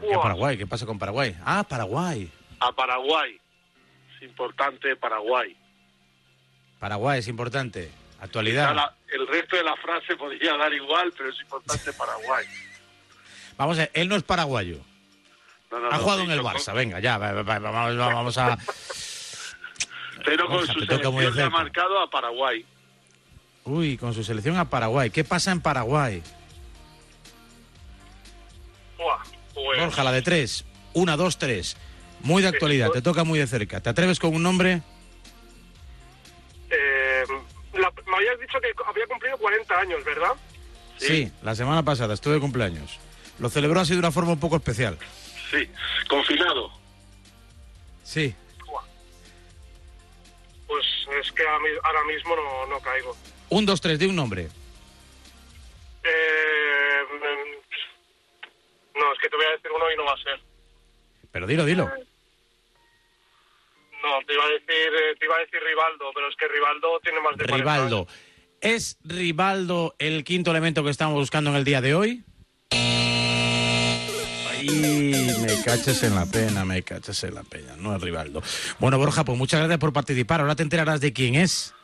¿Por 0.00 0.08
qué. 0.10 0.16
Paraguay? 0.22 0.56
¿Qué 0.58 0.66
pasa 0.66 0.86
con 0.86 0.98
Paraguay? 0.98 1.36
Ah, 1.44 1.64
Paraguay. 1.64 2.30
A 2.60 2.72
Paraguay. 2.72 3.38
Es 4.16 4.22
importante 4.22 4.96
Paraguay. 4.96 5.56
Paraguay 6.78 7.18
es 7.20 7.28
importante. 7.28 7.90
Actualidad. 8.20 8.74
la- 8.74 8.94
el 9.12 9.26
resto 9.26 9.56
de 9.56 9.64
la 9.64 9.76
frase 9.76 10.14
podría 10.16 10.56
dar 10.56 10.72
igual, 10.72 11.12
pero 11.16 11.30
es 11.30 11.40
importante 11.40 11.92
Paraguay. 11.94 12.46
Vamos 13.56 13.76
a 13.78 13.82
ver, 13.82 13.90
él 13.94 14.08
no 14.08 14.16
es 14.16 14.22
paraguayo. 14.22 14.78
No, 15.70 15.78
no, 15.80 15.88
Ha 15.88 15.96
no, 15.96 15.98
jugado 15.98 16.22
en 16.22 16.30
el 16.30 16.40
Barça. 16.40 16.74
Venga, 16.74 16.98
ya, 17.00 17.16
va- 17.18 17.32
va- 17.32 17.42
va- 17.42 17.58
vamos, 17.70 17.96
vamos 17.96 18.38
a... 18.38 18.56
Pero 20.24 20.46
con 20.46 20.56
Borja, 20.56 20.72
su 20.72 20.80
selección 20.80 21.34
le 21.36 21.42
ha 21.42 21.50
marcado 21.50 21.98
a 22.02 22.10
Paraguay. 22.10 22.64
Uy, 23.64 23.96
con 23.96 24.12
su 24.14 24.22
selección 24.24 24.56
a 24.56 24.64
Paraguay. 24.68 25.10
¿Qué 25.10 25.24
pasa 25.24 25.50
en 25.52 25.60
Paraguay? 25.60 26.22
Buah, 28.98 29.22
pues 29.64 29.80
Borja, 29.80 30.04
la 30.04 30.12
de 30.12 30.22
tres. 30.22 30.64
Una, 30.94 31.16
dos, 31.16 31.38
tres. 31.38 31.76
Muy 32.20 32.42
de 32.42 32.48
actualidad, 32.48 32.90
te 32.90 33.00
toca 33.02 33.24
muy 33.24 33.38
de 33.38 33.46
cerca. 33.46 33.80
¿Te 33.80 33.88
atreves 33.90 34.18
con 34.18 34.34
un 34.34 34.42
nombre? 34.42 34.82
eh, 36.70 37.24
la- 37.72 37.92
me 38.06 38.16
habías 38.16 38.38
dicho 38.40 38.60
que 38.60 38.68
había 38.86 39.06
cumplido 39.06 39.36
40 39.38 39.78
años, 39.80 40.04
¿verdad? 40.04 40.32
Sí. 40.98 41.32
la 41.42 41.54
semana 41.54 41.82
pasada 41.82 42.12
estuve 42.14 42.34
de 42.34 42.40
cumpleaños. 42.40 42.98
Lo 43.38 43.48
celebró 43.48 43.80
así 43.80 43.94
de 43.94 43.98
una 44.00 44.12
forma 44.12 44.32
un 44.32 44.38
poco 44.40 44.56
especial. 44.56 44.98
Sí, 45.50 45.66
confinado. 46.08 46.70
Sí. 48.04 48.34
Pues 50.66 50.84
es 51.24 51.32
que 51.32 51.42
ahora 51.46 52.04
mismo 52.04 52.36
no, 52.36 52.66
no 52.66 52.80
caigo. 52.80 53.16
Un, 53.48 53.64
dos, 53.66 53.80
tres, 53.80 53.98
de 53.98 54.06
un 54.08 54.14
nombre. 54.16 54.48
Eh, 56.04 56.69
no, 59.00 59.12
es 59.12 59.18
que 59.20 59.28
te 59.28 59.36
voy 59.36 59.46
a 59.46 59.50
decir 59.50 59.70
uno 59.74 59.84
y 59.92 59.96
no 59.96 60.04
va 60.04 60.12
a 60.12 60.22
ser. 60.22 60.40
Pero 61.32 61.46
dilo, 61.46 61.64
dilo. 61.64 61.84
No, 64.02 64.18
te 64.26 64.34
iba 64.34 64.44
a 64.44 64.48
decir, 64.48 64.66
eh, 64.68 65.16
te 65.18 65.26
iba 65.26 65.36
a 65.36 65.40
decir 65.40 65.60
Rivaldo, 65.62 66.10
pero 66.14 66.28
es 66.28 66.36
que 66.36 66.48
Rivaldo 66.48 67.00
tiene 67.02 67.20
más 67.20 67.36
de 67.36 67.44
40 67.44 67.56
Rivaldo. 67.56 68.06
¿Es 68.60 68.98
Rivaldo 69.04 69.94
el 69.98 70.24
quinto 70.24 70.50
elemento 70.50 70.84
que 70.84 70.90
estamos 70.90 71.14
buscando 71.14 71.50
en 71.50 71.56
el 71.56 71.64
día 71.64 71.80
de 71.80 71.94
hoy? 71.94 72.24
Ay, 72.70 74.68
me 74.68 75.46
Me 75.46 75.62
caches 75.64 76.02
en 76.02 76.14
la 76.14 76.26
pena, 76.26 76.64
me 76.64 76.82
caches 76.82 77.24
en 77.24 77.34
la 77.34 77.42
pena, 77.42 77.76
no 77.76 77.94
es 77.94 78.02
Rivaldo. 78.02 78.42
Bueno, 78.78 78.98
Borja, 78.98 79.24
pues 79.24 79.38
muchas 79.38 79.60
gracias 79.60 79.78
por 79.78 79.92
participar. 79.92 80.40
Ahora 80.40 80.56
te 80.56 80.62
enterarás 80.62 81.00
de 81.00 81.12
quién 81.12 81.34
es. 81.34 81.74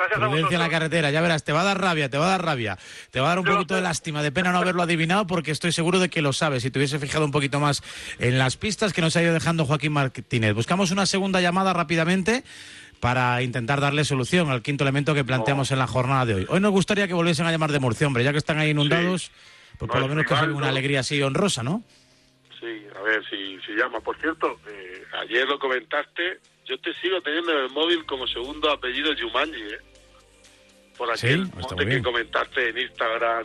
Gracias 0.00 0.16
a 0.22 0.28
Prudencia 0.30 0.54
en 0.54 0.60
la 0.62 0.70
carretera, 0.70 1.10
ya 1.10 1.20
verás, 1.20 1.44
te 1.44 1.52
va 1.52 1.60
a 1.60 1.64
dar 1.64 1.78
rabia, 1.78 2.08
te 2.08 2.16
va 2.16 2.24
a 2.24 2.30
dar 2.30 2.42
rabia. 2.42 2.78
Te 3.10 3.20
va 3.20 3.26
a 3.26 3.28
dar 3.30 3.38
un 3.40 3.44
poquito 3.44 3.74
de 3.74 3.82
lástima, 3.82 4.22
de 4.22 4.32
pena 4.32 4.50
no 4.50 4.56
haberlo 4.56 4.82
adivinado, 4.82 5.26
porque 5.26 5.50
estoy 5.50 5.72
seguro 5.72 5.98
de 5.98 6.08
que 6.08 6.22
lo 6.22 6.32
sabes. 6.32 6.62
Si 6.62 6.70
te 6.70 6.78
hubiese 6.78 6.98
fijado 6.98 7.22
un 7.26 7.32
poquito 7.32 7.60
más 7.60 7.82
en 8.18 8.38
las 8.38 8.56
pistas 8.56 8.94
que 8.94 9.02
nos 9.02 9.14
ha 9.16 9.22
ido 9.22 9.34
dejando 9.34 9.66
Joaquín 9.66 9.92
Martínez. 9.92 10.54
Buscamos 10.54 10.90
una 10.90 11.04
segunda 11.04 11.42
llamada 11.42 11.74
rápidamente 11.74 12.44
para 12.98 13.42
intentar 13.42 13.82
darle 13.82 14.04
solución 14.04 14.50
al 14.50 14.62
quinto 14.62 14.84
elemento 14.84 15.14
que 15.14 15.22
planteamos 15.22 15.70
en 15.70 15.78
la 15.78 15.86
jornada 15.86 16.24
de 16.24 16.34
hoy. 16.34 16.46
Hoy 16.48 16.60
nos 16.60 16.70
gustaría 16.70 17.06
que 17.06 17.12
volviesen 17.14 17.44
a 17.44 17.50
llamar 17.52 17.70
de 17.70 17.80
Murcia, 17.80 18.06
hombre, 18.06 18.24
ya 18.24 18.32
que 18.32 18.38
están 18.38 18.58
ahí 18.58 18.70
inundados, 18.70 19.30
pues 19.78 19.82
No 19.82 19.86
por 19.88 20.00
lo 20.00 20.08
menos 20.08 20.24
que 20.24 20.28
sea 20.30 20.40
Rivaldo. 20.40 20.56
una 20.56 20.68
alegría 20.68 21.00
así 21.00 21.22
honrosa, 21.22 21.62
¿no? 21.62 21.82
Sí, 22.58 22.86
a 22.98 23.02
ver 23.02 23.22
si, 23.28 23.58
si 23.66 23.72
llama. 23.72 24.00
Por 24.00 24.18
cierto, 24.18 24.58
eh, 24.66 25.02
ayer 25.22 25.46
lo 25.46 25.58
comentaste, 25.58 26.40
yo 26.66 26.78
te 26.80 26.94
sigo 27.02 27.20
teniendo 27.20 27.52
en 27.52 27.64
el 27.66 27.70
móvil 27.70 28.06
como 28.06 28.26
segundo 28.26 28.70
apellido 28.70 29.12
Yumanji, 29.12 29.60
¿eh? 29.60 29.78
Por 31.00 31.16
Sí, 31.16 31.28
aquel 31.28 31.46
muy 31.46 31.62
monte 31.62 31.86
que 31.86 32.02
comentaste 32.02 32.68
en 32.68 32.78
Instagram. 32.78 33.44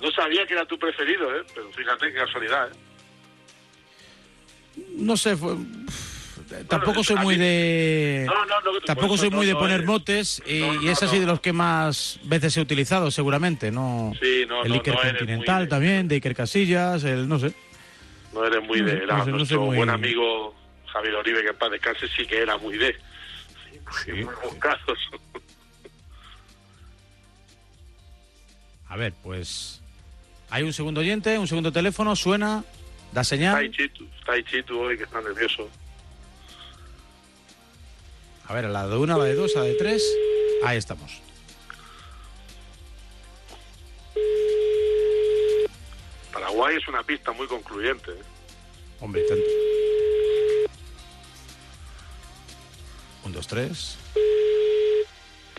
No 0.00 0.10
sabía 0.12 0.46
que 0.46 0.54
era 0.54 0.64
tu 0.64 0.78
preferido, 0.78 1.36
¿eh? 1.36 1.42
Pero 1.54 1.70
fíjate 1.72 2.06
qué 2.10 2.14
casualidad, 2.14 2.68
¿eh? 2.72 2.76
No 4.96 5.14
sé, 5.18 5.36
fue- 5.36 5.56
tampoco 6.66 7.04
soy 7.04 7.16
muy 7.16 7.36
de... 7.36 8.24
No, 8.26 8.46
no, 8.46 8.60
no, 8.72 8.80
Tampoco 8.80 9.18
soy 9.18 9.28
muy 9.28 9.44
de 9.44 9.54
poner 9.54 9.84
motes 9.84 10.42
y, 10.46 10.60
no, 10.60 10.82
y 10.82 10.88
es 10.88 11.02
así 11.02 11.16
no. 11.16 11.20
de 11.20 11.26
los 11.26 11.40
que 11.40 11.52
más 11.52 12.18
veces 12.24 12.56
he 12.56 12.62
utilizado, 12.62 13.10
seguramente, 13.10 13.70
¿no? 13.70 14.12
Sí, 14.18 14.46
no, 14.48 14.64
el 14.64 14.72
Iker 14.72 14.94
Continental 14.94 15.64
de- 15.64 15.68
también, 15.68 16.08
de 16.08 16.14
Iker 16.16 16.34
Casillas, 16.34 17.04
el 17.04 17.28
no 17.28 17.38
sé. 17.38 17.52
No 18.32 18.46
eres 18.46 18.62
muy 18.64 18.80
de... 18.80 18.92
era 19.04 19.18
no 19.18 19.24
sé, 19.24 19.30
no 19.30 19.36
nuestro 19.36 19.60
muy- 19.60 19.76
buen 19.76 19.90
amigo 19.90 20.54
Javier 20.86 21.16
Oribe, 21.16 21.42
que 21.42 21.48
en 21.50 21.56
paz 21.56 21.70
descanse, 21.70 22.08
sí 22.16 22.24
que 22.26 22.38
era 22.38 22.56
muy 22.56 22.78
de... 22.78 22.96
Sí, 24.04 24.12
muy 24.12 24.24
buscados. 24.42 24.98
A 28.94 28.96
ver, 28.96 29.12
pues 29.24 29.80
hay 30.50 30.62
un 30.62 30.72
segundo 30.72 31.00
oyente, 31.00 31.36
un 31.36 31.48
segundo 31.48 31.72
teléfono, 31.72 32.14
suena, 32.14 32.62
da 33.10 33.22
Está 33.22 33.24
señal. 33.24 33.56
ahí 33.56 33.68
Chitu, 33.68 34.06
está 34.20 34.34
ahí 34.34 34.44
Chitu 34.44 34.78
hoy, 34.78 34.96
que 34.96 35.02
está 35.02 35.20
nervioso. 35.20 35.68
A 38.46 38.54
ver, 38.54 38.66
a 38.66 38.68
la 38.68 38.86
de 38.86 38.96
una, 38.96 39.16
a 39.16 39.18
la 39.18 39.24
de 39.24 39.34
dos, 39.34 39.56
a 39.56 39.58
la 39.58 39.64
de 39.64 39.74
tres. 39.74 40.00
Ahí 40.64 40.78
estamos. 40.78 41.20
Paraguay 46.32 46.76
es 46.76 46.86
una 46.86 47.02
pista 47.02 47.32
muy 47.32 47.48
concluyente, 47.48 48.12
¿eh? 48.12 48.22
Hombre, 49.00 49.22
tanto. 49.22 49.44
Un, 53.24 53.32
dos, 53.32 53.48
tres. 53.48 53.98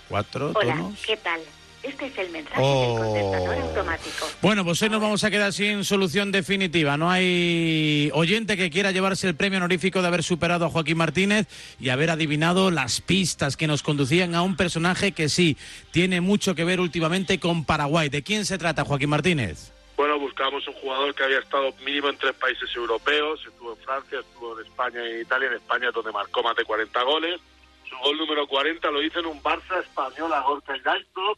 Cuatro, 0.08 0.54
Hola, 0.56 0.74
tonos. 0.76 1.04
¿qué 1.06 1.18
tal? 1.18 1.42
Este 1.86 2.08
es 2.08 2.18
el 2.18 2.30
mensaje 2.32 2.60
Oh. 2.60 2.98
del 2.98 3.06
contestador 3.30 3.62
automático. 3.62 4.28
Bueno, 4.42 4.66
pues 4.66 4.82
hoy 4.82 4.90
nos 4.90 5.02
vamos 5.02 5.24
a 5.24 5.30
quedar 5.30 5.54
sin 5.54 5.84
solución 5.86 6.32
definitiva. 6.32 6.98
No 6.98 7.12
hay 7.12 8.10
oyente 8.14 8.58
que 8.58 8.72
quiera 8.72 8.92
llevarse 8.92 9.28
el 9.28 9.36
premio 9.36 9.58
honorífico 9.58 10.02
de 10.02 10.08
haber 10.08 10.24
superado 10.24 10.66
a 10.66 10.70
Joaquín 10.70 10.98
Martínez 10.98 11.48
y 11.80 11.90
haber 11.90 12.10
adivinado 12.10 12.72
las 12.72 13.02
pistas 13.02 13.56
que 13.56 13.68
nos 13.68 13.84
conducían 13.84 14.34
a 14.34 14.42
un 14.42 14.56
personaje 14.58 15.12
que 15.12 15.30
sí 15.30 15.58
tiene 15.92 16.22
mucho 16.22 16.56
que 16.56 16.64
ver 16.64 16.80
últimamente 16.80 17.40
con 17.40 17.66
Paraguay. 17.66 18.10
¿De 18.10 18.24
quién 18.24 18.46
se 18.46 18.58
trata, 18.58 18.84
Joaquín 18.84 19.10
Martínez? 19.10 19.72
Bueno, 19.96 20.18
buscamos 20.20 20.68
un 20.68 20.74
jugador 20.74 21.14
que 21.14 21.24
había 21.24 21.40
estado 21.40 21.72
mínimo 21.86 22.10
en 22.10 22.18
tres 22.18 22.34
países 22.34 22.68
europeos, 22.76 23.40
estuvo 23.48 23.74
en 23.74 23.78
Francia, 23.86 24.20
estuvo 24.20 24.60
en 24.60 24.66
España 24.66 25.00
y 25.08 25.12
en 25.14 25.22
Italia, 25.22 25.48
en 25.50 25.54
España 25.56 25.92
donde 25.92 26.12
marcó 26.12 26.42
más 26.44 26.56
de 26.56 26.66
40 26.66 27.04
goles. 27.04 27.40
Su 27.88 27.96
gol 28.00 28.18
número 28.18 28.48
40 28.48 28.90
lo 28.92 29.04
hizo 29.04 29.20
en 29.20 29.28
un 29.28 29.42
Barça 29.44 29.80
español 29.82 30.34
a 30.34 30.42
Gorka 30.42 30.74
Nightclub. 30.84 31.38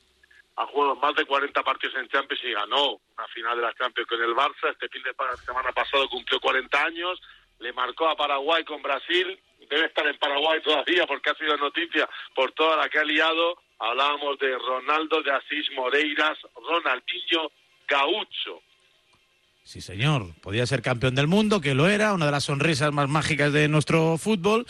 Ha 0.57 0.65
jugado 0.65 0.95
más 0.95 1.15
de 1.15 1.25
40 1.25 1.63
partidos 1.63 1.95
en 1.97 2.07
Champions 2.09 2.43
y 2.43 2.51
ganó 2.51 2.99
una 3.15 3.27
final 3.33 3.57
de 3.57 3.63
la 3.63 3.73
Champions 3.73 4.09
con 4.09 4.21
el 4.21 4.35
Barça. 4.35 4.71
Este 4.71 4.89
fin 4.89 5.03
de 5.03 5.13
semana 5.45 5.71
pasado 5.71 6.09
cumplió 6.09 6.39
40 6.39 6.83
años. 6.83 7.21
Le 7.59 7.71
marcó 7.73 8.09
a 8.09 8.15
Paraguay 8.15 8.63
con 8.63 8.81
Brasil. 8.81 9.39
Debe 9.69 9.85
estar 9.85 10.07
en 10.07 10.17
Paraguay 10.17 10.59
todavía 10.63 11.05
porque 11.05 11.29
ha 11.29 11.35
sido 11.35 11.55
noticia 11.57 12.09
por 12.35 12.51
toda 12.53 12.75
la 12.75 12.89
que 12.89 12.97
ha 12.97 13.03
liado. 13.03 13.57
Hablábamos 13.79 14.39
de 14.39 14.57
Ronaldo 14.57 15.21
de 15.21 15.31
Asís 15.31 15.69
Moreiras, 15.75 16.39
Ronaldinho 16.55 17.51
Gaucho. 17.87 18.61
Sí, 19.67 19.81
señor. 19.81 20.33
Podía 20.41 20.65
ser 20.65 20.81
campeón 20.81 21.13
del 21.13 21.27
mundo, 21.27 21.59
que 21.59 21.75
lo 21.75 21.89
era, 21.89 22.13
una 22.13 22.25
de 22.27 22.31
las 22.31 22.45
sonrisas 22.45 22.93
más 22.93 23.09
mágicas 23.09 23.51
de 23.51 23.67
nuestro 23.67 24.17
fútbol. 24.17 24.65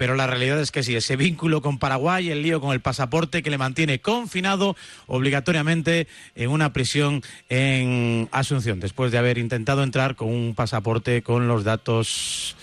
Pero 0.00 0.14
la 0.14 0.26
realidad 0.26 0.58
es 0.58 0.70
que 0.70 0.82
sí, 0.82 0.96
ese 0.96 1.14
vínculo 1.16 1.60
con 1.60 1.78
Paraguay, 1.78 2.30
el 2.30 2.40
lío 2.40 2.58
con 2.62 2.72
el 2.72 2.80
pasaporte 2.80 3.42
que 3.42 3.50
le 3.50 3.58
mantiene 3.58 4.00
confinado 4.00 4.74
obligatoriamente 5.06 6.08
en 6.34 6.48
una 6.48 6.72
prisión 6.72 7.22
en 7.50 8.26
Asunción, 8.32 8.80
después 8.80 9.12
de 9.12 9.18
haber 9.18 9.36
intentado 9.36 9.82
entrar 9.82 10.16
con 10.16 10.28
un 10.28 10.54
pasaporte 10.54 11.20
con 11.20 11.48
los 11.48 11.64
datos, 11.64 12.56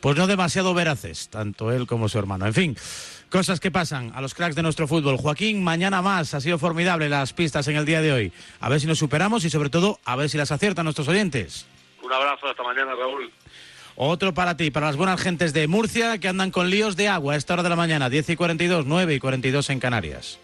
pues 0.00 0.16
no 0.16 0.26
demasiado 0.26 0.74
veraces, 0.74 1.28
tanto 1.28 1.70
él 1.70 1.86
como 1.86 2.08
su 2.08 2.18
hermano. 2.18 2.44
En 2.46 2.54
fin, 2.54 2.76
cosas 3.28 3.60
que 3.60 3.70
pasan 3.70 4.10
a 4.16 4.20
los 4.20 4.34
cracks 4.34 4.56
de 4.56 4.64
nuestro 4.64 4.88
fútbol. 4.88 5.16
Joaquín, 5.16 5.62
mañana 5.62 6.02
más. 6.02 6.34
Ha 6.34 6.40
sido 6.40 6.58
formidable 6.58 7.08
las 7.08 7.32
pistas 7.32 7.68
en 7.68 7.76
el 7.76 7.86
día 7.86 8.00
de 8.00 8.12
hoy. 8.12 8.32
A 8.58 8.68
ver 8.68 8.80
si 8.80 8.88
nos 8.88 8.98
superamos 8.98 9.44
y 9.44 9.50
sobre 9.50 9.70
todo 9.70 10.00
a 10.04 10.16
ver 10.16 10.28
si 10.28 10.38
las 10.38 10.50
aciertan 10.50 10.86
nuestros 10.86 11.06
oyentes. 11.06 11.66
Un 12.02 12.12
abrazo, 12.12 12.48
hasta 12.48 12.64
mañana, 12.64 12.96
Raúl. 12.96 13.30
Otro 14.02 14.32
para 14.32 14.56
ti, 14.56 14.70
para 14.70 14.86
las 14.86 14.96
buenas 14.96 15.20
gentes 15.20 15.52
de 15.52 15.68
Murcia 15.68 16.16
que 16.16 16.26
andan 16.26 16.50
con 16.50 16.70
líos 16.70 16.96
de 16.96 17.08
agua 17.08 17.34
a 17.34 17.36
esta 17.36 17.52
hora 17.52 17.62
de 17.62 17.68
la 17.68 17.76
mañana, 17.76 18.08
10 18.08 18.30
y 18.30 18.36
42, 18.36 18.86
9 18.86 19.14
y 19.14 19.18
42 19.18 19.68
en 19.68 19.78
Canarias. 19.78 20.38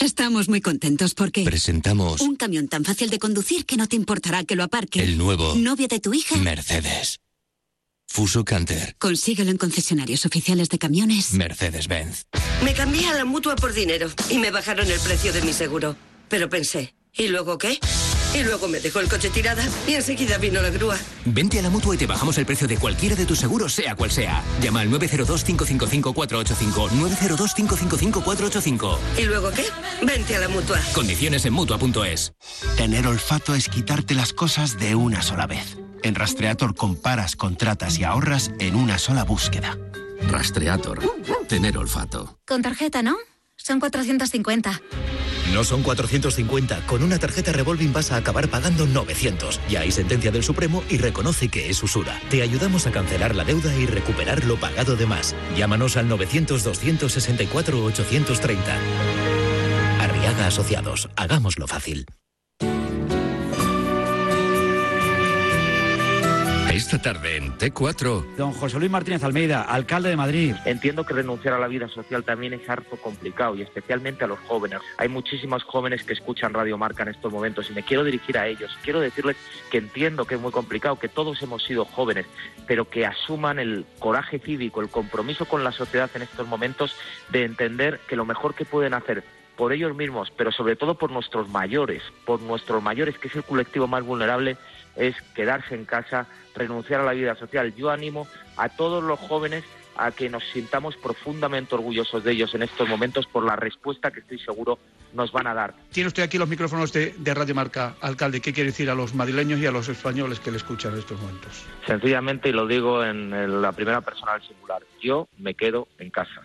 Estamos 0.00 0.48
muy 0.48 0.60
contentos 0.60 1.14
porque 1.14 1.44
Presentamos 1.44 2.22
un 2.22 2.34
camión 2.34 2.66
tan 2.66 2.84
fácil 2.84 3.08
de 3.08 3.20
conducir 3.20 3.64
que 3.64 3.76
no 3.76 3.86
te 3.86 3.94
importará 3.94 4.42
que 4.42 4.56
lo 4.56 4.64
aparque. 4.64 5.04
el 5.04 5.16
nuevo 5.16 5.54
Novio 5.54 5.86
de 5.86 6.00
tu 6.00 6.12
hija. 6.12 6.34
Mercedes. 6.38 7.20
Fuso 8.08 8.44
Canter. 8.44 8.96
Consíguelo 8.98 9.52
en 9.52 9.58
concesionarios 9.58 10.26
oficiales 10.26 10.70
de 10.70 10.78
camiones. 10.78 11.34
Mercedes-Benz. 11.34 12.24
Me 12.64 12.74
cambié 12.74 13.06
a 13.06 13.14
la 13.14 13.24
mutua 13.24 13.54
por 13.54 13.72
dinero 13.72 14.10
y 14.28 14.38
me 14.38 14.50
bajaron 14.50 14.90
el 14.90 14.98
precio 14.98 15.32
de 15.32 15.42
mi 15.42 15.52
seguro. 15.52 15.94
Pero 16.28 16.48
pensé, 16.50 16.95
¿y 17.16 17.28
luego 17.28 17.58
qué? 17.58 17.78
Y 18.34 18.42
luego 18.42 18.66
me 18.68 18.80
dejó 18.80 19.00
el 19.00 19.08
coche 19.08 19.30
tirada 19.30 19.66
y 19.86 19.94
enseguida 19.94 20.36
vino 20.36 20.60
la 20.60 20.68
grúa. 20.70 20.98
Vente 21.24 21.58
a 21.58 21.62
la 21.62 21.70
mutua 21.70 21.94
y 21.94 21.98
te 21.98 22.06
bajamos 22.06 22.36
el 22.38 22.44
precio 22.44 22.68
de 22.68 22.76
cualquiera 22.76 23.16
de 23.16 23.24
tus 23.24 23.38
seguros, 23.38 23.72
sea 23.72 23.94
cual 23.94 24.10
sea. 24.10 24.42
Llama 24.60 24.80
al 24.80 24.90
902-555-485. 24.90 26.90
902-555-485. 26.90 28.98
¿Y 29.18 29.22
luego 29.22 29.50
qué? 29.52 29.64
Vente 30.04 30.36
a 30.36 30.40
la 30.40 30.48
mutua. 30.48 30.78
Condiciones 30.92 31.46
en 31.46 31.54
mutua.es. 31.54 32.34
Tener 32.76 33.06
olfato 33.06 33.54
es 33.54 33.68
quitarte 33.68 34.14
las 34.14 34.34
cosas 34.34 34.78
de 34.78 34.94
una 34.94 35.22
sola 35.22 35.46
vez. 35.46 35.78
En 36.02 36.14
Rastreator 36.14 36.74
comparas, 36.74 37.36
contratas 37.36 37.98
y 37.98 38.04
ahorras 38.04 38.50
en 38.58 38.76
una 38.76 38.98
sola 38.98 39.24
búsqueda. 39.24 39.78
Rastreator. 40.28 41.00
Tener 41.48 41.78
olfato. 41.78 42.38
Con 42.46 42.60
tarjeta, 42.60 43.02
¿no? 43.02 43.16
Son 43.56 43.80
450. 43.80 44.82
No 45.52 45.64
son 45.64 45.82
450. 45.82 46.86
Con 46.86 47.02
una 47.02 47.18
tarjeta 47.18 47.52
Revolving 47.52 47.92
vas 47.92 48.12
a 48.12 48.16
acabar 48.16 48.48
pagando 48.48 48.86
900. 48.86 49.60
Ya 49.68 49.80
hay 49.80 49.90
sentencia 49.90 50.30
del 50.30 50.42
Supremo 50.42 50.82
y 50.88 50.96
reconoce 50.98 51.48
que 51.48 51.68
es 51.70 51.82
usura. 51.82 52.20
Te 52.30 52.42
ayudamos 52.42 52.86
a 52.86 52.92
cancelar 52.92 53.34
la 53.34 53.44
deuda 53.44 53.74
y 53.76 53.86
recuperar 53.86 54.44
lo 54.44 54.56
pagado 54.56 54.96
de 54.96 55.06
más. 55.06 55.34
Llámanos 55.56 55.96
al 55.96 56.08
900-264-830. 56.08 58.58
Arriaga 60.00 60.46
Asociados. 60.46 61.08
Hagámoslo 61.16 61.66
fácil. 61.66 62.06
Esta 66.86 67.02
tarde 67.02 67.36
en 67.36 67.52
T4. 67.58 68.36
Don 68.36 68.52
José 68.52 68.78
Luis 68.78 68.92
Martínez 68.92 69.24
Almeida, 69.24 69.62
alcalde 69.62 70.10
de 70.10 70.16
Madrid. 70.16 70.54
Entiendo 70.66 71.04
que 71.04 71.14
renunciar 71.14 71.54
a 71.54 71.58
la 71.58 71.66
vida 71.66 71.88
social 71.88 72.22
también 72.22 72.52
es 72.52 72.70
harto 72.70 72.96
complicado 72.96 73.56
y 73.56 73.62
especialmente 73.62 74.22
a 74.22 74.28
los 74.28 74.38
jóvenes. 74.46 74.78
Hay 74.96 75.08
muchísimos 75.08 75.64
jóvenes 75.64 76.04
que 76.04 76.12
escuchan 76.12 76.54
Radio 76.54 76.78
Marca 76.78 77.02
en 77.02 77.08
estos 77.08 77.32
momentos 77.32 77.68
y 77.68 77.74
me 77.74 77.82
quiero 77.82 78.04
dirigir 78.04 78.38
a 78.38 78.46
ellos. 78.46 78.70
Quiero 78.84 79.00
decirles 79.00 79.36
que 79.68 79.78
entiendo 79.78 80.26
que 80.26 80.36
es 80.36 80.40
muy 80.40 80.52
complicado, 80.52 80.96
que 80.96 81.08
todos 81.08 81.42
hemos 81.42 81.64
sido 81.64 81.84
jóvenes, 81.86 82.26
pero 82.68 82.88
que 82.88 83.04
asuman 83.04 83.58
el 83.58 83.84
coraje 83.98 84.38
cívico, 84.38 84.80
el 84.80 84.88
compromiso 84.88 85.44
con 85.44 85.64
la 85.64 85.72
sociedad 85.72 86.08
en 86.14 86.22
estos 86.22 86.46
momentos 86.46 86.94
de 87.30 87.42
entender 87.42 87.98
que 88.06 88.14
lo 88.14 88.24
mejor 88.24 88.54
que 88.54 88.64
pueden 88.64 88.94
hacer 88.94 89.24
por 89.56 89.72
ellos 89.72 89.96
mismos, 89.96 90.30
pero 90.36 90.52
sobre 90.52 90.76
todo 90.76 90.94
por 90.94 91.10
nuestros 91.10 91.48
mayores, 91.48 92.02
por 92.24 92.40
nuestros 92.40 92.82
mayores, 92.82 93.18
que 93.18 93.28
es 93.28 93.34
el 93.34 93.42
colectivo 93.42 93.88
más 93.88 94.04
vulnerable, 94.04 94.56
es 94.96 95.14
quedarse 95.34 95.74
en 95.74 95.84
casa, 95.84 96.26
renunciar 96.54 97.00
a 97.00 97.04
la 97.04 97.12
vida 97.12 97.34
social. 97.36 97.74
Yo 97.76 97.90
animo 97.90 98.26
a 98.56 98.68
todos 98.68 99.02
los 99.04 99.18
jóvenes 99.20 99.64
a 99.98 100.10
que 100.10 100.28
nos 100.28 100.42
sintamos 100.52 100.94
profundamente 100.96 101.74
orgullosos 101.74 102.22
de 102.22 102.32
ellos 102.32 102.54
en 102.54 102.62
estos 102.62 102.86
momentos 102.86 103.26
por 103.26 103.44
la 103.44 103.56
respuesta 103.56 104.10
que 104.10 104.20
estoy 104.20 104.38
seguro 104.38 104.78
nos 105.14 105.32
van 105.32 105.46
a 105.46 105.54
dar. 105.54 105.72
Tiene 105.90 106.08
usted 106.08 106.22
aquí 106.22 106.36
los 106.36 106.48
micrófonos 106.48 106.92
de, 106.92 107.14
de 107.16 107.32
Radio 107.32 107.54
Marca, 107.54 107.94
alcalde. 108.02 108.42
¿Qué 108.42 108.52
quiere 108.52 108.70
decir 108.72 108.90
a 108.90 108.94
los 108.94 109.14
madrileños 109.14 109.58
y 109.58 109.64
a 109.64 109.70
los 109.70 109.88
españoles 109.88 110.38
que 110.40 110.50
le 110.50 110.58
escuchan 110.58 110.92
en 110.92 110.98
estos 110.98 111.18
momentos? 111.18 111.64
Sencillamente, 111.86 112.50
y 112.50 112.52
lo 112.52 112.66
digo 112.66 113.02
en 113.02 113.32
el- 113.32 113.62
la 113.62 113.72
primera 113.72 114.02
persona 114.02 114.34
del 114.34 114.42
singular, 114.46 114.82
yo 115.02 115.28
me 115.38 115.54
quedo 115.54 115.88
en 115.98 116.10
casa. 116.10 116.42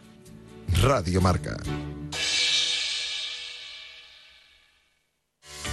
Radio 0.81 1.19
Marca. 1.19 1.57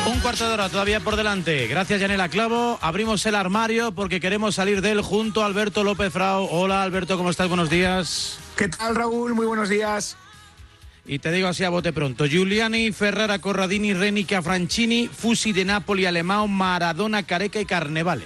Un 0.07 0.19
cuarto 0.21 0.47
de 0.47 0.53
hora 0.53 0.69
todavía 0.69 0.99
por 0.99 1.15
delante. 1.15 1.67
Gracias, 1.67 1.99
Yanela 1.99 2.29
Clavo. 2.29 2.79
Abrimos 2.81 3.25
el 3.25 3.35
armario 3.35 3.91
porque 3.91 4.19
queremos 4.19 4.55
salir 4.55 4.81
de 4.81 4.91
él 4.91 5.01
junto 5.01 5.43
a 5.43 5.45
Alberto 5.45 5.83
López 5.83 6.11
Frau. 6.11 6.47
Hola, 6.49 6.81
Alberto, 6.81 7.17
¿cómo 7.17 7.29
estás? 7.29 7.49
Buenos 7.49 7.69
días. 7.69 8.39
¿Qué 8.55 8.67
tal, 8.67 8.95
Raúl? 8.95 9.35
Muy 9.35 9.45
buenos 9.45 9.69
días. 9.69 10.17
Y 11.07 11.19
te 11.19 11.31
digo 11.31 11.47
así 11.47 11.63
a 11.63 11.69
bote 11.69 11.93
pronto. 11.93 12.25
Giuliani, 12.25 12.91
Ferrara, 12.91 13.39
Corradini, 13.39 13.93
Renica, 13.93 14.41
Franchini, 14.41 15.07
Fusi 15.07 15.53
de 15.53 15.63
Napoli, 15.63 16.05
Alemão, 16.05 16.49
Maradona, 16.49 17.23
Careca 17.23 17.61
y 17.61 17.65
Carnevale. 17.65 18.25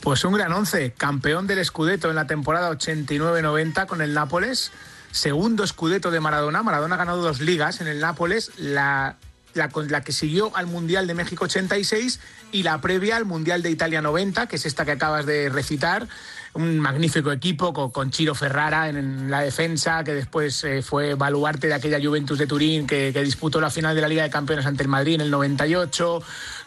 Pues 0.00 0.24
un 0.24 0.32
gran 0.32 0.50
once, 0.52 0.94
campeón 0.96 1.46
del 1.46 1.62
Scudetto 1.62 2.08
en 2.08 2.16
la 2.16 2.26
temporada 2.26 2.70
89-90 2.70 3.86
con 3.86 4.00
el 4.00 4.14
Nápoles, 4.14 4.72
segundo 5.10 5.66
Scudetto 5.66 6.10
de 6.10 6.20
Maradona, 6.20 6.62
Maradona 6.62 6.94
ha 6.94 6.98
ganado 6.98 7.20
dos 7.20 7.40
ligas 7.40 7.82
en 7.82 7.86
el 7.86 8.00
Nápoles, 8.00 8.50
la, 8.56 9.16
la, 9.52 9.68
la 9.74 10.00
que 10.00 10.12
siguió 10.12 10.56
al 10.56 10.66
Mundial 10.66 11.06
de 11.06 11.12
México 11.12 11.44
86 11.44 12.18
y 12.50 12.62
la 12.62 12.80
previa 12.80 13.18
al 13.18 13.26
Mundial 13.26 13.62
de 13.62 13.70
Italia 13.70 14.00
90, 14.00 14.46
que 14.46 14.56
es 14.56 14.64
esta 14.64 14.86
que 14.86 14.92
acabas 14.92 15.26
de 15.26 15.50
recitar. 15.50 16.08
Un 16.52 16.80
magnífico 16.80 17.30
equipo 17.30 17.72
con, 17.72 17.90
con 17.90 18.10
Chiro 18.10 18.34
Ferrara 18.34 18.88
en, 18.88 19.30
la 19.30 19.40
defensa, 19.40 20.02
que 20.02 20.12
después 20.14 20.64
eh, 20.64 20.82
fue 20.82 21.14
baluarte 21.14 21.68
de 21.68 21.74
aquella 21.74 22.00
Juventus 22.02 22.38
de 22.38 22.46
Turín 22.48 22.86
que, 22.88 23.12
que 23.12 23.22
disputó 23.22 23.60
la 23.60 23.70
final 23.70 23.94
de 23.94 24.00
la 24.02 24.08
Liga 24.08 24.24
de 24.24 24.30
Campeones 24.30 24.66
ante 24.66 24.82
el 24.82 24.88
Madrid 24.88 25.14
en 25.14 25.20
el 25.20 25.30
98 25.30 26.22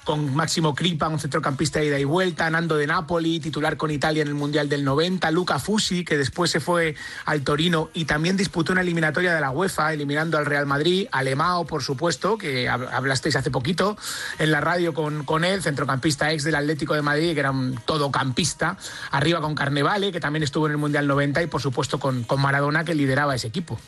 con 0.06 0.36
Máximo 0.36 0.76
Kripa, 0.76 1.08
un 1.08 1.18
centrocampista 1.18 1.80
de 1.80 1.86
ida 1.86 1.98
y 2.00 2.04
vuelta, 2.04 2.50
Nando 2.50 2.76
de 2.76 2.86
Napoli, 2.88 3.40
titular 3.40 3.78
con 3.78 3.90
Italia 3.90 4.22
en 4.22 4.28
el 4.28 4.34
Mundial 4.34 4.68
del 4.68 4.84
90, 4.84 5.32
Luca 5.32 5.60
Fusi, 5.60 6.04
que 6.04 6.18
después 6.18 6.52
se 6.52 6.60
fue 6.60 6.96
al 7.26 7.42
Torino 7.44 7.90
y 7.94 8.04
también 8.04 8.36
disputó 8.36 8.74
una 8.74 8.82
eliminatoria 8.82 9.34
de 9.34 9.40
la 9.40 9.52
UEFA, 9.52 9.94
eliminando 9.94 10.38
al 10.38 10.46
Real 10.46 10.66
Madrid, 10.66 11.08
Alemao, 11.10 11.66
por 11.66 11.84
supuesto, 11.84 12.38
que 12.38 12.68
hab- 12.70 12.90
hablasteis 12.92 13.38
hace 13.38 13.50
poquito 13.50 13.96
en 14.40 14.52
la 14.52 14.60
radio 14.60 14.94
con, 14.94 15.24
con 15.24 15.46
él, 15.46 15.62
centrocampista 15.62 16.34
ex 16.34 16.44
del 16.44 16.56
Atlético 16.56 16.96
de 16.96 17.02
Madrid, 17.02 17.34
que 17.34 17.40
era 17.40 17.52
un 17.52 17.80
todocampista, 17.86 18.78
arriba 19.12 19.40
con 19.40 19.56
Carnevale, 19.74 20.12
que 20.12 20.20
también 20.20 20.44
estuvo 20.44 20.68
en 20.68 20.74
el 20.74 20.78
Mundial 20.78 21.08
90, 21.08 21.42
y 21.42 21.48
por 21.48 21.60
supuesto 21.60 22.00
con, 22.00 22.24
con 22.26 22.40
Maradona, 22.40 22.84
que 22.86 22.94
lideraba 22.94 23.34
ese 23.34 23.48
equipo. 23.48 23.80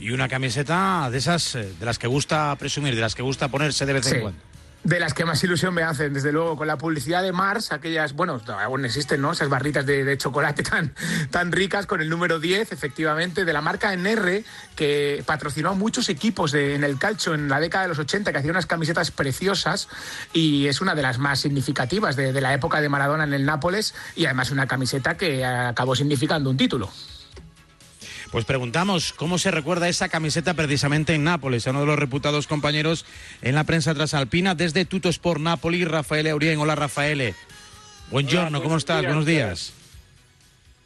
Y 0.00 0.10
una 0.10 0.28
camiseta 0.28 1.08
de 1.08 1.18
esas, 1.18 1.54
eh, 1.54 1.72
de 1.78 1.86
las 1.86 1.98
que 2.00 2.08
gusta 2.08 2.54
presumir, 2.58 2.96
de 2.96 3.00
las 3.00 3.14
que 3.14 3.22
gusta 3.22 3.46
ponerse 3.48 3.86
de 3.86 3.92
vez 3.92 4.06
en 4.08 4.12
Sí. 4.14 4.20
cuando. 4.20 4.40
De 4.86 5.00
las 5.00 5.14
que 5.14 5.24
más 5.24 5.42
ilusión 5.42 5.74
me 5.74 5.82
hacen, 5.82 6.14
desde 6.14 6.30
luego, 6.30 6.56
con 6.56 6.68
la 6.68 6.78
publicidad 6.78 7.20
de 7.20 7.32
Mars, 7.32 7.72
aquellas, 7.72 8.12
bueno, 8.12 8.40
aún 8.46 8.84
existen, 8.84 9.20
¿no? 9.20 9.32
Esas 9.32 9.48
barritas 9.48 9.84
de, 9.84 10.16
chocolate 10.16 10.62
tan, 10.62 10.94
tan 11.32 11.50
ricas 11.50 11.86
con 11.86 12.00
el 12.00 12.08
número 12.08 12.38
10, 12.38 12.70
efectivamente, 12.70 13.44
de 13.44 13.52
la 13.52 13.60
marca 13.60 13.92
NR, 13.92 14.44
que 14.76 15.24
patrocinó 15.26 15.70
a 15.70 15.74
muchos 15.74 16.08
equipos 16.08 16.52
de- 16.52 16.76
en 16.76 16.84
el 16.84 17.00
calcio 17.00 17.34
en 17.34 17.48
la 17.48 17.58
década 17.58 17.82
de 17.82 17.88
los 17.88 17.98
80, 17.98 18.30
que 18.30 18.38
hacía 18.38 18.52
unas 18.52 18.66
camisetas 18.66 19.10
preciosas 19.10 19.88
y 20.32 20.68
es 20.68 20.80
una 20.80 20.94
de 20.94 21.02
las 21.02 21.18
más 21.18 21.40
significativas 21.40 22.14
de 22.14 22.40
la 22.40 22.54
época 22.54 22.80
de 22.80 22.88
Maradona 22.88 23.24
en 23.24 23.34
el 23.34 23.44
Nápoles 23.44 23.92
y 24.14 24.26
además 24.26 24.52
una 24.52 24.68
camiseta 24.68 25.16
que 25.16 25.44
acabó 25.44 25.96
significando 25.96 26.48
un 26.48 26.56
título. 26.56 26.92
Pues 28.36 28.44
preguntamos 28.44 29.14
cómo 29.14 29.38
se 29.38 29.50
recuerda 29.50 29.88
esa 29.88 30.10
camiseta 30.10 30.52
precisamente 30.52 31.14
en 31.14 31.24
Nápoles, 31.24 31.66
a 31.66 31.70
uno 31.70 31.80
de 31.80 31.86
los 31.86 31.98
reputados 31.98 32.46
compañeros 32.46 33.06
en 33.40 33.54
la 33.54 33.64
prensa 33.64 33.94
trasalpina 33.94 34.54
desde 34.54 34.84
Tuto 34.84 35.08
Sport 35.08 35.40
Napoli, 35.40 35.86
Rafael 35.86 36.26
Eurien. 36.26 36.58
Hola 36.58 36.74
Rafael. 36.74 37.34
Buongiorno, 38.10 38.58
¿cómo 38.58 38.64
buenos 38.68 38.82
estás? 38.82 39.00
días. 39.00 39.06
Buenos 39.06 39.24
días. 39.24 39.72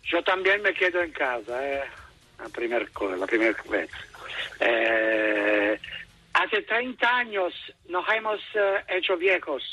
Yo 0.05 0.23
también 0.23 0.63
me 0.63 0.73
quedo 0.73 1.03
en 1.03 1.11
casa, 1.11 1.59
eh, 1.61 1.83
la 2.39 2.49
primera 2.51 2.87
cosa, 2.93 3.17
la 3.17 3.27
primera 3.27 3.57
vez. 3.69 3.91
Eh, 4.61 5.81
hace 6.35 6.63
30 6.63 7.17
años 7.17 7.53
nos 7.89 8.09
hemos 8.11 8.39
eh, 8.55 8.85
hecho 8.97 9.17
viejos. 9.17 9.65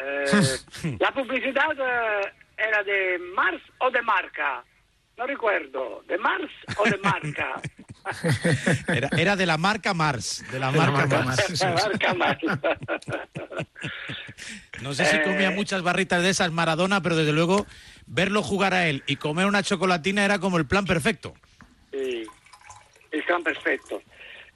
Eh, 0.00 0.24
la 0.98 1.12
publicidad 1.12 1.70
era 2.56 2.82
de 2.82 3.18
Mars 3.34 3.60
o 3.76 3.90
de 3.90 4.00
marca. 4.00 4.64
No 5.16 5.26
recuerdo, 5.26 6.02
de 6.06 6.18
Mars 6.18 6.50
o 6.76 6.84
de 6.84 6.98
marca. 6.98 7.60
Era, 8.86 9.08
era 9.18 9.34
de 9.34 9.46
la 9.46 9.56
marca 9.58 9.92
Mars, 9.92 10.44
de 10.52 10.60
la 10.60 10.70
marca, 10.70 11.06
Mars. 11.24 11.64
marca 11.64 12.14
Mars. 12.14 12.38
No 14.80 14.94
sé 14.94 15.04
si 15.06 15.20
comía 15.22 15.48
Eh. 15.48 15.54
muchas 15.54 15.82
barritas 15.82 16.22
de 16.22 16.30
esas 16.30 16.52
Maradona, 16.52 17.02
pero 17.02 17.16
desde 17.16 17.32
luego 17.32 17.66
verlo 18.06 18.42
jugar 18.44 18.74
a 18.74 18.86
él 18.88 19.02
y 19.08 19.16
comer 19.16 19.46
una 19.46 19.62
chocolatina 19.64 20.24
era 20.24 20.38
como 20.38 20.56
el 20.58 20.66
plan 20.66 20.84
perfecto. 20.84 21.34
Sí, 21.90 22.24
el 23.10 23.24
plan 23.24 23.42
perfecto. 23.42 24.00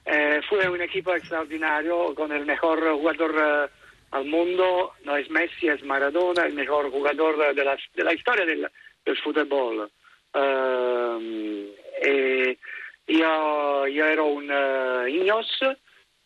Eh, 0.05 0.39
fue 0.47 0.69
un 0.69 0.81
equipo 0.81 1.13
extraordinario 1.13 2.15
con 2.15 2.31
el 2.31 2.45
mejor 2.45 2.79
jugador 2.93 3.35
eh, 3.37 3.69
al 4.11 4.25
mundo, 4.25 4.93
no 5.03 5.17
es 5.17 5.29
Messi, 5.29 5.67
es 5.67 5.83
Maradona, 5.83 6.45
el 6.45 6.53
mejor 6.53 6.89
jugador 6.89 7.53
de 7.53 7.65
la, 7.65 7.75
de 7.95 8.03
la 8.03 8.13
historia 8.13 8.45
del, 8.45 8.65
del 9.05 9.17
fútbol. 9.17 9.91
Eh, 10.31 12.57
io, 13.05 13.85
io 13.85 14.05
ero 14.05 14.27
un 14.27 14.49
eh, 14.49 15.09
ignos, 15.09 15.59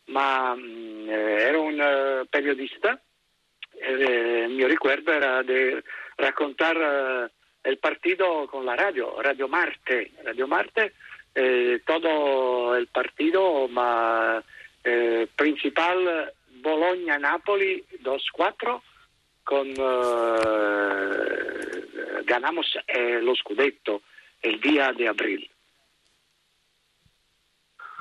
ma 0.05 0.55
mm, 0.55 1.09
eh, 1.09 1.41
ero 1.41 1.61
un 1.63 1.79
eh, 1.79 2.25
periodista. 2.29 2.99
Il 3.77 4.51
mio 4.51 4.67
ricordo 4.67 5.11
era 5.11 5.43
di 5.43 5.77
raccontare 6.15 7.31
il 7.63 7.77
partito 7.77 8.47
con 8.49 8.63
la 8.63 8.75
radio, 8.75 9.19
Radio 9.21 9.47
Marte, 9.47 10.11
Radio 10.23 10.47
Marte, 10.47 10.93
eh, 11.33 11.81
todo 11.83 12.73
el 12.75 12.87
partido, 12.87 13.67
ma 13.67 14.41
eh, 14.81 15.27
principal 15.35 16.31
Bologna-Napoli 16.47 17.85
2-4 18.01 18.79
con 19.45 19.67
eh, 19.69 19.75
ganamos 22.25 22.65
eh, 22.87 23.19
lo 23.21 23.33
scudetto 23.35 24.01
el 24.41 24.59
día 24.59 24.91
de 24.91 25.07
abril. 25.07 25.49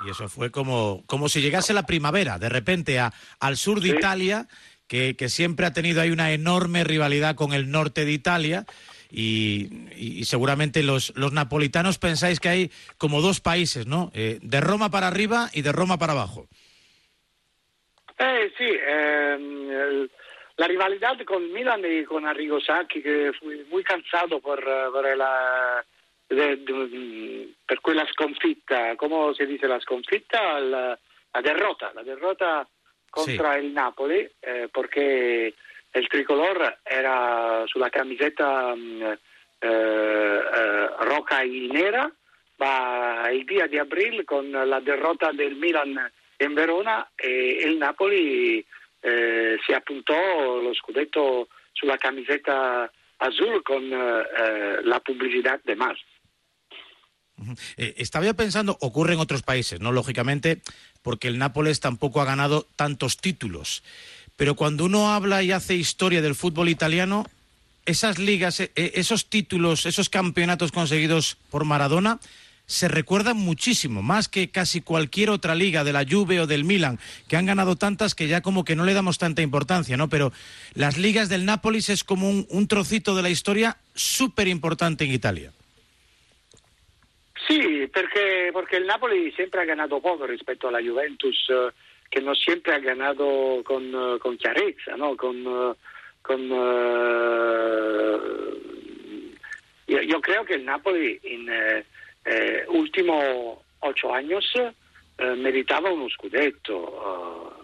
Y 0.04 0.10
eso 0.10 0.28
fue 0.28 0.50
como, 0.50 1.04
como 1.06 1.28
si 1.28 1.40
llegase 1.40 1.72
la 1.72 1.86
primavera, 1.86 2.38
de 2.38 2.48
repente, 2.48 2.98
a, 2.98 3.12
al 3.38 3.56
sur 3.56 3.80
de 3.80 3.90
Italia, 3.90 4.48
que, 4.88 5.14
que 5.16 5.28
siempre 5.28 5.66
ha 5.66 5.72
tenido 5.72 6.00
ahí 6.00 6.10
una 6.10 6.32
enorme 6.32 6.82
rivalidad 6.84 7.36
con 7.36 7.52
el 7.52 7.70
norte 7.70 8.04
de 8.04 8.12
Italia. 8.12 8.66
Y, 9.10 9.68
y- 9.96 10.24
seguramente 10.24 10.82
los, 10.82 11.12
los 11.14 11.32
napolitanos 11.32 11.98
pensáis 11.98 12.40
que 12.40 12.48
hay 12.48 12.72
como 12.98 13.20
dos 13.20 13.40
países, 13.40 13.86
¿no? 13.86 14.10
Eh, 14.12 14.40
de 14.42 14.60
Roma 14.60 14.90
para 14.90 15.06
arriba 15.06 15.50
y 15.52 15.62
de 15.62 15.70
Roma 15.70 15.98
para 15.98 16.14
abajo. 16.14 16.48
Eh 18.18 18.50
ehm, 18.58 19.70
el- 19.70 20.10
la 20.56 20.66
rivalidad 20.66 21.20
con 21.24 21.50
Milan 21.52 21.82
y 21.84 22.04
con 22.04 22.24
Arrigo 22.26 22.60
Sacchi 22.60 23.02
que 23.02 23.32
fui 23.38 23.64
muy 23.70 23.82
cansado 23.82 24.40
por, 24.40 24.62
por 24.62 25.16
la 25.16 25.84
de- 26.28 26.56
de- 26.56 27.48
per 27.66 27.80
quella 27.80 28.06
sconfitta, 28.06 28.94
come 28.96 29.34
si 29.34 29.44
dice 29.46 29.66
la 29.66 29.80
sconfitta? 29.80 30.58
La, 30.60 30.98
la 31.32 31.40
derrota, 31.40 31.90
la 31.94 32.02
derrota 32.02 32.66
contra 33.10 33.56
il 33.56 33.70
Napoli, 33.72 34.28
eh, 34.40 34.68
perché 34.70 35.54
il 35.92 36.06
tricolor 36.08 36.78
era 36.82 37.62
sulla 37.66 37.88
camisetta 37.88 38.74
mm, 38.74 39.02
eh, 39.02 39.16
eh, 39.68 40.86
roca 41.00 41.42
y 41.42 41.68
nera, 41.70 42.10
ma 42.56 43.28
il 43.30 43.44
dia 43.44 43.66
di 43.66 43.78
aprile 43.78 44.24
con 44.24 44.50
la 44.50 44.80
derrota 44.80 45.30
del 45.32 45.54
Milan 45.56 46.10
in 46.38 46.54
Verona 46.54 47.10
e 47.14 47.60
il 47.64 47.76
Napoli 47.76 48.64
eh, 49.04 49.58
si 49.64 49.72
appuntò 49.74 50.60
lo 50.62 50.72
scudetto 50.72 51.48
sulla 51.72 51.98
camisetta 51.98 52.90
azul 53.18 53.62
con 53.62 53.82
eh, 53.82 54.82
la 54.82 55.00
pubblicità 55.00 55.60
de 55.62 55.76
más. 55.76 55.98
Eh, 57.76 57.94
estaba 57.98 58.32
pensando, 58.32 58.78
ocurre 58.80 59.12
en 59.12 59.20
otros 59.20 59.42
países, 59.42 59.80
¿no? 59.80 59.92
Lógicamente, 59.92 60.62
porque 61.02 61.28
el 61.28 61.36
Nápoles 61.36 61.80
tampoco 61.80 62.22
ha 62.22 62.24
ganado 62.24 62.66
tantos 62.76 63.18
títulos. 63.18 63.82
Pero 64.36 64.54
cuando 64.54 64.84
uno 64.86 65.12
habla 65.12 65.42
y 65.42 65.52
hace 65.52 65.74
historia 65.74 66.22
del 66.22 66.34
fútbol 66.34 66.68
italiano, 66.68 67.26
esas 67.84 68.18
ligas, 68.18 68.60
esos 68.74 69.28
títulos, 69.28 69.84
esos 69.84 70.08
campeonatos 70.08 70.72
conseguidos 70.72 71.36
por 71.50 71.64
Maradona, 71.64 72.20
se 72.66 72.88
recuerdan 72.88 73.36
muchísimo, 73.36 74.02
más 74.02 74.28
que 74.28 74.50
casi 74.50 74.80
cualquier 74.80 75.30
otra 75.30 75.54
liga 75.54 75.84
de 75.84 75.92
la 75.92 76.04
Juve 76.08 76.40
o 76.40 76.46
del 76.46 76.64
Milan, 76.64 76.98
que 77.28 77.36
han 77.36 77.46
ganado 77.46 77.76
tantas 77.76 78.14
que 78.14 78.26
ya 78.26 78.40
como 78.40 78.64
que 78.64 78.74
no 78.74 78.84
le 78.84 78.94
damos 78.94 79.18
tanta 79.18 79.42
importancia, 79.42 79.96
¿no? 79.96 80.08
Pero 80.08 80.32
las 80.74 80.96
ligas 80.96 81.28
del 81.28 81.44
Nápoles 81.44 81.90
es 81.90 82.04
como 82.04 82.30
un, 82.30 82.68
trocito 82.68 83.14
de 83.14 83.22
la 83.22 83.28
historia 83.28 83.76
súper 83.94 84.48
importante 84.48 85.04
en 85.04 85.12
Italia. 85.12 85.52
Sì, 87.46 87.86
perché, 87.92 88.50
perché 88.52 88.76
il 88.76 88.86
Napoli 88.86 89.30
sempre 89.36 89.60
ha 89.60 89.64
ganato 89.64 90.00
poco 90.00 90.24
rispetto 90.24 90.68
alla 90.68 90.80
Juventus, 90.80 91.46
eh, 91.50 91.72
che 92.08 92.20
non 92.20 92.34
sempre 92.34 92.74
ha 92.74 92.78
ganato 92.78 93.60
con, 93.62 93.82
eh, 93.82 94.18
con 94.18 94.36
chiarezza, 94.36 94.94
no? 94.96 95.14
con, 95.14 95.36
eh, 95.36 95.74
con, 96.22 96.40
eh, 96.40 97.04
io, 99.84 100.00
io 100.00 100.20
Napoli 100.62 101.20
eh, 102.24 102.64
ultimo 102.68 103.62
ocho 103.80 104.10
años 104.10 104.50
eh, 104.54 104.72
meritava 105.34 105.90
uno 105.90 106.08
scudetto. 106.08 107.56
eh, 107.58 107.62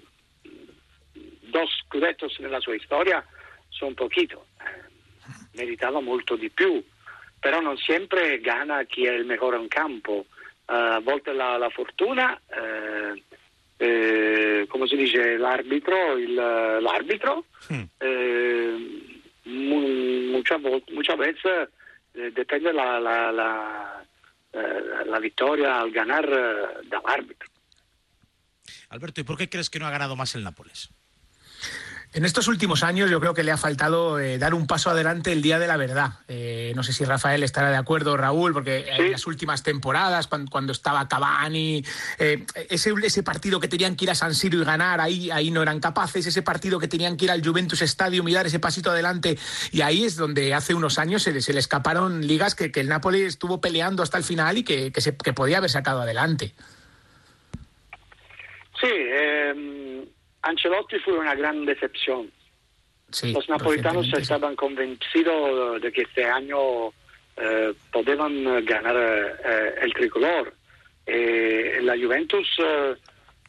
dos 1.51 1.69
scudettos 1.85 2.39
nella 2.39 2.61
sua 2.61 2.77
storia 2.85 3.25
sono 3.69 3.93
pochito, 3.95 4.47
eh, 4.61 4.85
meritava 5.55 6.01
molto 6.01 6.37
di 6.37 6.49
più 6.51 6.83
però 7.41 7.61
non 7.61 7.77
sempre 7.79 8.39
gana 8.41 8.85
chi 8.85 9.07
è 9.07 9.13
il 9.13 9.25
migliore 9.25 9.57
in 9.57 9.67
campo. 9.69 10.27
Eh, 10.69 10.75
a 10.75 11.01
volte 11.01 11.33
la, 11.33 11.57
la 11.57 11.71
fortuna, 11.71 12.39
eh, 12.49 13.23
come 14.69 14.87
si 14.87 14.95
dice, 14.95 15.39
l'arbitro, 15.39 16.19
il- 16.19 16.35
l'arbitro 16.35 17.47
mu- 19.45 20.29
muchas, 20.31 20.61
veces 21.17 21.69
depende 22.35 22.73
la, 22.73 22.99
la, 22.99 23.31
la, 23.31 24.05
eh, 24.53 25.05
la 25.07 25.19
vittoria 25.19 25.81
al 25.81 25.91
ganar 25.91 26.25
eh, 26.25 26.89
dall'arbitro. 26.89 27.49
Alberto, 28.91 29.21
¿y 29.21 29.25
por 29.25 29.37
qué 29.37 29.49
crees 29.49 29.71
que 29.71 29.79
no 29.79 29.87
ha 29.87 29.91
ganado 29.91 30.17
más 30.17 30.35
el 30.35 30.45
Nápoles? 30.45 30.91
En 32.13 32.25
estos 32.25 32.49
últimos 32.49 32.83
años 32.83 33.09
yo 33.09 33.21
creo 33.21 33.35
que 33.35 33.45
le 33.45 33.53
ha 33.53 33.57
faltado 33.57 34.19
eh, 34.19 34.37
dar 34.37 34.53
un 34.53 34.67
paso 34.67 34.91
adelante 34.91 35.31
el 35.31 35.43
día 35.43 35.61
de 35.61 35.69
la 35.69 35.77
verdad. 35.77 36.15
Eh, 36.27 36.73
no 36.75 36.83
sé 36.83 36.93
si 36.93 37.05
Rafael 37.05 37.45
estará 37.45 37.71
de 37.71 37.77
acuerdo, 37.77 38.17
Raúl, 38.17 38.53
porque 38.53 38.85
en 38.89 39.13
las 39.13 39.29
últimas 39.29 39.63
temporadas, 39.63 40.27
cuan- 40.27 40.49
cuando, 40.49 40.73
estaba 40.73 41.07
Cavani, 41.07 41.85
eh, 42.19 42.45
ese, 42.69 42.93
ese 43.05 43.23
partido 43.23 43.61
que 43.61 43.69
tenían 43.69 43.95
que 43.95 44.07
ir 44.07 44.11
a 44.11 44.17
San 44.17 44.35
Siro 44.35 44.61
y 44.61 44.65
ganar, 44.65 45.01
ahí, 45.01 45.31
ahí 45.31 45.53
no 45.53 45.63
eran 45.63 45.79
capaces, 45.79 46.27
ese 46.27 46.43
partido 46.43 46.81
que 46.81 46.89
tenían 46.89 47.17
que 47.17 47.27
ir 47.27 47.31
al 47.31 47.47
Juventus 47.47 47.81
Stadium 47.83 48.27
y 48.27 48.33
dar 48.35 48.45
ese 48.45 48.59
pasito 48.59 48.91
adelante, 48.91 49.39
y 49.71 49.83
ahí 49.83 50.03
es 50.05 50.17
donde 50.17 50.53
hace 50.53 50.75
unos 50.75 50.99
años 50.99 51.23
se, 51.23 51.31
le- 51.33 51.41
se 51.43 51.53
le 51.53 51.61
escaparon 51.61 52.27
ligas 52.27 52.57
que, 52.57 52.73
que 52.73 52.81
el 52.81 52.89
Napoli 52.89 53.23
estuvo 53.23 53.61
peleando 53.61 54.03
hasta 54.03 54.19
el 54.19 54.25
final 54.25 54.59
y 54.59 54.65
que, 54.65 54.91
que 54.91 55.01
se- 55.01 55.17
que 55.17 55.33
podía 55.33 55.59
haber 55.59 55.71
sacado 55.71 56.01
adelante. 56.03 56.55
Sì, 58.81 58.89
ehm, 58.89 60.07
Ancelotti 60.43 60.99
fu 60.99 61.13
una 61.13 61.35
gran 61.35 61.65
decepción. 61.65 62.31
Sí, 63.11 63.33
Los 63.33 63.49
napolitanos 63.49 64.13
estaban 64.13 64.55
convencidos 64.55 65.83
de 65.83 65.93
que 65.93 66.03
este 66.03 66.25
año 66.25 66.89
eh, 67.37 67.73
podían 67.91 68.65
ganar 68.65 68.97
eh, 68.97 69.75
el 69.83 69.93
tricolor. 69.93 70.55
Eh, 71.07 71.81
la 71.83 71.97
Juventus 71.97 72.49
eh, 72.59 72.95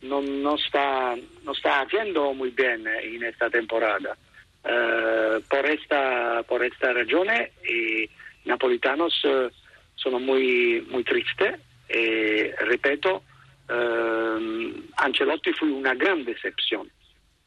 no, 0.02 0.22
no 0.22 0.56
está, 0.56 1.16
no 1.44 1.52
está 1.52 1.82
haciendo 1.82 2.34
muy 2.34 2.50
bien 2.50 2.88
eh, 2.88 3.16
en 3.16 3.24
esta 3.24 3.50
temporada. 3.50 4.18
Eh, 4.64 5.40
por, 5.50 5.66
esta, 5.66 6.44
por 6.44 6.64
esta 6.64 6.94
ragione 6.94 7.52
i 7.66 8.10
napolitanos 8.46 9.14
eh, 9.24 9.50
sono 9.96 10.20
muy, 10.20 10.86
muy 10.90 11.04
tristes. 11.04 11.60
E, 11.88 12.56
ripeto, 12.62 13.22
eh, 13.72 14.84
Ancelotti 14.98 15.54
fu 15.54 15.66
una 15.66 15.96
gran 15.96 16.24
decepción 16.26 16.90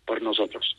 por 0.04 0.22
nosotros. 0.22 0.76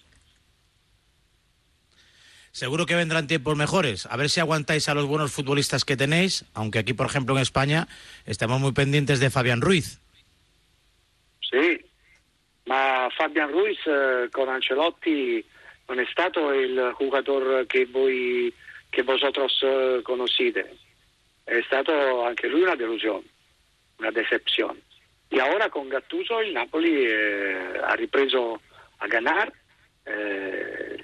Seguro 2.52 2.86
que 2.86 2.96
vendrán 2.96 3.28
tiempos 3.28 3.58
mejores. 3.58 4.06
A 4.06 4.16
ver 4.16 4.30
si 4.30 4.40
aguantáis 4.40 4.88
a 4.88 4.94
los 4.94 5.06
buenos 5.06 5.34
futbolistas 5.34 5.84
que 5.84 5.98
tenéis, 5.98 6.46
aunque 6.54 6.80
aquí, 6.80 6.94
por 6.94 7.06
ejemplo, 7.06 7.36
en 7.36 7.42
España, 7.42 7.88
estamos 8.26 8.62
muy 8.62 8.72
pendientes 8.72 9.20
de 9.20 9.30
Fabián 9.30 9.60
Ruiz. 9.60 10.00
Sì, 11.42 11.84
ma 12.66 13.10
Fabian 13.16 13.52
Ruiz 13.52 13.78
eh, 13.86 14.30
con 14.32 14.48
Ancelotti 14.48 15.44
non 15.88 16.00
è 16.00 16.06
stato 16.10 16.54
il 16.54 16.96
giocatore 16.98 17.66
che 17.68 17.86
voi 17.86 18.54
che 18.90 19.04
vosotros 19.04 19.62
eh, 19.62 20.00
conoscete. 20.02 20.78
È 21.44 21.62
stato 21.66 22.24
anche 22.24 22.48
lui 22.48 22.62
una 22.62 22.76
delusione, 22.76 23.26
una 23.98 24.12
decepzione. 24.12 24.80
E 25.36 25.42
ora 25.42 25.68
con 25.68 25.90
Gattuso 25.90 26.40
il 26.40 26.54
Napoli 26.54 27.06
eh, 27.06 27.78
ha 27.82 27.94
ripreso 27.94 28.62
a 29.00 29.08
ganar 29.08 29.52
eh, 30.04 30.98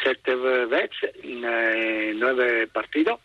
sette 0.00 0.36
volte 0.36 1.12
in 1.22 1.44
eh, 1.44 2.12
nove 2.12 2.68
partite, 2.68 3.18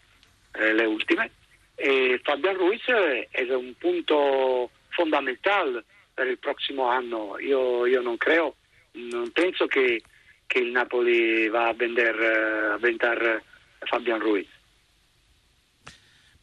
eh, 0.53 0.73
le 0.73 0.85
ultime. 0.85 1.29
E 1.75 2.19
Fabian 2.23 2.57
Ruiz 2.57 2.81
eh, 2.87 3.27
è 3.29 3.43
un 3.53 3.75
punto 3.77 4.71
fondamentale 4.89 5.83
per 6.15 6.25
il 6.25 6.39
prossimo 6.39 6.87
anno. 6.87 7.37
Io, 7.37 7.85
io 7.85 8.01
non 8.01 8.17
creo, 8.17 8.55
non 8.93 9.31
penso 9.31 9.67
che, 9.67 10.01
che 10.47 10.57
il 10.57 10.71
Napoli 10.71 11.47
va 11.47 11.67
a 11.67 11.73
vender, 11.73 12.71
a 12.73 12.77
vender 12.77 13.43
Fabian 13.81 14.19
Ruiz. 14.19 14.47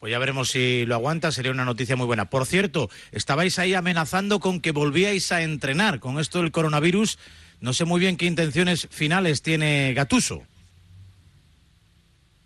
Pues 0.01 0.11
ya 0.11 0.19
veremos 0.19 0.51
si 0.51 0.85
lo 0.85 0.95
aguanta, 0.95 1.33
sería 1.33 1.53
una 1.53 1.65
noticia 1.65 1.97
muy 1.97 2.07
buena. 2.07 2.27
Por 2.27 2.47
cierto, 2.47 2.91
estabais 3.13 3.59
ahí 3.59 3.75
amenazando 3.75 4.41
con 4.41 4.61
que 4.61 4.73
volvíais 4.73 5.33
a 5.33 5.43
entrenar 5.43 6.01
con 6.01 6.21
esto 6.21 6.43
del 6.43 6.53
coronavirus. 6.53 7.19
No 7.61 7.73
sé 7.73 7.87
muy 7.87 8.01
bien 8.01 8.17
qué 8.17 8.27
intenciones 8.27 8.89
finales 8.91 9.41
tiene 9.41 9.95
Gatuso. 9.95 10.43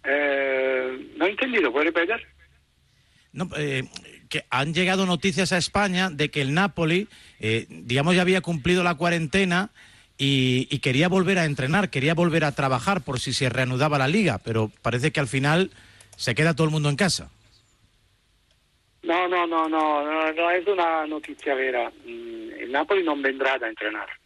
Eh, 0.04 1.12
no 1.16 1.26
he 1.26 1.30
entendido, 1.30 1.72
¿puedes 1.72 1.92
repetir? 1.92 2.26
No, 3.32 3.48
eh, 3.56 3.88
que 4.28 4.44
han 4.50 4.72
llegado 4.72 5.04
noticias 5.04 5.52
a 5.52 5.58
España 5.58 6.08
de 6.08 6.30
que 6.30 6.42
el 6.42 6.54
Napoli, 6.54 7.08
eh, 7.40 7.66
digamos, 7.68 8.14
ya 8.14 8.22
había 8.22 8.40
cumplido 8.40 8.84
la 8.84 8.94
cuarentena 8.94 9.70
y, 10.16 10.68
y 10.70 10.78
quería 10.78 11.08
volver 11.08 11.38
a 11.38 11.46
entrenar, 11.46 11.90
quería 11.90 12.14
volver 12.14 12.44
a 12.44 12.52
trabajar 12.52 13.00
por 13.02 13.18
si 13.18 13.32
se 13.32 13.48
reanudaba 13.48 13.98
la 13.98 14.08
liga, 14.08 14.38
pero 14.38 14.70
parece 14.82 15.10
que 15.10 15.20
al 15.20 15.28
final 15.28 15.72
se 16.16 16.34
queda 16.36 16.54
todo 16.54 16.66
el 16.66 16.70
mundo 16.70 16.88
en 16.90 16.96
casa. 16.96 17.30
No, 19.02 19.26
no, 19.28 19.46
no, 19.46 19.68
no, 19.68 20.32
no, 20.32 20.50
es 20.50 20.66
una 20.66 21.06
notizia 21.06 21.54
vera. 21.54 21.90
Mm, 22.06 22.50
Il 22.60 22.70
Napoli 22.70 23.02
non 23.02 23.20
vendrà 23.20 23.56
da 23.56 23.66
entrenare. 23.66 24.18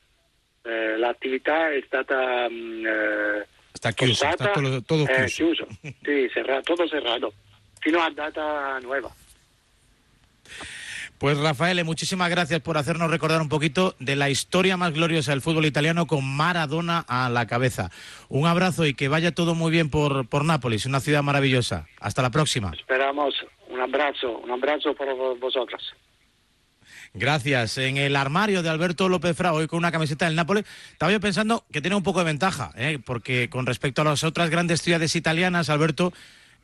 Eh, 0.62 0.96
l'attività 0.96 1.70
è 1.70 1.82
stata 1.86 2.48
mm, 2.50 2.86
eh, 2.86 3.46
chiuso, 3.94 4.26
está 4.26 4.50
todo, 4.50 4.82
todo 4.82 5.06
è 5.06 5.24
chiuso. 5.26 5.66
chiuso. 5.66 5.96
Sì, 6.02 6.28
cerrato, 6.32 6.74
todo 6.74 6.88
cerrado. 6.88 7.32
Fino 7.78 8.00
a 8.00 8.10
data 8.10 8.78
nueva. 8.80 9.14
Pues 11.18 11.38
Rafael, 11.38 11.82
muchísimas 11.84 12.28
gracias 12.28 12.60
por 12.60 12.76
hacernos 12.76 13.10
recordar 13.10 13.40
un 13.40 13.48
poquito 13.48 13.94
de 13.98 14.16
la 14.16 14.28
historia 14.30 14.76
más 14.76 14.92
gloriosa 14.92 15.30
del 15.30 15.40
fútbol 15.40 15.64
italiano 15.64 16.06
con 16.06 16.24
Maradona 16.24 17.04
a 17.08 17.30
la 17.30 17.46
cabeza. 17.46 17.90
Un 18.28 18.46
abrazo 18.46 18.84
y 18.84 18.94
que 18.94 19.08
vaya 19.08 19.32
todo 19.32 19.54
muy 19.54 19.70
bien 19.70 19.88
por, 19.90 20.26
por 20.28 20.44
Nápoles, 20.44 20.86
una 20.86 21.00
ciudad 21.00 21.22
maravillosa. 21.22 21.86
Hasta 22.00 22.20
la 22.20 22.30
próxima. 22.30 22.72
Esperamos 22.76 23.34
un 23.70 23.80
abrazo, 23.80 24.38
un 24.38 24.50
abrazo 24.50 24.94
para 24.94 25.14
vos- 25.14 25.38
vosotras. 25.40 25.82
Gracias. 27.14 27.78
En 27.78 27.96
el 27.96 28.16
armario 28.16 28.62
de 28.62 28.68
Alberto 28.68 29.08
López 29.08 29.36
Frao, 29.36 29.54
hoy 29.54 29.68
con 29.68 29.78
una 29.78 29.92
camiseta 29.92 30.26
del 30.26 30.34
Nápoles, 30.34 30.64
estaba 30.92 31.12
yo 31.12 31.20
pensando 31.20 31.64
que 31.72 31.80
tiene 31.80 31.96
un 31.96 32.02
poco 32.02 32.18
de 32.18 32.24
ventaja, 32.26 32.72
¿eh? 32.76 32.98
porque 33.02 33.48
con 33.48 33.66
respecto 33.66 34.02
a 34.02 34.04
las 34.04 34.24
otras 34.24 34.50
grandes 34.50 34.82
ciudades 34.82 35.14
italianas, 35.16 35.70
Alberto, 35.70 36.12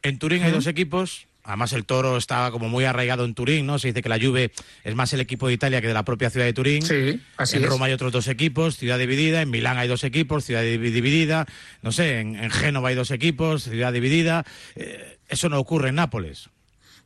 en 0.03 0.19
Turín 0.19 0.43
hay 0.43 0.51
dos 0.51 0.67
equipos. 0.67 1.29
Además, 1.43 1.73
el 1.73 1.85
toro 1.85 2.17
está 2.17 2.51
como 2.51 2.69
muy 2.69 2.85
arraigado 2.85 3.25
en 3.25 3.35
Turín, 3.35 3.67
¿no? 3.67 3.79
Se 3.79 3.89
dice 3.89 4.03
que 4.03 4.09
la 4.09 4.19
Juve 4.21 4.53
es 4.85 4.95
más 4.95 5.13
el 5.13 5.21
equipo 5.21 5.49
de 5.49 5.55
Italia 5.55 5.81
que 5.81 5.89
de 5.89 5.95
la 5.95 6.05
propia 6.05 6.31
ciudad 6.31 6.47
de 6.47 6.53
Turín. 6.53 6.83
Sí, 6.83 7.21
así 7.37 7.57
en 7.57 7.65
es. 7.65 7.69
Roma 7.69 7.87
hay 7.87 7.93
otros 7.93 8.13
dos 8.13 8.29
equipos, 8.29 8.77
ciudad 8.77 8.99
dividida. 8.99 9.43
En 9.43 9.51
Milán 9.51 9.79
hay 9.79 9.89
dos 9.89 10.05
equipos, 10.05 10.45
ciudad 10.45 10.63
divi- 10.63 10.91
dividida. 10.93 11.47
No 11.83 11.93
sé, 11.93 12.21
en, 12.21 12.37
en 12.37 12.51
Génova 12.51 12.91
hay 12.91 12.95
dos 12.95 13.11
equipos, 13.11 13.65
ciudad 13.65 13.93
dividida. 13.93 14.45
Eh, 14.77 15.19
eso 15.29 15.49
no 15.49 15.59
ocurre 15.59 15.89
en 15.89 15.95
Nápoles. 15.97 16.51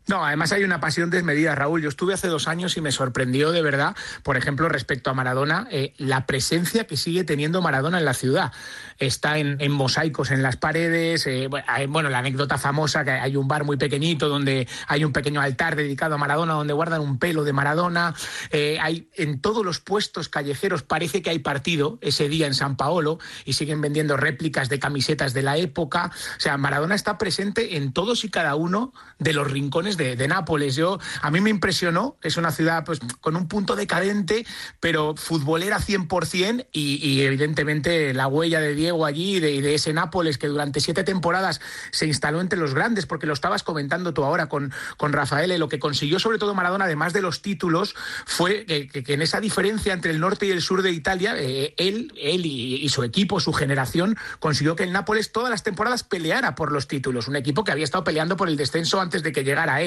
No, 0.07 0.24
además 0.24 0.52
hay 0.52 0.64
una 0.64 0.80
pasión 0.80 1.09
desmedida, 1.09 1.55
Raúl. 1.55 1.80
Yo 1.82 1.88
estuve 1.88 2.12
hace 2.12 2.28
dos 2.28 2.46
años 2.46 2.76
y 2.76 2.80
me 2.82 2.92
sorprendió 2.92 3.52
de 3.52 3.62
verdad, 3.62 3.96
por 4.22 4.36
ejemplo, 4.36 4.68
respecto 4.68 5.09
a 5.11 5.14
Maradona, 5.14 5.66
eh, 5.70 5.94
la 5.96 6.26
presencia 6.26 6.86
que 6.86 6.96
sigue 6.96 7.24
teniendo 7.24 7.62
Maradona 7.62 7.98
en 7.98 8.05
la 8.05 8.12
ciudad. 8.12 8.52
Está 8.98 9.38
en, 9.38 9.57
en 9.61 9.72
mosaicos 9.72 10.30
en 10.30 10.42
las 10.42 10.57
paredes. 10.57 11.26
eh, 11.26 11.48
bueno, 11.88 12.11
la 12.11 12.18
anécdota 12.18 12.59
famosa 12.59 13.05
que 13.05 13.12
hay 13.12 13.36
un 13.36 13.48
bar 13.48 13.64
muy 13.64 13.76
pequeñito 13.76 14.28
donde 14.28 14.68
hay 14.88 15.05
un 15.05 15.12
pequeño 15.12 15.40
altar 15.40 15.74
dedicado 15.74 16.16
a 16.16 16.18
Maradona 16.18 16.52
donde 16.52 16.74
guardan 16.74 17.00
un 17.00 17.18
pelo 17.18 17.44
de 17.44 17.52
Maradona. 17.52 18.14
eh, 18.50 18.78
hay 18.80 19.09
en 19.14 19.40
todos 19.40 19.64
los 19.64 19.80
puestos 19.80 20.28
callejeros 20.28 20.82
parece 20.82 21.22
que 21.22 21.30
hay 21.30 21.38
partido 21.38 21.98
ese 22.02 22.28
día 22.28 22.46
en 22.46 22.55
San 22.55 22.76
Paolo 22.76 23.18
y 23.44 23.55
siguen 23.55 23.80
vendiendo 23.80 24.16
réplicas 24.16 24.68
de 24.68 24.78
camisetas 24.78 25.32
de 25.32 25.42
la 25.42 25.57
época. 25.57 26.11
O 26.36 26.40
sea, 26.40 26.57
Maradona 26.59 26.94
está 26.94 27.16
presente 27.16 27.76
en 27.76 27.92
todos 27.92 28.24
y 28.24 28.30
cada 28.30 28.55
uno 28.55 28.92
de 29.18 29.32
los 29.32 29.50
rincones 29.50 29.93
de, 29.97 30.16
de 30.16 30.28
Nápoles. 30.28 30.76
Yo, 30.76 30.99
a 31.22 31.30
mí 31.30 31.40
me 31.40 31.51
impresionó, 31.51 32.16
es 32.22 32.36
una 32.36 32.51
ciudad 32.51 32.84
pues, 32.84 33.01
con 33.20 33.36
un 33.36 33.49
punto 33.49 33.76
decadente, 33.76 34.47
pero 34.80 35.14
futbolera 35.16 35.78
100% 35.78 36.66
y, 36.72 36.97
y 37.07 37.22
evidentemente 37.22 38.12
la 38.14 38.26
huella 38.26 38.61
de 38.61 38.74
Diego 38.74 39.07
allí 39.07 39.40
de, 39.40 39.61
de 39.61 39.74
ese 39.74 39.92
Nápoles 39.92 40.38
que 40.38 40.49
durante 40.49 40.80
siete 40.80 41.05
temporadas 41.05 41.61
se 41.90 42.07
instaló 42.07 42.40
entre 42.40 42.59
los 42.59 42.74
grandes, 42.74 43.07
porque 43.07 43.26
lo 43.26 43.32
estabas 43.32 43.62
comentando 43.62 44.14
tú 44.14 44.24
ahora 44.24 44.49
con, 44.49 44.72
con 44.97 45.12
Rafael, 45.12 45.53
y 45.53 45.59
lo 45.59 45.68
que 45.68 45.78
consiguió 45.78 46.18
sobre 46.18 46.38
todo 46.38 46.55
Maradona, 46.55 46.84
además 46.84 47.12
de 47.12 47.22
los 47.22 47.42
títulos, 47.42 47.95
fue 48.26 48.64
que, 48.66 49.05
en 49.07 49.22
esa 49.22 49.40
diferencia 49.40 49.92
entre 49.92 50.11
el 50.11 50.20
norte 50.20 50.47
y 50.47 50.51
el 50.51 50.62
sur 50.62 50.82
de 50.82 50.90
Italia, 50.90 51.34
eh, 51.36 51.74
él, 51.76 52.12
él 52.20 52.47
y, 52.47 52.76
y 52.76 52.88
su 52.88 53.03
equipo, 53.03 53.40
su 53.40 53.53
generación, 53.53 54.16
consiguió 54.38 54.76
que 54.76 54.84
el 54.84 54.92
Nápoles 54.92 55.32
todas 55.32 55.51
las 55.51 55.62
temporadas 55.62 56.03
peleara 56.05 56.55
por 56.55 56.72
los 56.72 56.88
títulos, 56.88 57.28
un 57.28 57.36
equipo 57.36 57.64
que 57.64 57.72
había 57.72 57.84
estado 57.84 58.05
peleando 58.05 58.36
por 58.36 58.49
el 58.49 58.57
descenso 58.57 59.01
antes 59.01 59.22
de 59.22 59.32
que 59.32 59.45
llegara 59.45 59.82
él. 59.82 59.84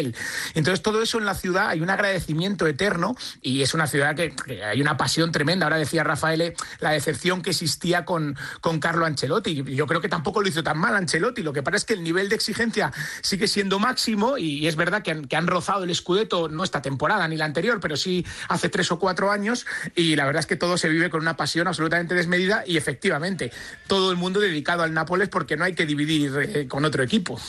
Entonces 0.54 0.82
todo 0.82 1.02
eso 1.02 1.18
en 1.18 1.26
la 1.26 1.36
ciudad 1.36 1.70
hay 1.70 1.82
un 1.82 1.90
agradecimiento 1.90 2.68
eterno 2.68 3.16
y 3.42 3.62
es 3.62 3.74
una 3.74 3.88
ciudad 3.88 4.16
que, 4.16 4.34
hay 4.64 4.82
una 4.82 4.98
pasión 4.98 5.32
tremenda. 5.32 5.66
Ahora 5.66 5.78
decía 5.78 6.04
Rafael 6.04 6.42
eh, 6.42 6.56
la 6.80 6.92
decepción 6.92 7.42
que 7.42 7.52
existía 7.52 8.06
con, 8.06 8.38
con 8.62 8.80
Carlo 8.80 9.06
Ancelotti. 9.06 9.64
Yo 9.64 9.88
creo 9.88 10.02
que 10.02 10.10
tampoco 10.10 10.42
lo 10.42 10.48
hizo 10.48 10.64
tan 10.64 10.78
mal 10.78 10.96
Ancelotti. 10.96 11.42
Lo 11.42 11.54
que 11.54 11.64
pasa 11.64 11.78
es 11.78 11.86
que 11.86 11.94
el 11.94 12.04
nivel 12.04 12.30
de 12.30 12.36
exigencia 12.36 12.92
sigue 13.22 13.48
siendo 13.48 13.80
máximo 13.80 14.38
y 14.38 14.68
es 14.68 14.76
verdad 14.76 15.02
que 15.02 15.36
han, 15.36 15.48
rozado 15.48 15.84
el 15.84 15.96
Scudetto 15.96 16.50
no 16.50 16.64
esta 16.64 16.82
temporada 16.82 17.28
ni 17.28 17.38
la 17.38 17.46
anterior, 17.46 17.80
pero 17.80 17.96
sí 17.96 18.26
hace 18.50 18.70
tres 18.70 18.92
o 18.92 19.00
cuatro 19.00 19.32
años 19.32 19.66
y 19.96 20.16
la 20.16 20.26
verdad 20.26 20.42
es 20.42 20.46
que 20.46 20.58
todo 20.58 20.78
se 20.78 20.90
vive 20.90 21.10
con 21.10 21.22
una 21.22 21.38
pasión 21.38 21.68
absolutamente 21.68 22.16
desmedida 22.16 22.64
y 22.68 22.78
efectivamente 22.78 23.52
todo 23.88 24.12
el 24.12 24.18
mundo 24.18 24.40
dedicado 24.40 24.84
al 24.84 24.94
Nápoles 24.94 25.30
porque 25.30 25.56
no 25.56 25.64
hay 25.64 25.74
que 25.74 25.86
dividir 25.86 26.34
eh, 26.38 26.68
con 26.68 26.86
otro 26.86 27.04
equipo. 27.04 27.40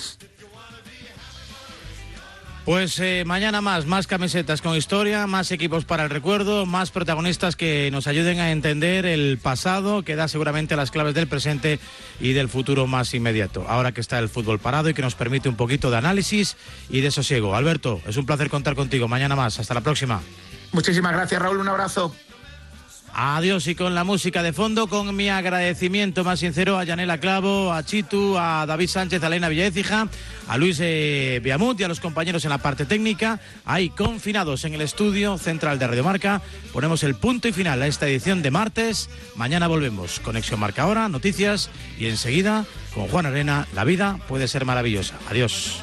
Pues 2.68 2.98
eh, 3.00 3.24
mañana 3.24 3.62
más, 3.62 3.86
más 3.86 4.06
camisetas 4.06 4.60
con 4.60 4.76
historia, 4.76 5.26
más 5.26 5.50
equipos 5.52 5.86
para 5.86 6.04
el 6.04 6.10
recuerdo, 6.10 6.66
más 6.66 6.90
protagonistas 6.90 7.56
que 7.56 7.88
nos 7.90 8.06
ayuden 8.06 8.40
a 8.40 8.50
entender 8.50 9.06
el 9.06 9.38
pasado, 9.38 10.02
que 10.02 10.16
da 10.16 10.28
seguramente 10.28 10.76
las 10.76 10.90
claves 10.90 11.14
del 11.14 11.28
presente 11.28 11.80
y 12.20 12.34
del 12.34 12.50
futuro 12.50 12.86
más 12.86 13.14
inmediato. 13.14 13.64
Ahora 13.66 13.92
que 13.92 14.02
está 14.02 14.18
el 14.18 14.28
fútbol 14.28 14.58
parado 14.58 14.90
y 14.90 14.92
que 14.92 15.00
nos 15.00 15.14
permite 15.14 15.48
un 15.48 15.56
poquito 15.56 15.90
de 15.90 15.96
análisis 15.96 16.58
y 16.90 17.00
de 17.00 17.10
sosiego. 17.10 17.56
Alberto, 17.56 18.02
es 18.06 18.18
un 18.18 18.26
placer 18.26 18.50
contar 18.50 18.74
contigo. 18.74 19.08
Mañana 19.08 19.34
más. 19.34 19.58
Hasta 19.58 19.72
la 19.72 19.80
próxima. 19.80 20.20
Muchísimas 20.72 21.14
gracias 21.14 21.40
Raúl, 21.40 21.60
un 21.60 21.68
abrazo. 21.68 22.14
Adiós 23.12 23.66
y 23.66 23.74
con 23.74 23.94
la 23.94 24.04
música 24.04 24.42
de 24.42 24.52
fondo, 24.52 24.86
con 24.86 25.14
mi 25.14 25.28
agradecimiento 25.28 26.24
más 26.24 26.40
sincero 26.40 26.78
a 26.78 26.84
Yanela 26.84 27.18
Clavo, 27.18 27.72
a 27.72 27.84
Chitu, 27.84 28.36
a 28.38 28.64
David 28.66 28.88
Sánchez, 28.88 29.22
a 29.22 29.26
Elena 29.26 29.48
Villaécija, 29.48 30.08
a 30.48 30.58
Luis 30.58 30.78
eh, 30.80 31.40
Beamut 31.42 31.80
y 31.80 31.84
a 31.84 31.88
los 31.88 32.00
compañeros 32.00 32.44
en 32.44 32.50
la 32.50 32.58
parte 32.58 32.86
técnica. 32.86 33.40
Ahí 33.64 33.90
confinados 33.90 34.64
en 34.64 34.74
el 34.74 34.80
estudio 34.80 35.38
central 35.38 35.78
de 35.78 35.86
Radio 35.86 36.04
Marca. 36.04 36.42
Ponemos 36.72 37.02
el 37.02 37.14
punto 37.14 37.48
y 37.48 37.52
final 37.52 37.82
a 37.82 37.86
esta 37.86 38.08
edición 38.08 38.42
de 38.42 38.50
martes. 38.50 39.10
Mañana 39.34 39.66
volvemos. 39.66 40.20
Conexión 40.20 40.60
Marca 40.60 40.82
ahora, 40.82 41.08
noticias 41.08 41.70
y 41.98 42.06
enseguida 42.06 42.66
con 42.94 43.08
Juan 43.08 43.26
Arena. 43.26 43.66
La 43.74 43.84
vida 43.84 44.18
puede 44.28 44.48
ser 44.48 44.64
maravillosa. 44.64 45.14
Adiós. 45.28 45.82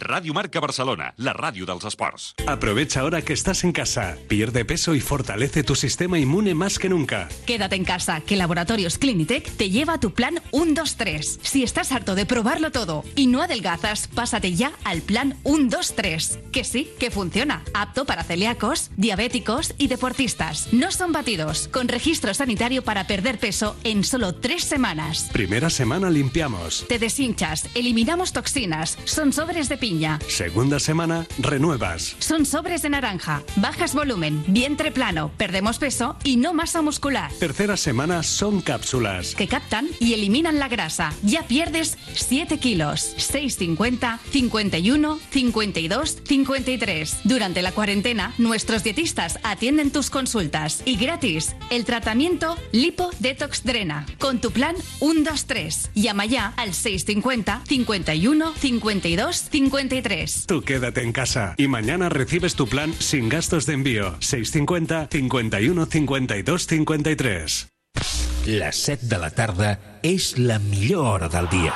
Radio 0.00 0.34
Marca 0.34 0.60
Barcelona, 0.60 1.14
la 1.16 1.32
ràdio 1.32 1.66
dels 1.66 1.84
esports. 1.84 2.34
Aprovecha 2.46 3.00
ahora 3.00 3.22
que 3.22 3.32
estás 3.32 3.64
en 3.64 3.72
casa, 3.72 4.16
pierde 4.28 4.64
peso 4.64 4.94
y 4.94 5.00
fortalece 5.00 5.62
tu 5.62 5.74
sistema 5.74 6.18
inmune 6.18 6.54
más 6.54 6.78
que 6.78 6.88
nunca. 6.88 7.28
Quédate 7.46 7.76
en 7.76 7.84
casa, 7.84 8.20
que 8.20 8.36
Laboratorios 8.36 8.98
Clinitec 8.98 9.50
te 9.56 9.70
lleva 9.70 9.94
a 9.94 10.00
tu 10.00 10.12
plan 10.12 10.40
1-2-3. 10.52 11.38
Si 11.42 11.62
estás 11.62 11.92
harto 11.92 12.14
de 12.14 12.26
probarlo 12.26 12.70
todo 12.70 13.04
y 13.14 13.26
no 13.26 13.42
adelgazas, 13.42 14.08
pásate 14.08 14.54
ya 14.54 14.72
al 14.84 15.02
plan 15.02 15.36
1-2-3. 15.44 16.50
Que 16.50 16.64
sí, 16.64 16.90
que 16.98 17.10
funciona. 17.10 17.62
Apto 17.74 18.04
para 18.04 18.24
celíacos, 18.24 18.90
diabéticos 18.96 19.74
y 19.78 19.88
deportistas. 19.88 20.72
No 20.72 20.90
son 20.90 21.12
batidos, 21.12 21.68
con 21.68 21.88
registro 21.88 22.34
sanitario 22.34 22.82
para 22.82 23.06
perder 23.06 23.38
peso 23.38 23.76
en 23.84 24.04
solo 24.04 24.34
tres 24.34 24.64
semanas. 24.64 25.30
Primera 25.32 25.70
semana 25.70 26.10
limpiamos. 26.10 26.84
Te 26.88 26.98
deshinchas, 26.98 27.68
eliminamos 27.74 28.32
toxinas, 28.32 28.98
son 29.04 29.32
sobres 29.32 29.68
de 29.68 29.76
piña. 29.86 30.18
Segunda 30.26 30.80
semana 30.80 31.26
renuevas. 31.38 32.16
Son 32.18 32.44
sobres 32.44 32.82
de 32.82 32.90
naranja, 32.90 33.44
bajas 33.56 33.94
volumen, 33.94 34.42
vientre 34.48 34.90
plano, 34.90 35.30
perdemos 35.36 35.78
peso 35.78 36.16
y 36.24 36.36
no 36.36 36.52
masa 36.52 36.82
muscular. 36.82 37.30
Tercera 37.38 37.76
semana 37.76 38.24
son 38.24 38.60
cápsulas. 38.62 39.36
que 39.36 39.46
captan 39.46 39.86
y 40.00 40.14
eliminan 40.14 40.58
la 40.58 40.66
grasa. 40.66 41.12
Ya 41.22 41.42
pierdes 41.46 41.98
7 42.14 42.58
kilos. 42.58 43.14
6,50, 43.16 44.18
51, 44.32 45.18
52, 45.30 46.18
53. 46.24 47.18
Durante 47.22 47.62
la 47.62 47.70
cuarentena, 47.70 48.34
nuestros 48.38 48.82
dietistas 48.82 49.38
atienden 49.44 49.92
tus 49.92 50.10
consultas. 50.10 50.82
Y 50.84 50.96
gratis, 50.96 51.54
el 51.70 51.84
tratamiento 51.84 52.56
Lipo 52.72 53.10
Detox 53.20 53.62
Drena. 53.62 54.04
Con 54.18 54.40
tu 54.40 54.50
plan 54.50 54.74
123. 54.98 55.90
Llama 55.94 56.26
ya 56.26 56.54
al 56.56 56.74
650 56.74 57.62
51 57.68 58.52
52 58.54 59.48
53. 59.76 60.46
Tú 60.46 60.62
quédate 60.62 61.02
en 61.02 61.12
casa 61.12 61.54
y 61.58 61.68
mañana 61.68 62.08
recibes 62.08 62.54
tu 62.54 62.66
plan 62.66 62.94
sin 62.98 63.28
gastos 63.28 63.66
de 63.66 63.74
envío. 63.74 64.16
650 64.20 65.08
51 65.10 65.86
52 65.86 66.66
53. 66.66 67.68
Les 68.46 68.76
7 68.76 69.06
de 69.06 69.18
la 69.18 69.30
tarda 69.30 70.00
és 70.02 70.38
la 70.38 70.58
millor 70.62 71.06
hora 71.06 71.28
del 71.28 71.48
dia. 71.50 71.74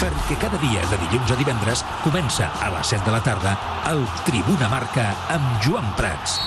Perquè 0.00 0.36
cada 0.40 0.58
dia, 0.62 0.80
de 0.90 0.98
dilluns 1.04 1.30
a 1.30 1.36
divendres, 1.36 1.84
comença 2.02 2.48
a 2.60 2.70
les 2.72 2.90
7 2.94 3.04
de 3.04 3.12
la 3.14 3.22
tarda 3.22 3.52
el 3.92 4.02
Tribuna 4.24 4.70
Marca 4.72 5.10
amb 5.32 5.60
Joan 5.64 5.92
Prats, 5.98 6.38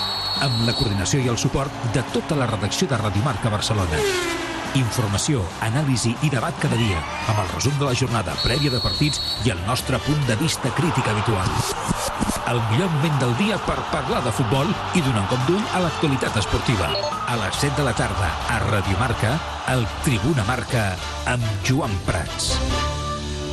amb 0.41 0.65
la 0.67 0.75
coordinació 0.77 1.21
i 1.21 1.31
el 1.31 1.37
suport 1.37 1.71
de 1.93 2.03
tota 2.13 2.35
la 2.35 2.49
redacció 2.49 2.89
de 2.89 2.97
Radio 2.97 3.23
Marca 3.25 3.53
Barcelona. 3.53 4.46
Informació, 4.75 5.43
anàlisi 5.63 6.11
i 6.25 6.29
debat 6.33 6.55
cada 6.61 6.75
dia, 6.75 6.99
amb 7.31 7.39
el 7.43 7.49
resum 7.53 7.77
de 7.79 7.87
la 7.87 7.95
jornada 7.95 8.35
prèvia 8.43 8.73
de 8.73 8.81
partits 8.83 9.21
i 9.45 9.53
el 9.53 9.61
nostre 9.67 9.99
punt 10.03 10.19
de 10.27 10.35
vista 10.41 10.71
crític 10.75 11.07
habitual. 11.07 11.47
El 12.51 12.61
millor 12.71 12.91
moment 12.97 13.17
del 13.23 13.35
dia 13.39 13.57
per 13.65 13.77
parlar 13.91 14.21
de 14.25 14.35
futbol 14.35 14.69
i 14.95 15.03
donar 15.03 15.25
un 15.25 15.31
cop 15.31 15.43
d'ull 15.49 15.65
a 15.75 15.83
l'actualitat 15.83 16.39
esportiva. 16.43 16.91
A 17.27 17.35
les 17.43 17.59
7 17.63 17.75
de 17.79 17.87
la 17.87 17.95
tarda, 17.95 18.31
a 18.51 18.61
Radio 18.69 18.99
Marca, 18.99 19.35
el 19.73 19.87
Tribuna 20.03 20.47
Marca, 20.47 20.89
amb 21.27 21.67
Joan 21.67 21.95
Prats. 22.07 22.55